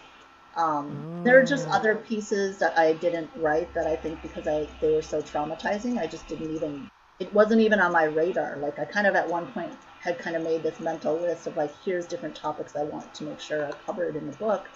[0.58, 1.72] Um, There are just Oh.
[1.74, 6.00] other pieces that I didn't write that I think because I they were so traumatizing,
[6.00, 6.90] I just didn't even.
[7.20, 8.58] It wasn't even on my radar.
[8.58, 11.58] Like I kind of at one point had kind of made this mental list of
[11.58, 14.70] like here's different topics I want to make sure are covered in the book,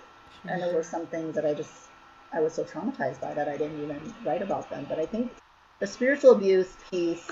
[0.48, 1.88] and there were some things that I just
[2.34, 4.86] I was so traumatized by that I didn't even write about them.
[4.90, 5.32] But I think
[5.80, 7.30] the spiritual abuse piece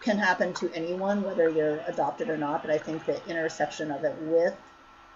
[0.00, 2.62] can happen to anyone, whether you're adopted or not.
[2.62, 4.56] But I think the intersection of it with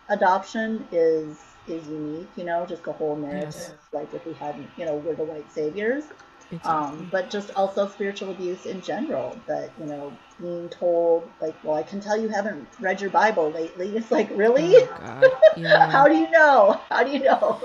[0.09, 1.39] adoption is
[1.69, 2.28] is unique.
[2.36, 3.55] You know, just the whole narrative.
[3.55, 3.73] Yes.
[3.93, 6.05] Like if we hadn't, you know, we're the white saviors.
[6.51, 6.70] Exactly.
[6.70, 9.39] Um, but just also spiritual abuse in general.
[9.47, 13.51] That you know, being told like, well, I can tell you haven't read your Bible
[13.51, 13.97] lately.
[13.97, 14.77] It's like, really?
[14.77, 15.24] Oh, God.
[15.57, 15.89] Yeah.
[15.91, 16.81] How do you know?
[16.89, 17.61] How do you know?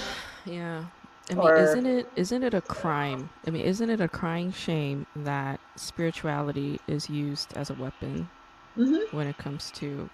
[0.46, 0.84] Yeah.
[1.32, 3.30] I mean, Or- isn't it isn't it a crime?
[3.48, 8.30] I mean, isn't it a crying shame that spirituality is used as a weapon
[8.76, 10.10] hmm when it comes to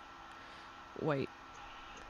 [1.00, 1.30] white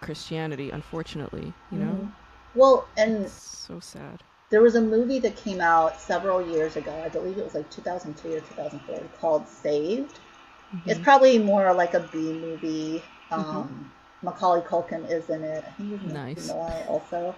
[0.01, 0.69] Christianity?
[0.71, 2.13] Unfortunately, you know, Mhm.
[2.53, 4.23] Well, and it's so sad.
[4.49, 7.01] there was a movie that came out several years ago.
[7.03, 10.19] I believe it was like 2003 or 2004 called Saved.
[10.87, 11.01] It's Mhm.
[11.01, 13.03] probably more like a B movie.
[13.31, 13.91] Um,
[14.21, 15.65] Macaulay Culkin is in it.
[15.65, 16.55] I think he's Nice.
[16.87, 17.35] Also.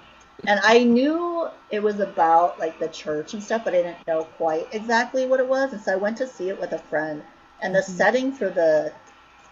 [0.47, 4.25] And I knew it was about like the church and stuff, but I didn't know
[4.25, 5.73] quite exactly what it was.
[5.73, 7.23] And so I went to see it with a friend.
[7.61, 8.07] And the Mhm.
[8.07, 8.93] setting for the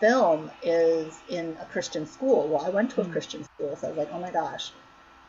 [0.02, 2.50] film is in a Christian school.
[2.50, 3.12] Well, I went to a Mm.
[3.14, 4.74] Christian school, so I was like, oh my gosh.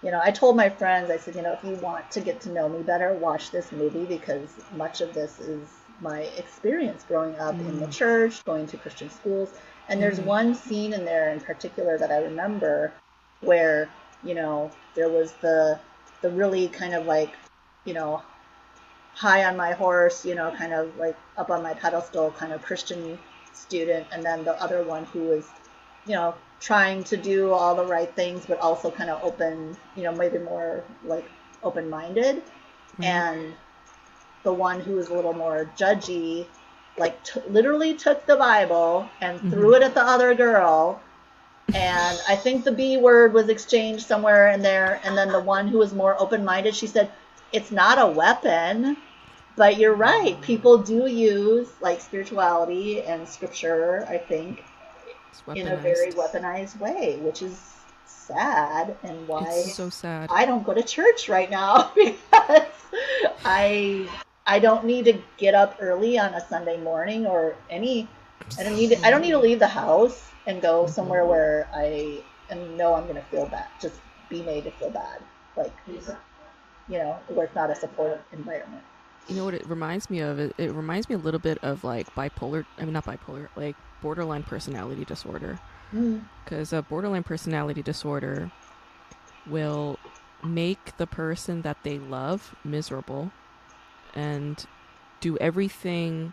[0.03, 2.41] You know, I told my friends, I said, you know, if you want to get
[2.43, 5.69] to know me better, watch this movie because much of this is
[6.01, 7.93] my experience growing up in the Mm.
[7.93, 9.55] church, going to Christian schools.
[9.89, 10.25] And there's Mhm.
[10.25, 12.93] one scene in there in particular that I remember
[13.43, 13.91] where,
[14.25, 15.79] you know, there was the
[16.23, 17.33] the really kind of like,
[17.85, 18.23] you know,
[19.15, 22.63] high on my horse, you know, kind of like up on my pedestal kind of
[22.63, 23.19] Christian
[23.53, 25.49] student, and then the other one who was,
[26.07, 30.05] you know, trying to do all the right things, but also kind of open, you
[30.05, 31.25] know, maybe more like
[31.63, 32.37] open minded.
[32.37, 32.45] Right.
[32.93, 33.03] Mm-hmm.
[33.05, 33.55] And
[34.43, 36.47] the one who was a little more judgy,
[36.99, 39.51] like t- literally took the Bible and mm-hmm.
[39.51, 41.01] threw it at the other girl.
[41.75, 45.01] And I think the B word was exchanged somewhere in there.
[45.05, 47.11] And then the one who was more open minded, she said,
[47.53, 48.97] It's not a weapon.
[49.57, 50.41] But you're right.
[50.41, 54.65] People do use like spirituality and scripture, I think,
[55.55, 56.79] in a very weaponized.
[56.79, 57.73] way, which is
[58.07, 60.31] sad and why It's so sad.
[60.33, 62.73] I don't go to church right now because
[63.45, 64.09] I
[64.47, 68.09] I don't need to get up early on a Sunday morning or any
[68.59, 70.93] I don't need to, I don't need to leave the house and go mm-hmm.
[70.93, 73.67] somewhere where I and know I'm gonna feel bad.
[73.81, 75.21] Just be made to feel bad.
[75.57, 78.83] Like you know, where it's not a supportive environment.
[79.29, 80.39] You know what it reminds me of?
[80.39, 82.65] It, it reminds me a little bit of like bipolar.
[82.79, 85.59] I mean, not bipolar, like borderline personality disorder.
[85.91, 86.19] Hmm.
[86.45, 88.51] Because a borderline personality disorder
[89.49, 89.99] will
[90.45, 93.31] make the person that they love miserable
[94.15, 94.67] and
[95.21, 96.33] do everything,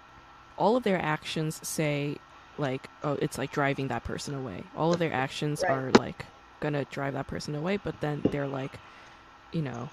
[0.57, 2.17] all of their actions say,
[2.57, 4.63] like, oh, it's like driving that person away.
[4.75, 5.71] All of their actions Right.
[5.71, 6.25] are like
[6.59, 8.77] gonna drive that person away, but then they're like,
[9.53, 9.89] you know,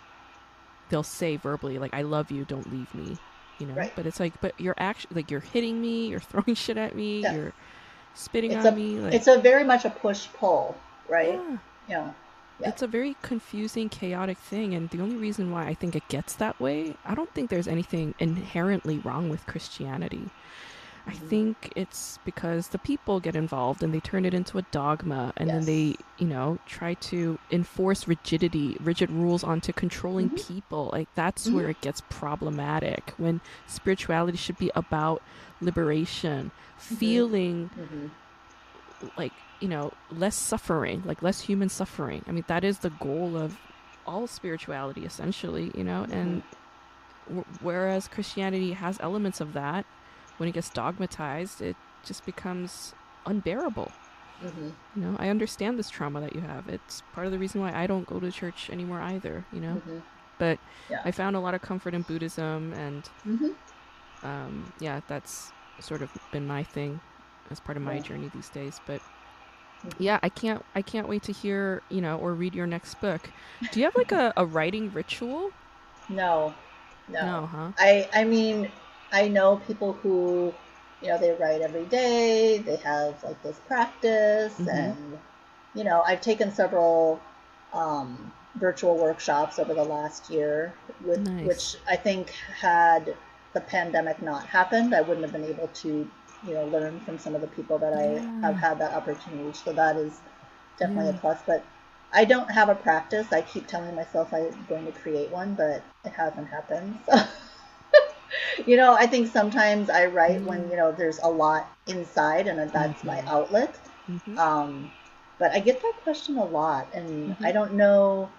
[0.89, 3.17] they'll say verbally, like, I love you, don't leave me.
[3.59, 3.93] You know, Right.
[3.97, 7.23] but it's like, but you're actually like you're hitting me, you're throwing shit at me,
[7.23, 7.35] Yeah.
[7.35, 7.53] you're
[8.15, 8.99] spitting It's on a me.
[8.99, 10.77] Like, it's a very much a push pull,
[11.09, 11.35] right?
[11.35, 11.57] yeah.
[11.89, 12.11] Yeah.
[12.59, 12.69] Yeah.
[12.71, 16.33] It's a very confusing, chaotic thing, and the only reason why I think it gets
[16.37, 20.31] that way, I don't think there's anything inherently wrong with Christianity.
[21.09, 25.33] I think it's because the people get involved and they turn it into a dogma,
[25.37, 30.47] and then they, you know, try to enforce rigidity, rigid rules onto controlling Mhm.
[30.47, 30.91] people.
[30.93, 31.55] Like that's Mhm.
[31.55, 33.15] where it gets problematic.
[33.19, 35.23] When spirituality should be about
[35.61, 36.95] liberation, Mm-hmm.
[36.97, 38.07] feeling hmm
[39.16, 43.37] like you know less suffering like less human suffering i mean that is the goal
[43.37, 43.57] of
[44.07, 46.43] all spirituality essentially you know and
[47.27, 49.85] w- whereas christianity has elements of that
[50.37, 52.95] when it gets dogmatized it just becomes
[53.27, 53.95] unbearable
[54.41, 57.61] hmm you know i understand this trauma that you have it's part of the reason
[57.61, 59.99] why i don't go to church anymore either you know hmm
[60.39, 61.05] but Yeah.
[61.05, 63.53] i found a lot of comfort in buddhism and hmm
[64.23, 67.01] um, yeah, that's sort of been my thing.
[67.51, 68.01] as part of my Yeah.
[68.01, 68.81] journey these days.
[68.85, 69.03] But
[69.85, 69.93] Mhm.
[69.99, 73.33] yeah, I can't I can't wait to hear you know or read your next book.
[73.71, 75.55] Do you have like a, a writing ritual?
[76.09, 76.55] No,
[77.09, 77.27] no.
[77.27, 77.73] No, huh?
[77.79, 78.71] I I mean,
[79.16, 80.52] I know people who,
[81.01, 82.59] you know, they write every day.
[82.59, 84.68] They have like this practice, Mhm.
[84.82, 85.18] and
[85.74, 87.20] you know, I've taken several
[87.72, 90.74] um, virtual workshops over the last year,
[91.05, 91.44] with, Nice.
[91.47, 92.30] which I think
[92.60, 93.16] had
[93.55, 95.88] the pandemic not happened, I wouldn't have been able to,
[96.47, 99.52] you know, learn from some of the people that I have had that opportunity.
[99.64, 100.20] So that is
[100.78, 101.16] definitely Yeah.
[101.16, 101.40] a plus.
[101.47, 101.64] But
[102.12, 103.32] I don't have a practice.
[103.32, 106.98] I keep telling myself I'm going to create one, but it hasn't happened.
[107.06, 107.14] So,
[108.66, 110.70] you know, I think sometimes I write when, Mm.
[110.70, 113.28] you know, there's a lot inside and that's my Mhm.
[113.28, 113.78] outlet.
[114.07, 114.90] hmm Um,
[115.39, 117.36] but I get that question a lot, and.
[117.43, 118.31] I don't know.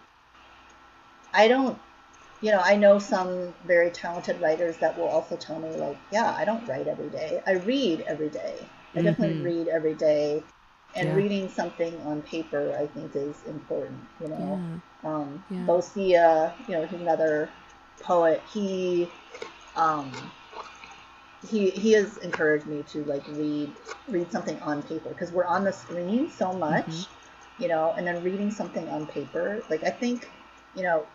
[1.33, 1.77] I don't,
[2.41, 6.33] you know, I know some very talented writers that will also tell me, like, yeah,
[6.37, 7.41] I don't write every day.
[7.45, 8.55] I read every day.
[8.95, 9.43] I definitely Mhm.
[9.43, 10.43] read every day.
[10.95, 11.15] And Yeah.
[11.15, 14.59] reading something on paper, I think, is important, you know.
[15.03, 15.09] Yeah.
[15.09, 15.65] Um, Yeah.
[15.65, 17.49] Bosia, you know, he's another
[18.01, 18.41] poet.
[18.51, 19.07] He,
[19.77, 20.11] um,
[21.47, 23.71] he he has encouraged me to like read
[24.09, 27.07] read something on paper because we're on the screen so much, Mhm.
[27.59, 29.63] you know, and then reading something on paper.
[29.69, 30.31] Like I think,
[30.75, 31.05] you know,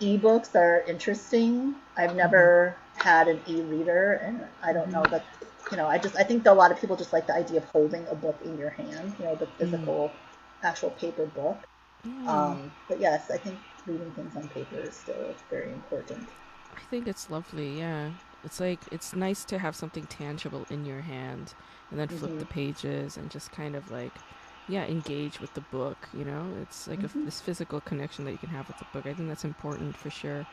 [0.00, 1.76] ebooks are interesting.
[1.96, 5.24] I've never had an e-reader, and I don't know that.
[5.70, 7.58] You know, I just I think that a lot of people just like the idea
[7.58, 9.14] of holding a book in your hand.
[9.18, 10.12] You know, the physical,
[10.62, 11.62] actual paper book.
[12.26, 16.28] Um, but yes, I think reading things on paper is still very important.
[16.80, 18.12] I think it's lovely, yeah.
[18.42, 21.54] It's like it's nice to have something tangible in your hand
[21.90, 22.38] and then flip Mhm.
[22.38, 24.22] the pages and just kind of like
[24.66, 26.54] yeah, engage with the book, you know?
[26.62, 27.24] It's like a f Mhm.
[27.24, 29.06] this physical connection that you can have with the book.
[29.06, 30.46] I think that's important for sure.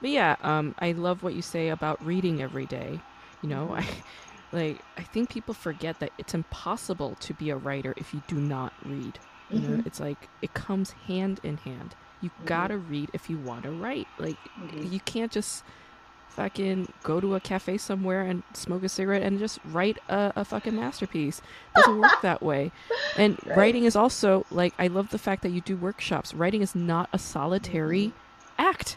[0.00, 3.02] But yeah, um I love what you say about reading every day.
[3.42, 3.74] You know.
[3.74, 3.86] I
[4.52, 8.40] like I think people forget that it's impossible to be a writer if you do
[8.40, 9.20] not read.
[9.52, 9.86] You know, Mhm.
[9.86, 11.96] it's like it comes hand in hand.
[12.20, 12.46] You Mhm.
[12.46, 14.08] gotta read if you want to write.
[14.18, 14.90] Like Mhm.
[14.92, 15.64] you can't just
[16.30, 20.44] fucking go to a cafe somewhere and smoke a cigarette and just write a, a
[20.44, 21.38] fucking masterpiece.
[21.40, 22.70] It doesn't work that way.
[23.16, 23.56] And Right.
[23.56, 26.32] writing is also like I love the fact that you do workshops.
[26.34, 28.12] Writing is not a solitary
[28.58, 28.96] act.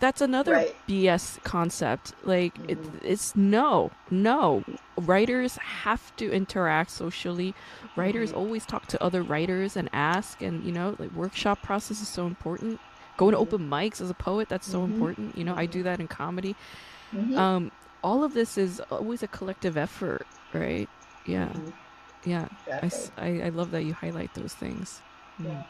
[0.00, 0.76] That's another Right.
[0.86, 2.14] BS concept.
[2.24, 2.98] Like it, Mhm.
[3.02, 4.62] it's no, no.
[4.96, 7.54] Writers have to interact socially.
[7.96, 8.36] Writers Mhm.
[8.36, 12.26] always talk to other writers and ask, and you know, like workshop process is so
[12.26, 12.80] important.
[13.16, 13.42] Going to Mhm.
[13.42, 14.84] open mics as a poet, that's so Mhm.
[14.84, 15.36] important.
[15.36, 16.54] You know, I do that in comedy.
[17.36, 17.72] Um,
[18.04, 20.88] all of this is always a collective effort, right?
[21.26, 21.48] Yeah,
[22.24, 22.46] yeah.
[22.70, 23.42] I, Exactly.
[23.42, 25.02] I, I love that you highlight those things.
[25.40, 25.46] Mm.
[25.46, 25.62] Yeah.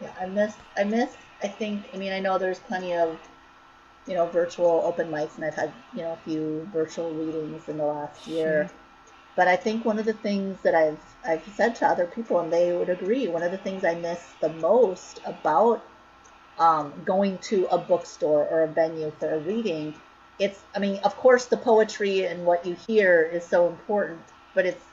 [0.00, 0.54] Yeah, I miss.
[0.76, 1.16] I miss.
[1.42, 1.84] I think.
[1.92, 3.18] I mean, I know there's plenty of,
[4.08, 7.76] you know, virtual open mics, and I've had you know a few virtual readings in
[7.76, 8.70] the last year.
[9.36, 12.52] But I think one of the things that I've I've said to other people, and
[12.52, 15.84] they would agree, one of the things I miss the most about
[16.58, 19.94] um, going to a bookstore or a venue for a reading,
[20.38, 20.60] it's.
[20.74, 24.22] I mean, of course, the poetry and what you hear is so important,
[24.54, 24.84] but it's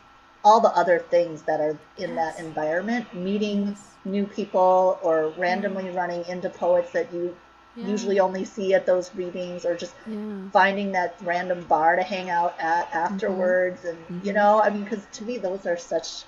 [0.43, 6.23] all the other things that are in that environment, meeting new people or randomly running
[6.27, 7.35] into poets that you
[7.75, 7.87] Yeah.
[7.87, 10.49] usually only see at those readings or just Yeah.
[10.53, 14.35] finding that random bar to hang out at afterwards and you Mhm.
[14.35, 16.23] know i mean because to me those are such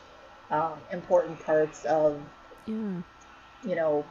[0.51, 2.19] um, important parts of
[2.65, 3.01] Yeah.
[3.63, 4.05] you know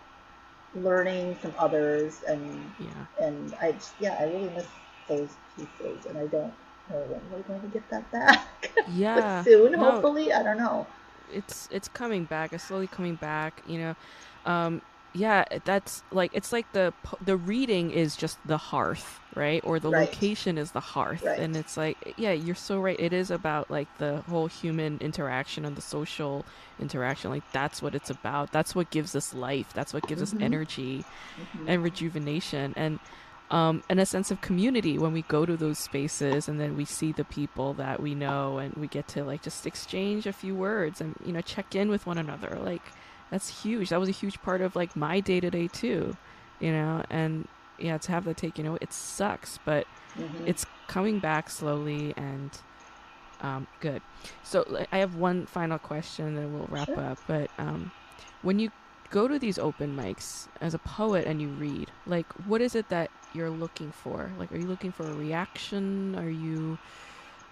[0.75, 2.91] learning from others and Yeah.
[3.21, 4.67] and i just yeah i really miss
[5.09, 6.53] those pieces and i don't
[6.91, 9.15] know when we're going to get that back Yeah.
[9.15, 10.87] but soon No, hopefully i don't know
[11.33, 12.53] it's it's coming back.
[12.53, 13.61] It's slowly coming back.
[13.67, 13.95] You know,
[14.45, 14.81] um,
[15.17, 15.45] yeah.
[15.65, 19.61] That's like it's like the the reading is just the hearth, right?
[19.65, 19.93] Or the Right.
[19.93, 21.39] location is the hearth, Right.
[21.39, 22.97] and it's like yeah, you're so right.
[22.99, 26.47] It is about like the whole human interaction and the social
[26.79, 27.31] interaction.
[27.31, 28.53] Like that's what it's about.
[28.53, 29.73] That's what gives us life.
[29.73, 30.23] That's what gives Mhm.
[30.23, 31.07] us energy
[31.37, 31.67] Mhm.
[31.67, 33.01] and rejuvenation and
[33.51, 36.85] um, and a sense of community when we go to those spaces and then we
[36.85, 40.57] see the people that we know and we get to like just exchange a few
[40.57, 42.93] words and you know check in with one another like
[43.31, 46.17] that's huge that was a huge part of like my day to day too
[46.59, 47.49] you know and
[47.79, 49.87] yeah to have that taken away it sucks but
[50.17, 50.47] Mhm.
[50.47, 52.63] it's coming back slowly and
[53.41, 54.03] um, good.
[54.43, 56.99] So I have one final question, and we'll wrap Sure.
[56.99, 57.19] up.
[57.27, 57.93] But um,
[58.41, 58.71] when you
[59.11, 62.89] go to these open mics as a poet and you read, like, what is it
[62.89, 64.33] that you're looking for?
[64.37, 66.17] Like, are you looking for a reaction?
[66.17, 66.79] Are you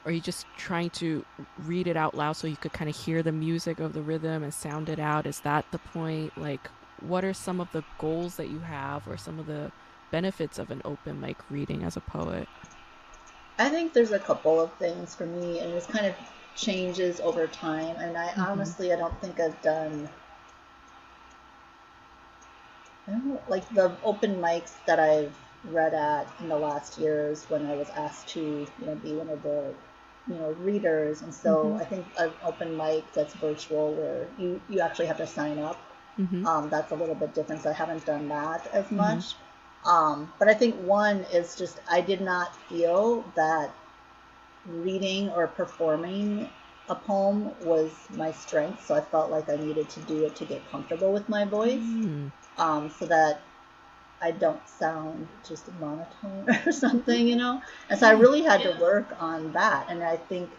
[0.05, 1.25] are you just trying to
[1.65, 4.43] read it out loud so you could kind of hear the music of the rhythm
[4.43, 5.27] and sound it out?
[5.27, 6.37] Is that the point?
[6.37, 6.69] Like,
[7.01, 9.73] what are some of the goals that you have, or some of the
[10.11, 12.49] benefits of an open mic reading as a poet?
[13.59, 16.15] I think there's a couple of things for me, and it's kind of
[16.55, 17.97] changes over time.
[17.97, 18.43] And I mm-hmm.
[18.43, 20.09] honestly, I don't think I've done.
[23.07, 25.35] I don't know, like the open mics that I've
[25.71, 29.29] read at in the last years when I was asked to, you know, be one
[29.29, 29.75] of the,
[30.27, 31.23] you know, readers.
[31.23, 35.27] And so I think an open mic that's virtual where you, you actually have to
[35.27, 35.79] sign up.
[36.19, 36.47] Mhm.
[36.47, 37.63] Um, that's a little bit different.
[37.63, 39.35] So I haven't done that as much.
[39.85, 43.71] Um, but I think one is just I did not feel that
[44.67, 46.49] reading or performing
[46.89, 48.85] a poem was my strength.
[48.87, 51.81] So I felt like I needed to do it to get comfortable with my voice
[51.83, 52.31] Mm.
[52.59, 53.41] um, so that
[54.20, 57.62] I don't sound just monotone or something, you know.
[57.91, 59.86] And so I really had to work on that.
[59.91, 60.51] And I think,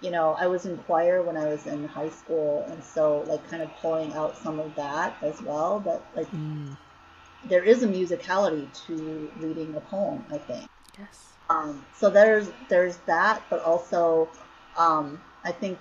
[0.00, 3.48] you know, I was in choir when I was in high school, and so like
[3.48, 5.80] kind of pulling out some of that as well.
[5.80, 6.76] But like, Mm.
[7.44, 10.66] there is a musicality to reading a poem, I think.
[10.98, 11.32] Yes.
[11.50, 14.30] Um, so there's there's that, but also
[14.76, 15.78] um, I think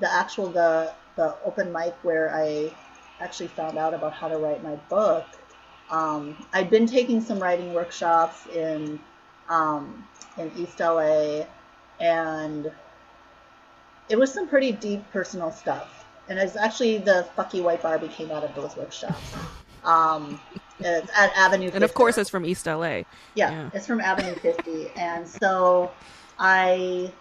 [0.00, 2.72] the actual the the open mic where I
[3.20, 5.26] actually found out about how to write my book.
[5.90, 9.00] Um, I'd been taking some writing workshops in
[9.48, 10.06] um,
[10.38, 11.44] in East LA,
[11.98, 12.70] and
[14.08, 16.06] it was some pretty deep personal stuff.
[16.28, 19.34] And it's actually the Fucky White Barbie came out of those workshops.
[19.82, 20.40] Um,
[20.78, 21.70] it's at Avenue.
[21.74, 22.88] And of course, it's from East LA.
[22.88, 23.04] Yeah,
[23.34, 23.70] Yeah.
[23.74, 24.90] it's from Avenue 50.
[24.96, 25.90] And so
[26.38, 27.12] I,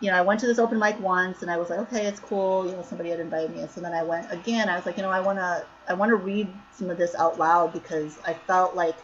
[0.00, 2.20] you know, I went to this open mic once and I was like, okay, it's
[2.20, 2.66] cool.
[2.66, 3.60] You know, somebody had invited me.
[3.60, 4.68] And so then I went again.
[4.68, 7.14] I was like, you know, I want to, I want to read some of this
[7.14, 8.96] out loud because I felt like,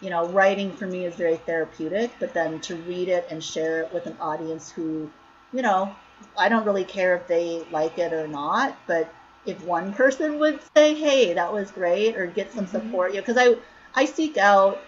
[0.00, 3.82] you know, writing for me is very therapeutic, but then to read it and share
[3.82, 5.08] it with an audience who,
[5.52, 5.94] you know,
[6.36, 9.12] I don't really care if they like it or not, but
[9.46, 12.76] if one person would say, "Hey, that was great," or get some mm-hmm.
[12.78, 13.56] support, you know, because I
[13.94, 14.80] I seek out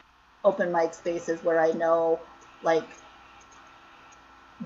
[0.45, 2.21] open mic spaces where I know
[2.63, 2.87] like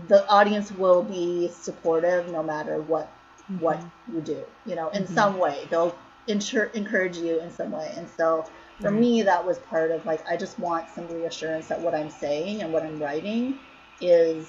[0.09, 3.13] the audience will be supportive no matter what
[3.59, 4.15] what mm-hmm.
[4.17, 5.15] you do, you know, in mm-hmm.
[5.15, 5.67] some way.
[5.71, 5.97] They'll
[6.29, 7.93] ensure, encourage you in some way.
[7.97, 8.47] And so
[8.81, 12.11] for me, that was part of like, I just want some reassurance that what I'm
[12.11, 13.59] saying and what I'm writing
[14.01, 14.49] is,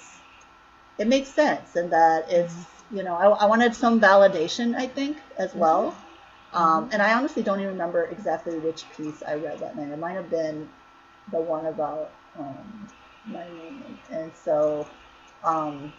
[0.98, 2.98] it makes sense and that it's, mm-hmm.
[2.98, 5.96] you know, I, I wanted some validation, I think, as well.
[6.54, 9.90] Um, and I honestly don't even remember exactly which piece I read that night.
[9.90, 10.70] It might have been
[11.32, 12.88] the one about um,
[13.26, 14.00] my roommate.
[14.12, 14.86] And so,
[15.44, 15.94] um,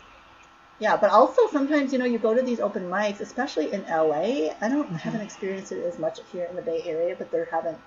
[0.79, 4.51] yeah, but also sometimes, you know, you go to these open mics, especially in LA.
[4.61, 7.47] I don't I haven't experienced it as much here in the Bay Area, but there
[7.51, 7.79] haven't.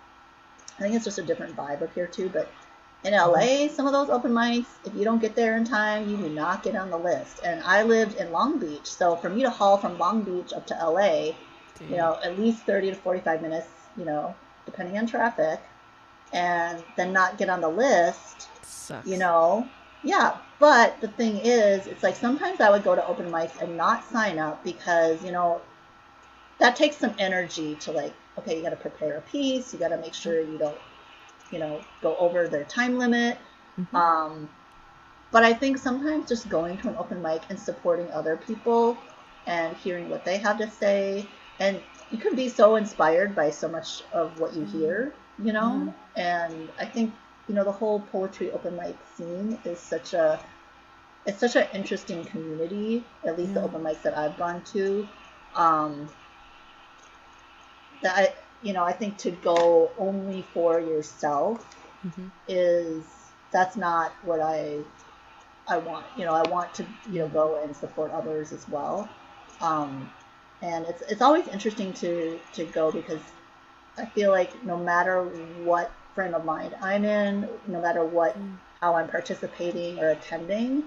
[0.77, 2.29] I think it's just a different vibe up here too.
[2.29, 2.49] But
[3.03, 6.17] in LA, some of those open mics, if you don't get there in time, you
[6.17, 7.41] do not get on the list.
[7.43, 10.65] And I lived in Long Beach, so for me to haul from Long Beach up
[10.67, 11.33] to LA,
[11.89, 13.67] you know, at least 30 to 45 minutes,
[13.97, 14.33] you know,
[14.65, 15.59] depending on traffic,
[16.31, 19.07] and then not get on the list, Sucks.
[19.07, 19.67] you know
[20.05, 23.75] yeah but the thing is it's like sometimes i would go to open mics and
[23.75, 25.59] not sign up because you know
[26.59, 29.89] that takes some energy to like okay you got to prepare a piece you got
[29.89, 30.77] to make sure you don't
[31.51, 33.37] you know go over their time limit.
[33.79, 33.95] Mm-hmm.
[33.95, 34.49] Um
[35.31, 38.97] but i think sometimes just going to an open mic and supporting other people
[39.47, 41.27] and hearing what they have to say
[41.59, 44.79] and you can be so inspired by so much of what you mm-hmm.
[44.79, 45.13] hear
[45.43, 45.91] you know?
[46.15, 46.19] Mm-hmm.
[46.19, 47.13] And i think
[47.47, 50.39] you know the whole poetry open mic scene is such a
[51.25, 55.07] it's such an interesting community at least the open mics that i've gone to.
[55.55, 56.09] Um
[58.01, 61.65] that i you know i think to go only for yourself
[62.05, 62.29] Mhm.
[62.47, 63.03] is
[63.51, 64.79] that's not what i
[65.67, 66.05] i want.
[66.17, 69.09] You know i want to you know go and support others as well.
[69.61, 70.11] Um
[70.61, 73.21] and it's it's always interesting to to go because
[73.97, 78.35] I feel like no matter what frame of mind I'm in, no matter what
[78.81, 80.83] how I'm participating or attending,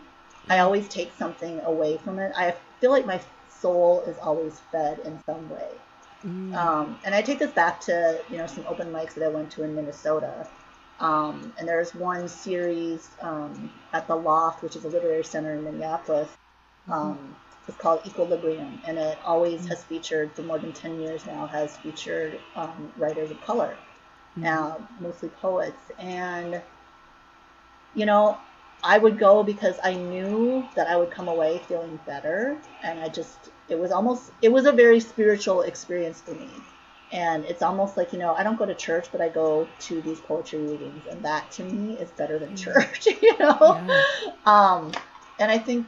[0.49, 2.33] I always take something away from it.
[2.37, 5.69] I feel like my soul is always fed in some way.
[6.25, 6.55] Mm.
[6.55, 9.51] Um, and I take this back to you know some open mics that I went
[9.53, 10.49] to in Minnesota.
[11.01, 15.63] Um, and there's one series um, at the Loft, which is a literary center in
[15.63, 16.29] Minneapolis.
[16.89, 17.37] Um,
[17.69, 21.47] it's called Equilibrium, and it always has featured for more than ten years now.
[21.47, 23.77] Has featured um, writers of color,
[24.45, 26.61] uh, mostly poets, and
[27.95, 28.39] you know,
[28.83, 33.09] I would go because I knew that I would come away feeling better, and I
[33.09, 36.49] just it was almost it was a very spiritual experience for me.
[37.11, 40.03] And it's almost like, you know, I don't go to church, but I go to
[40.03, 43.57] these poetry readings, and that to me is better than church, you know?
[43.61, 44.03] Yeah.
[44.45, 44.93] Um,
[45.39, 45.87] and I think,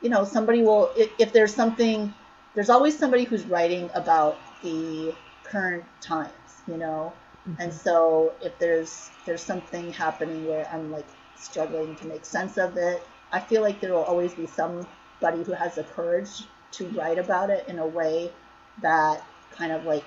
[0.00, 2.14] you know, somebody will, if, if there's something,
[2.54, 6.30] there's always somebody who's writing about the current times,
[6.66, 7.12] you know?
[7.58, 11.06] And so if there's there's something happening where I'm like
[11.36, 15.52] struggling to make sense of it, I feel like there will always be somebody who
[15.52, 18.32] has the courage to write about it in a way
[18.80, 20.04] that kind of like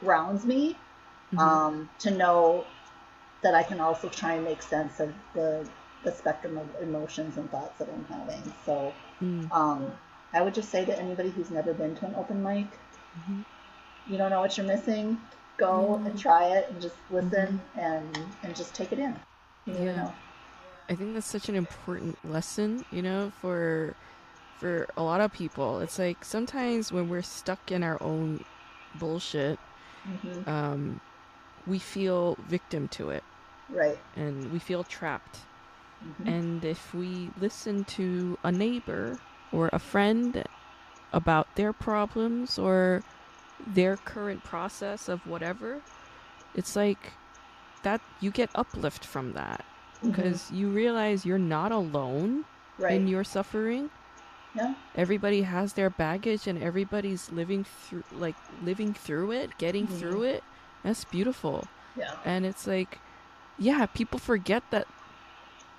[0.00, 0.76] grounds me
[1.32, 1.38] Mhm.
[1.38, 2.66] um, to know
[3.42, 5.68] that I can also try and make sense of the
[6.04, 8.52] the spectrum of emotions and thoughts that I'm having.
[8.64, 8.92] So
[9.22, 9.48] Mm.
[9.52, 9.92] um,
[10.32, 12.78] I would just say to anybody who's never been to an open mic,
[13.30, 13.44] Mhm.
[14.08, 15.18] You don't know what you're missing,
[15.56, 19.16] go and try it and just listen and and just take it in.
[19.66, 19.96] You Yeah.
[19.96, 20.14] know.
[20.88, 23.96] I think that's such an important lesson, you know, for
[24.58, 25.80] for a lot of people.
[25.80, 28.44] It's like sometimes when we're stuck in our own
[28.94, 29.60] bullshit,
[30.04, 31.00] hmm um,
[31.66, 33.24] we feel victim to it
[33.68, 33.98] Right.
[34.14, 35.46] and we feel trapped.
[36.02, 39.20] hmm And if we listen to a neighbor
[39.50, 40.44] or a friend
[41.12, 43.04] about their problems or
[43.66, 45.80] their current process of whatever,
[46.54, 47.12] it's like
[47.82, 49.64] that you get uplift from that
[50.04, 52.44] because you realize you're not alone
[52.78, 52.92] right.
[52.94, 53.90] in your suffering.
[54.54, 54.74] yeah.
[54.96, 59.98] Everybody has their baggage and everybody's living through like living through it, getting Mhm.
[59.98, 60.44] through it.
[60.82, 61.66] That's beautiful.
[61.96, 62.14] Yeah.
[62.24, 62.98] And it's like
[63.58, 64.86] yeah, people forget that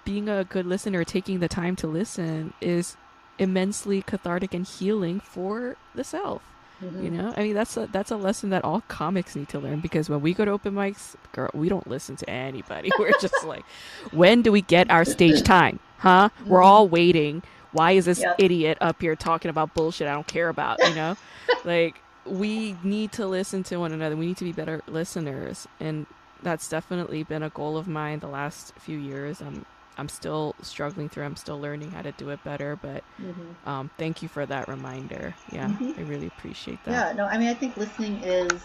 [0.06, 2.98] being a good listener, taking the time to listen is
[3.40, 6.42] immensely cathartic and healing for the self.
[6.82, 7.04] Mhm.
[7.04, 9.80] You know, I mean that's a that's a lesson that all comics need to learn
[9.80, 12.92] because when we go to open mics, girl, we don't listen to anybody.
[13.00, 13.66] We're just like,
[14.12, 15.80] when do we get our stage time?
[16.00, 16.30] Huh?
[16.46, 17.44] We're all waiting.
[17.72, 18.36] Why is this Yep.
[18.40, 20.80] idiot up here talking about bullshit I don't care about?
[20.88, 21.18] You know,
[21.66, 21.96] like
[22.26, 24.16] we need to listen to one another.
[24.16, 26.06] We need to be better listeners, and
[26.42, 29.42] that's definitely been a goal of mine the last few years.
[29.42, 29.66] I'm
[29.98, 31.26] I'm still struggling through.
[31.26, 33.56] I'm still learning how to do it better, but Mhm.
[33.66, 35.36] um, thank you for that reminder.
[35.52, 35.94] Yeah, Mhm.
[35.98, 36.94] I really appreciate that.
[36.94, 38.62] Yeah, no, I mean, I think listening is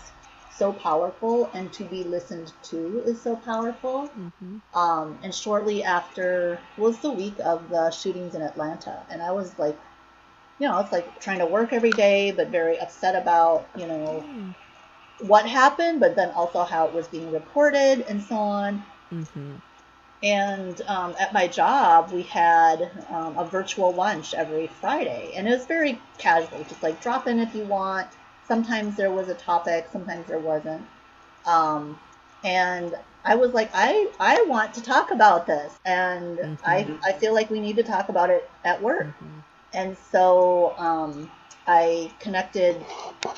[0.50, 4.08] so powerful, and to be listened to is so powerful.
[4.08, 9.32] hmm Um, and shortly after was the week of the shootings in Atlanta, and I
[9.32, 9.78] was like,
[10.58, 14.24] you know, it's like trying to work every day, but very upset about, you know,
[15.20, 18.82] what happened, but then also how it was being reported and so on.
[19.12, 19.56] Mm-hmm.
[20.22, 25.52] And um, at my job, we had um, a virtual lunch every Friday, and it
[25.52, 28.08] was very casual, just like drop in if you want.
[28.44, 30.82] Sometimes there was a topic, sometimes there wasn't.
[31.46, 31.98] Um,
[32.42, 36.98] and I was like, I I want to talk about this, and I Mhm.
[37.04, 39.06] I feel like we need to talk about it at work.
[39.06, 39.38] Mm-hmm.
[39.74, 41.30] And so um,
[41.66, 42.84] I connected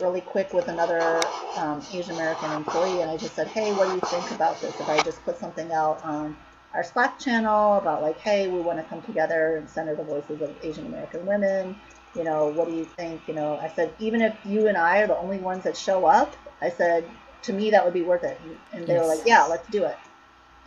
[0.01, 1.21] really quick with another
[1.57, 4.79] um, Asian American employee, and I just said, "Hey, what do you think about this?
[4.81, 6.37] If I just put something out on
[6.75, 10.41] our Slack channel about like, hey, we want to come together and center the voices
[10.41, 11.77] of Asian American women.
[12.15, 13.23] You know, what do you think?
[13.27, 16.07] You know, I said, even if you and I are the only ones that show
[16.07, 17.05] up, I said,
[17.43, 18.41] to me, that would be worth it.
[18.73, 19.97] And they were like, yeah, let's do it.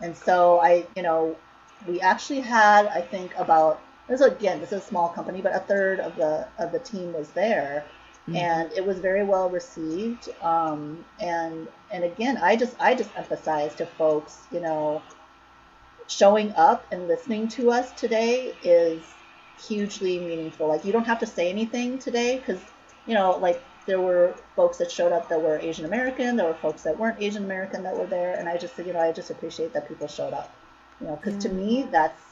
[0.00, 1.36] And so I, you know,
[1.86, 5.54] we actually had, I think, about this is again, this is a small company, but
[5.54, 7.84] a third of the of the team was there,
[8.28, 8.36] Mhm.
[8.36, 10.28] and it was very well received.
[10.42, 15.00] Um, and and again, I just I just emphasize to folks, you know,
[16.06, 19.14] showing up and listening to us today is
[19.66, 20.68] hugely meaningful.
[20.68, 22.60] Like you don't have to say anything today because
[23.06, 26.54] you know, like there were folks that showed up that were Asian American, there were
[26.54, 29.30] folks that weren't Asian American that were there, and I just you know, I just
[29.30, 30.54] appreciate that people showed up.
[31.00, 32.22] You know, because to me, that's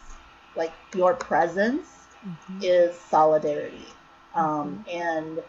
[0.54, 1.88] like your presence
[2.26, 2.62] Mhm.
[2.62, 3.86] is solidarity.
[4.34, 5.42] Um, and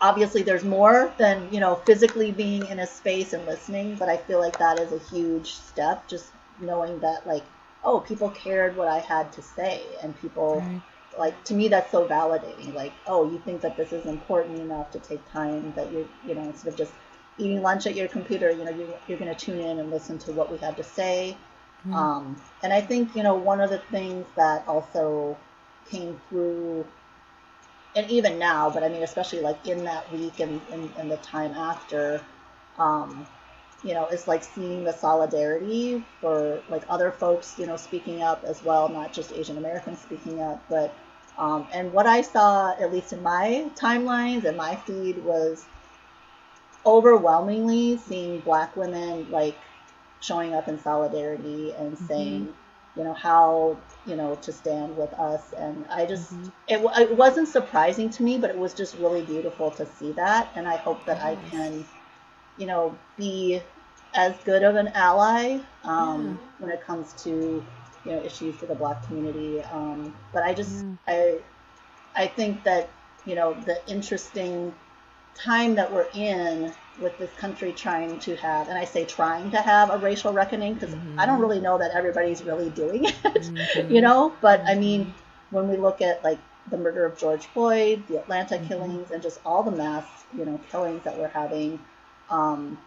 [0.00, 4.16] obviously, there's more than, you know, physically being in a space and listening, but I
[4.16, 6.32] feel like that is a huge step, just
[6.62, 7.44] knowing that, like,
[7.84, 10.82] oh, people cared what I had to say, and people, Right.
[11.18, 12.72] like, to me, that's so validating.
[12.74, 16.34] Like, oh, you think that this is important enough to take time that you're, you
[16.34, 16.92] know, instead of just
[17.38, 20.18] eating lunch at your computer, you know, you're, you're going to tune in and listen
[20.18, 21.36] to what we have to say.
[21.86, 21.94] Mhm.
[21.94, 25.36] Um, and I think, you know, one of the things that also
[25.90, 26.86] came through,
[27.94, 31.16] and even now, but I mean, especially like in that week and, and, and the
[31.18, 32.20] time after,
[32.78, 33.26] um,
[33.84, 38.44] you know, is like seeing the solidarity for like other folks, you know, speaking up
[38.44, 40.94] as well, not just Asian Americans speaking up, but,
[41.38, 45.64] um, and what I saw, at least in my timelines and my feed, was
[46.84, 49.56] overwhelmingly seeing black women like
[50.20, 52.54] showing up in solidarity and saying,
[52.96, 53.76] you know, how,
[54.06, 55.52] you know, to stand with us.
[55.54, 56.52] And I just, Mhm.
[56.68, 60.48] it, it wasn't surprising to me, but it was just really beautiful to see that.
[60.54, 61.84] And I hope that I can,
[62.58, 63.60] you know, be
[64.14, 67.30] as good of an ally um, when it comes to,
[68.04, 69.62] you know, issues for the black community.
[69.62, 71.38] Um, but I just, I,
[72.14, 72.90] I think that,
[73.24, 74.74] you know, the interesting
[75.34, 79.60] time that we're in with this country trying to have, and I say trying to
[79.60, 83.90] have a racial reckoning because I don't really know that everybody's really doing it, Mhm.
[83.90, 84.34] you know.
[84.40, 85.14] But I mean,
[85.50, 86.38] when we look at like
[86.70, 88.68] the murder of George Floyd, the Atlanta Mhm.
[88.68, 90.04] killings, and just all the mass,
[90.36, 91.78] you know, killings that we're having.
[92.32, 92.82] Um,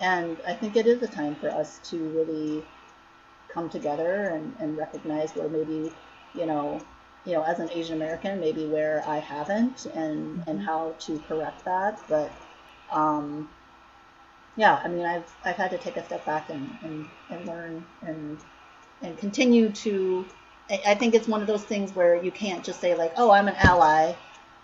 [0.00, 2.66] and I think it is a time for us to really
[3.48, 5.94] come together and, and recognize where maybe,
[6.34, 6.86] you know,
[7.24, 10.64] you know, as an Asian American, maybe where I haven't, and and Mhm.
[10.66, 12.00] how to correct that.
[12.08, 12.36] But
[12.90, 13.50] um,
[14.56, 17.86] yeah, I mean, I've I've had to take a step back and and, and learn
[18.02, 18.42] and
[19.02, 20.30] and continue to.
[20.70, 23.30] I I think it's one of those things where you can't just say like, "Oh,
[23.30, 24.14] I'm an ally,"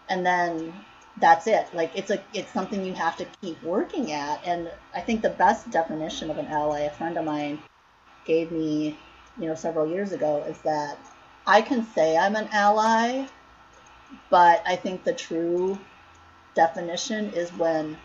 [0.08, 0.86] and then
[1.18, 1.66] that's it.
[1.74, 4.40] Like it's a it's something you have to keep working at.
[4.44, 7.58] And I think the best definition of an ally, a friend of mine
[8.24, 8.98] gave me,
[9.38, 10.98] you know, several years ago, is that
[11.46, 13.26] I can say I'm an ally,
[14.30, 15.78] but I think the true
[16.54, 17.98] definition is when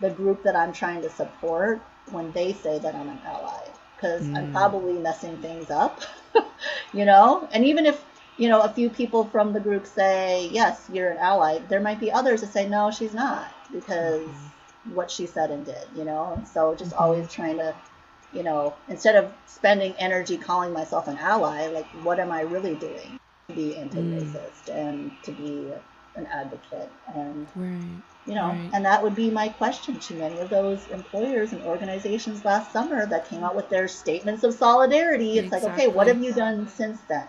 [0.00, 1.80] the group that I'm trying to support,
[2.10, 4.52] when they say that I'm an ally, because I'm Mm.
[4.52, 6.00] probably messing things up,
[6.92, 7.48] you know?
[7.52, 8.04] And even if,
[8.38, 12.00] you know, a few people from the group say, yes, you're an ally, there might
[12.00, 14.28] be others that say, no, she's not, because
[14.84, 16.34] what she said and did, you know?
[16.36, 17.00] And so just Mhm.
[17.00, 17.74] always trying to,
[18.32, 22.76] you know, instead of spending energy calling myself an ally, like, what am I really
[22.76, 25.72] doing to be anti racist and to be
[26.14, 26.90] an advocate?
[27.14, 28.02] And Right.
[28.26, 28.70] you know Right.
[28.72, 33.06] and that would be my question to many of those employers and organizations last summer
[33.06, 36.68] that came out with their statements of solidarity it's like okay what have you done
[36.68, 37.26] since then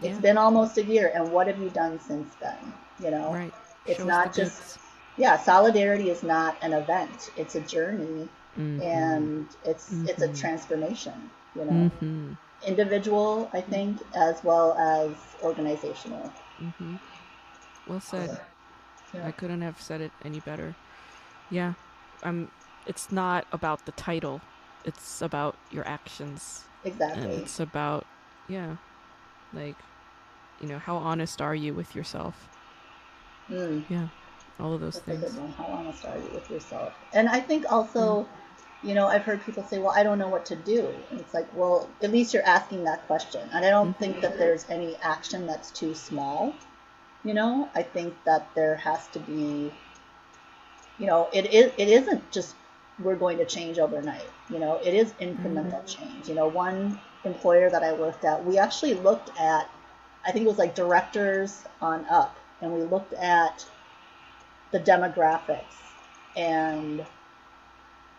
[0.00, 0.20] It's Yeah.
[0.20, 2.58] been almost a year and what have you done since then
[3.00, 3.52] you know Right.
[3.86, 4.78] it's Show us not just goods.
[5.16, 8.80] yeah solidarity is not an event it's a journey Mhm.
[8.82, 10.38] and it's it's a Mhm.
[10.40, 12.36] transformation you know Mhm.
[12.66, 15.10] individual i think as well as
[15.42, 16.98] organizational Mhm.
[17.86, 18.40] Well said.
[19.12, 19.26] Yeah.
[19.26, 20.74] I couldn't have said it any better.
[21.50, 21.74] Yeah.
[22.22, 22.50] I'm.
[22.86, 24.40] it's not about the title.
[24.84, 26.64] It's about your actions.
[26.84, 28.06] And exactly it's about
[28.48, 28.76] yeah.
[29.54, 29.76] Like
[30.60, 32.48] you know, how honest are you with yourself?
[33.50, 33.84] mm.
[33.88, 34.08] Yeah.
[34.60, 35.54] All of those That's things.
[35.56, 36.92] How honest are you with yourself?
[37.12, 38.88] And I think also, hmm.
[38.88, 40.88] you know, I've heard people say, well, I don't know what to do.
[41.10, 43.42] And it's like, well, at least you're asking that question.
[43.52, 43.98] And I don't mm-hmm.
[43.98, 46.54] think that there's any action that's too small.
[47.24, 49.72] You know, I think that there has to be,
[50.98, 52.54] you know, it is it isn't just
[53.00, 54.28] we're going to change overnight.
[54.50, 55.86] You know, it is incremental mm-hmm.
[55.86, 56.28] change.
[56.28, 59.70] You know, one employer that I worked at, we actually looked at,
[60.26, 63.64] I think it was like directors on up, and we looked at
[64.70, 65.62] the demographics.
[66.36, 67.04] And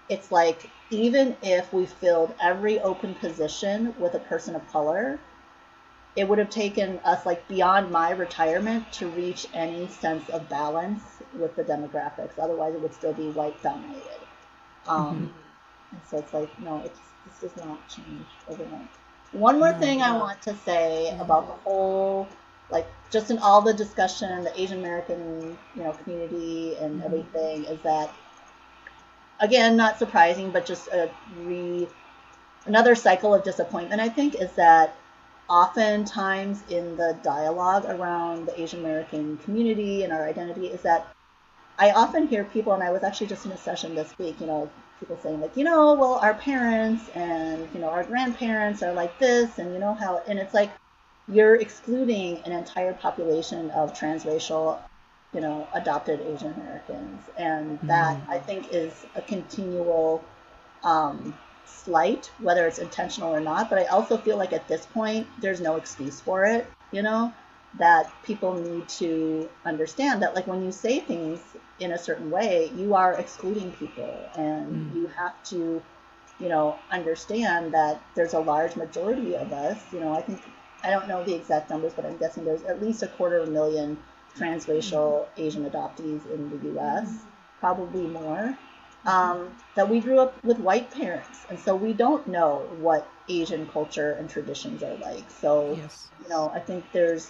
[0.09, 5.19] it's like even if we filled every open position with a person of color
[6.15, 11.01] it would have taken us like beyond my retirement to reach any sense of balance
[11.33, 12.39] with the demographics.
[12.39, 14.19] Otherwise it would still be white dominated
[14.87, 15.33] um,
[15.91, 18.87] and so it's like no it's this does not change overnight
[19.31, 19.79] one more No.
[19.79, 22.27] thing i want to say about the whole
[22.69, 27.05] like just in all the discussion the asian american you know community and Mhm.
[27.05, 28.09] everything is that
[29.39, 31.09] again not surprising but just a
[31.43, 31.87] re
[32.65, 34.95] another cycle of disappointment i think is that
[35.49, 41.07] oftentimes in the dialogue around the asian american community and our identity is that
[41.77, 44.47] i often hear people and i was actually just in a session this week you
[44.47, 44.69] know
[44.99, 49.17] people saying like you know well our parents and you know our grandparents are like
[49.19, 50.71] this and you know how and it's like
[51.27, 54.79] you're excluding an entire population of transracial,
[55.33, 58.29] you know, adopted Asian Americans, and that Mhm.
[58.29, 60.23] I think is a continual
[60.83, 61.33] um,
[61.65, 63.69] slight, whether it's intentional or not.
[63.69, 66.67] But I also feel like at this point, there's no excuse for it.
[66.91, 67.33] You know,
[67.77, 71.39] that people need to understand that, like when you say things
[71.79, 74.95] in a certain way, you are excluding people, and Mm.
[74.95, 75.81] you have to
[76.39, 80.41] you know, understand that there's a large majority of us, you know, I think
[80.83, 83.47] I don't know the exact numbers, but I'm guessing there's at least a quarter of
[83.47, 83.97] a million
[84.37, 87.23] transracial Asian adoptees in the U.S.,
[87.59, 88.57] probably more.
[89.05, 93.67] Um, that we grew up with white parents, and so we don't know what Asian
[93.67, 95.29] culture and traditions are like.
[95.29, 96.09] So, Yes.
[96.23, 97.29] you know, I think there's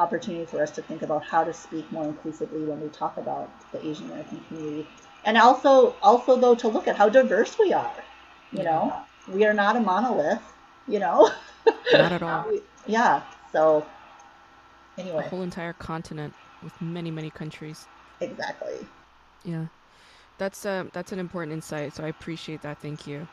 [0.00, 3.50] opportunity for us to think about how to speak more inclusively when we talk about
[3.72, 4.88] the Asian American community,
[5.24, 8.04] and also, also though, to look at how diverse we are.
[8.52, 8.94] You know,
[9.28, 10.42] we are not a monolith.
[10.88, 11.30] You know.
[11.92, 12.48] Not at all.
[12.50, 13.22] We- yeah.
[13.52, 13.86] So
[15.16, 17.88] A anyway, whole entire continent with many, many countries.
[18.20, 18.88] exactly.
[19.44, 19.66] Yeah,
[20.38, 21.94] that's um that's an important insight.
[21.94, 22.80] So I appreciate that.
[22.80, 23.28] Thank you.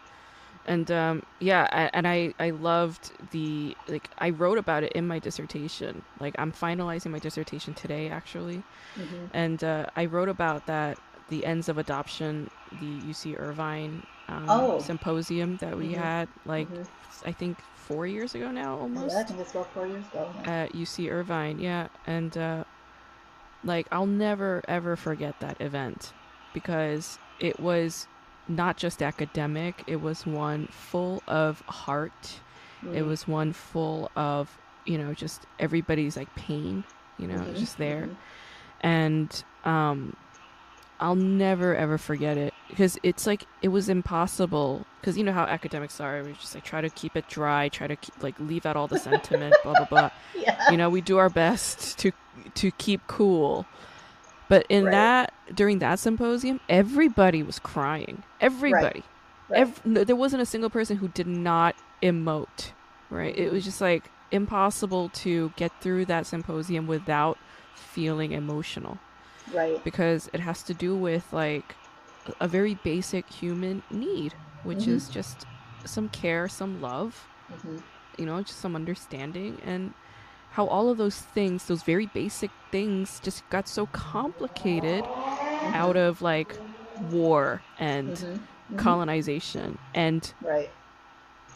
[0.67, 5.07] And um, yeah, I, and I I loved the like I wrote about it in
[5.07, 6.01] my dissertation.
[6.19, 8.63] Like I'm finalizing my dissertation today, actually,
[8.95, 10.97] hmm and uh, I wrote about that
[11.29, 12.49] the ends of adoption,
[12.79, 14.79] the UC Irvine um, Oh.
[14.79, 15.95] symposium that we Mhm.
[15.95, 16.87] had like Mhm.
[17.25, 20.33] I think four years ago now almost Yeah, I think it's about four years ago.
[20.45, 21.59] at UC Irvine.
[21.59, 22.63] Yeah, and uh,
[23.63, 26.13] like I'll never ever forget that event
[26.53, 28.07] because it was
[28.47, 29.83] not just academic.
[29.87, 32.41] It was one full of heart.
[32.93, 33.07] It Mm.
[33.07, 34.49] was one full of
[34.85, 36.83] you know just everybody's like pain.
[37.17, 38.15] You know, Mhm, just there mhm.
[38.81, 40.13] and um
[40.99, 45.43] I'll never ever forget it because it's like it was impossible because you know how
[45.43, 48.65] academics are we just like try to keep it dry try to keep, like leave
[48.65, 50.71] out all the sentiment blah blah blah Yeah.
[50.71, 52.11] you know we do our best to
[52.55, 53.65] to keep cool
[54.49, 54.91] but in Right.
[54.91, 59.03] that during that symposium everybody was crying everybody
[59.49, 59.61] Right.
[59.61, 62.71] Ev- no, there wasn't a single person who did not emote
[63.09, 67.37] right it was just like impossible to get through that symposium without
[67.75, 68.97] feeling emotional
[69.53, 69.81] Right.
[69.83, 71.75] because it has to do with like
[72.41, 74.33] a- very basic human need
[74.63, 74.87] which Mhm.
[74.89, 75.45] is just
[75.85, 77.81] some care some love Mhm.
[78.17, 79.93] you know just some understanding and
[80.57, 85.05] how all of those things those very basic things just got so complicated
[85.83, 86.57] out of like
[87.11, 88.39] war and Mhm.
[88.73, 88.77] Mhm.
[88.77, 90.67] colonization and Right.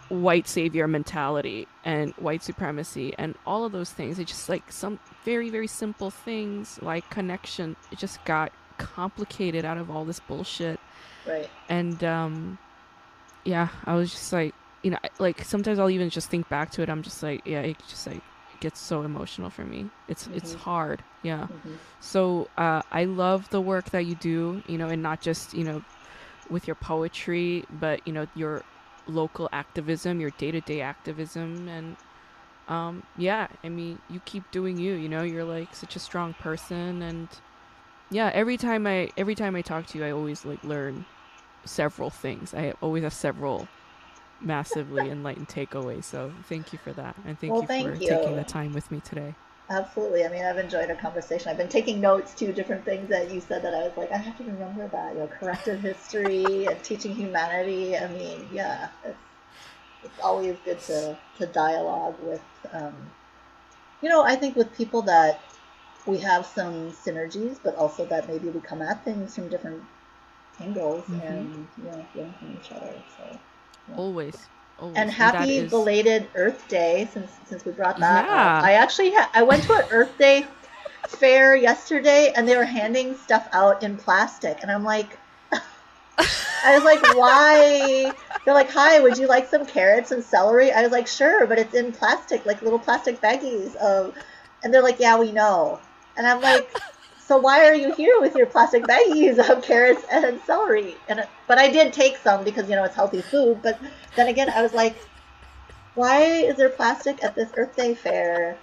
[0.09, 4.99] white savior mentality and white supremacy and all of those things it just like some
[5.25, 10.79] very very simple things like connection it just got complicated out of all this bullshit
[11.25, 11.49] Right.
[11.69, 12.59] and um
[13.45, 14.53] yeah i was just like
[14.83, 17.61] you know like sometimes i'll even just think back to it i'm just like yeah
[17.61, 18.21] it just like
[18.61, 20.59] gets so emotional for me it's it's Mhm.
[20.59, 21.77] hard yeah Mhm.
[21.99, 25.63] so uh, I love the work that you do, you know, and not just you
[25.63, 25.83] know
[26.49, 28.63] with your poetry, but you know your
[29.07, 31.95] local activism, your day to day activism, and
[32.67, 34.93] um, yeah, I mean you keep doing you.
[34.93, 37.27] You know, you're like such a strong person, and
[38.09, 41.05] yeah, every time I every time I talk to you, I always like learn
[41.65, 42.53] several things.
[42.53, 43.67] I always have several
[44.41, 46.05] massively enlightened takeaways.
[46.05, 48.09] So thank you for that, and thank Well, you thank for you.
[48.09, 49.35] taking the time with me today.
[49.69, 50.25] Absolutely.
[50.25, 51.49] I mean, I've enjoyed our conversation.
[51.49, 54.17] I've been taking notes to different things that you said that I was like, I
[54.17, 55.13] have to remember that.
[55.13, 57.97] You know, corrective history and teaching humanity.
[57.97, 59.17] I mean, yeah, it's
[60.03, 62.43] it's always good to to dialogue with,
[62.73, 62.95] um,
[64.01, 65.41] you know, I think with people that
[66.05, 69.83] we have some synergies, but also that maybe we come at things from different
[70.59, 71.21] angles Mhm.
[71.23, 72.93] and you know, learn from each other.
[73.17, 73.39] So.
[73.95, 74.35] Always.
[74.79, 74.97] Always.
[74.97, 78.57] And happy is- belated Earth Day, since since we brought that Yeah.
[78.57, 78.63] up.
[78.63, 80.45] I actually ha- I went to an Earth Day
[81.07, 85.17] fair yesterday, and they were handing stuff out in plastic, and I'm like,
[86.17, 88.13] I was like, why?
[88.45, 90.71] They're like, hi, would you like some carrots and celery?
[90.71, 94.15] I was like, sure, but it's in plastic, like little plastic baggies of,
[94.63, 95.79] and they're like, yeah, we know,
[96.17, 96.69] and I'm like.
[97.31, 100.97] So why are you here with your plastic baggies of carrots and celery?
[101.07, 103.61] And but I did take some because you know it's healthy food.
[103.63, 103.79] But
[104.17, 104.97] then again, I was like,
[105.95, 108.57] why is there plastic at this Earth Day fair?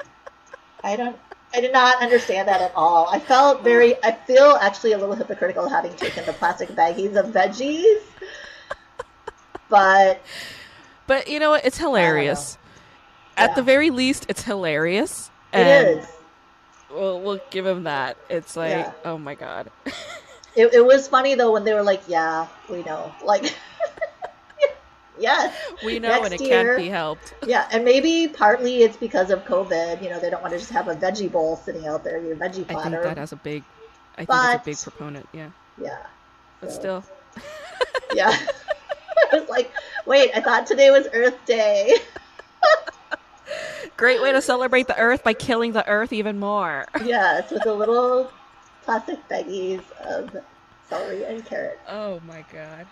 [0.84, 1.16] I don't.
[1.54, 3.08] I did not understand that at all.
[3.10, 3.96] I felt very.
[4.04, 8.02] I feel actually a little hypocritical having taken the plastic baggies of veggies.
[9.70, 10.20] But
[11.06, 11.64] But you know what?
[11.64, 12.58] It's hilarious.
[13.34, 13.54] At Yeah.
[13.54, 15.30] the very least, it's hilarious.
[15.54, 16.17] it and is.
[16.90, 18.16] We'll, we'll give him that.
[18.30, 18.92] It's like, Yeah.
[19.04, 19.70] oh my god.
[20.56, 23.54] It, it was funny though when they were like, "Yeah, we know." Like,
[25.20, 25.54] yes,
[25.84, 27.34] We know and it year- can't be helped.
[27.46, 30.02] yeah, and maybe partly it's because of COVID.
[30.02, 32.34] You know, they don't want to just have a veggie bowl sitting out there, your
[32.34, 33.62] veggie I think that has a big,
[34.16, 35.28] I think it's a big proponent.
[35.32, 35.50] Yeah.
[35.80, 35.98] yeah.
[36.60, 37.04] But So- still,
[38.14, 38.36] Yeah.
[39.32, 39.70] I was like,
[40.06, 41.98] wait, I thought today was Earth Day.
[43.98, 46.84] Great way to celebrate the earth by killing the earth even more.
[47.04, 48.30] yes, with the little
[48.84, 50.34] plastic baggies of
[50.88, 51.80] celery and carrot.
[51.88, 52.86] Oh my god.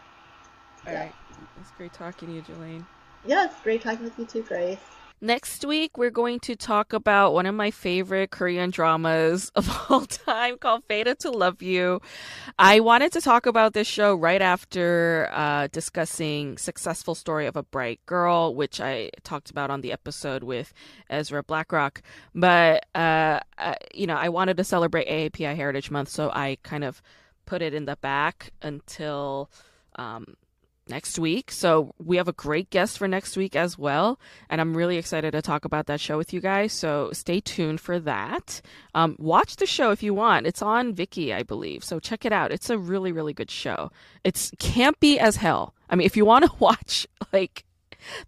[0.85, 1.05] All Yeah.
[1.05, 1.13] right.
[1.61, 2.85] It's great talking to you, Julayne.
[3.25, 4.79] Yeah, it's great talking with you too, Grace.
[5.23, 10.03] Next week, we're going to talk about one of my favorite Korean dramas of all
[10.05, 12.03] time called Fated to Love You.
[12.59, 17.63] I wanted to talk about this show right after uh, discussing Successful Story of a
[17.63, 20.75] Bright Girl, which I talked about on the episode with
[21.09, 22.03] Ezra Blackrock.
[22.35, 26.85] But, uh, uh, you know, I wanted to celebrate AAPI Heritage Month, so I kind
[26.85, 27.01] of
[27.47, 29.51] put it in the back until.
[29.99, 30.37] Um,
[30.89, 31.51] next week.
[31.51, 34.19] So we have a great guest for next week as well.
[34.49, 36.73] And I'm really excited to talk about that show with you guys.
[36.73, 38.61] So stay tuned for that.
[38.95, 40.47] Um, watch the show if you want.
[40.47, 41.85] It's on Viki, I believe.
[41.85, 42.53] So check it out.
[42.53, 43.91] It's a really, really good show.
[44.25, 45.75] It's campy as hell.
[45.91, 47.65] I mean, if you want to watch like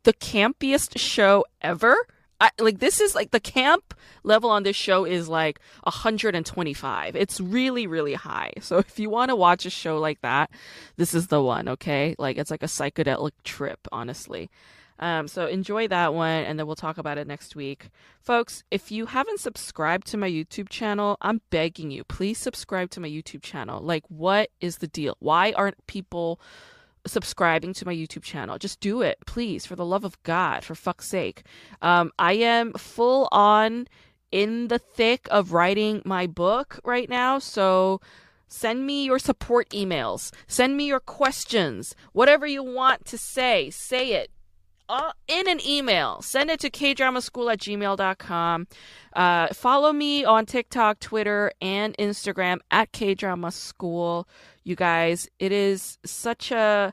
[0.02, 1.96] the campiest show ever,
[2.40, 7.16] I, like this is like the camp level on this show is like 125.
[7.16, 8.52] It's really really high.
[8.60, 10.50] So if you want to watch a show like that,
[10.96, 12.14] this is the one, okay?
[12.18, 14.50] Like it's like a psychedelic trip, honestly.
[15.00, 17.90] Um, so enjoy that one, and then we'll talk about it next week.
[18.20, 23.00] Folks, if you haven't subscribed to my YouTube channel, I'm begging you, please subscribe to
[23.00, 23.80] my YouTube channel.
[23.80, 25.16] Like, what is the deal?
[25.20, 26.40] Why aren't people
[27.08, 28.58] subscribing to my YouTube channel.
[28.58, 31.42] Just do it, please, for the love of God, for fuck's sake.
[31.82, 33.88] Um, I am full on
[34.30, 38.00] in the thick of writing my book right now, so
[38.46, 44.12] send me your support emails, send me your questions, whatever you want to say, say
[44.12, 44.30] it.
[44.90, 48.66] Uh, in an email, send it to kdramaschool at gmail.com.
[49.12, 54.24] Uh, follow me on TikTok, Twitter, and Instagram at kdramaschool
[54.68, 55.28] you guys.
[55.38, 56.92] It is such a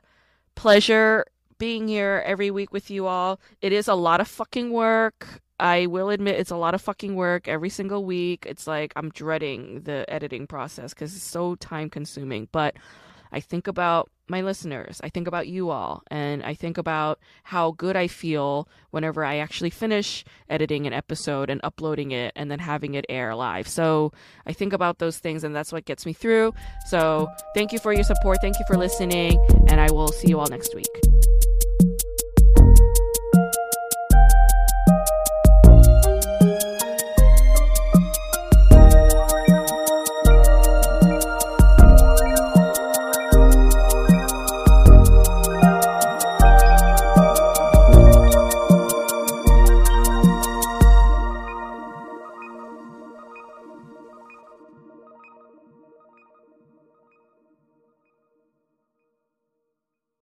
[0.54, 1.26] pleasure
[1.58, 3.40] being here every week with you all.
[3.60, 5.42] It is a lot of fucking work.
[5.58, 8.44] I will admit it's a lot of fucking work every single week.
[8.46, 12.48] It's like I'm dreading the editing process because it's so time consuming.
[12.52, 12.76] But
[13.32, 15.00] I think about my listeners.
[15.02, 16.02] I think about you all.
[16.10, 21.50] And I think about how good I feel whenever I actually finish editing an episode
[21.50, 23.68] and uploading it and then having it air live.
[23.68, 24.12] So
[24.46, 26.54] I think about those things and that's what gets me through.
[26.86, 28.38] So thank you for your support.
[28.40, 29.38] Thank you for listening.
[29.68, 31.55] And I will see you all next week.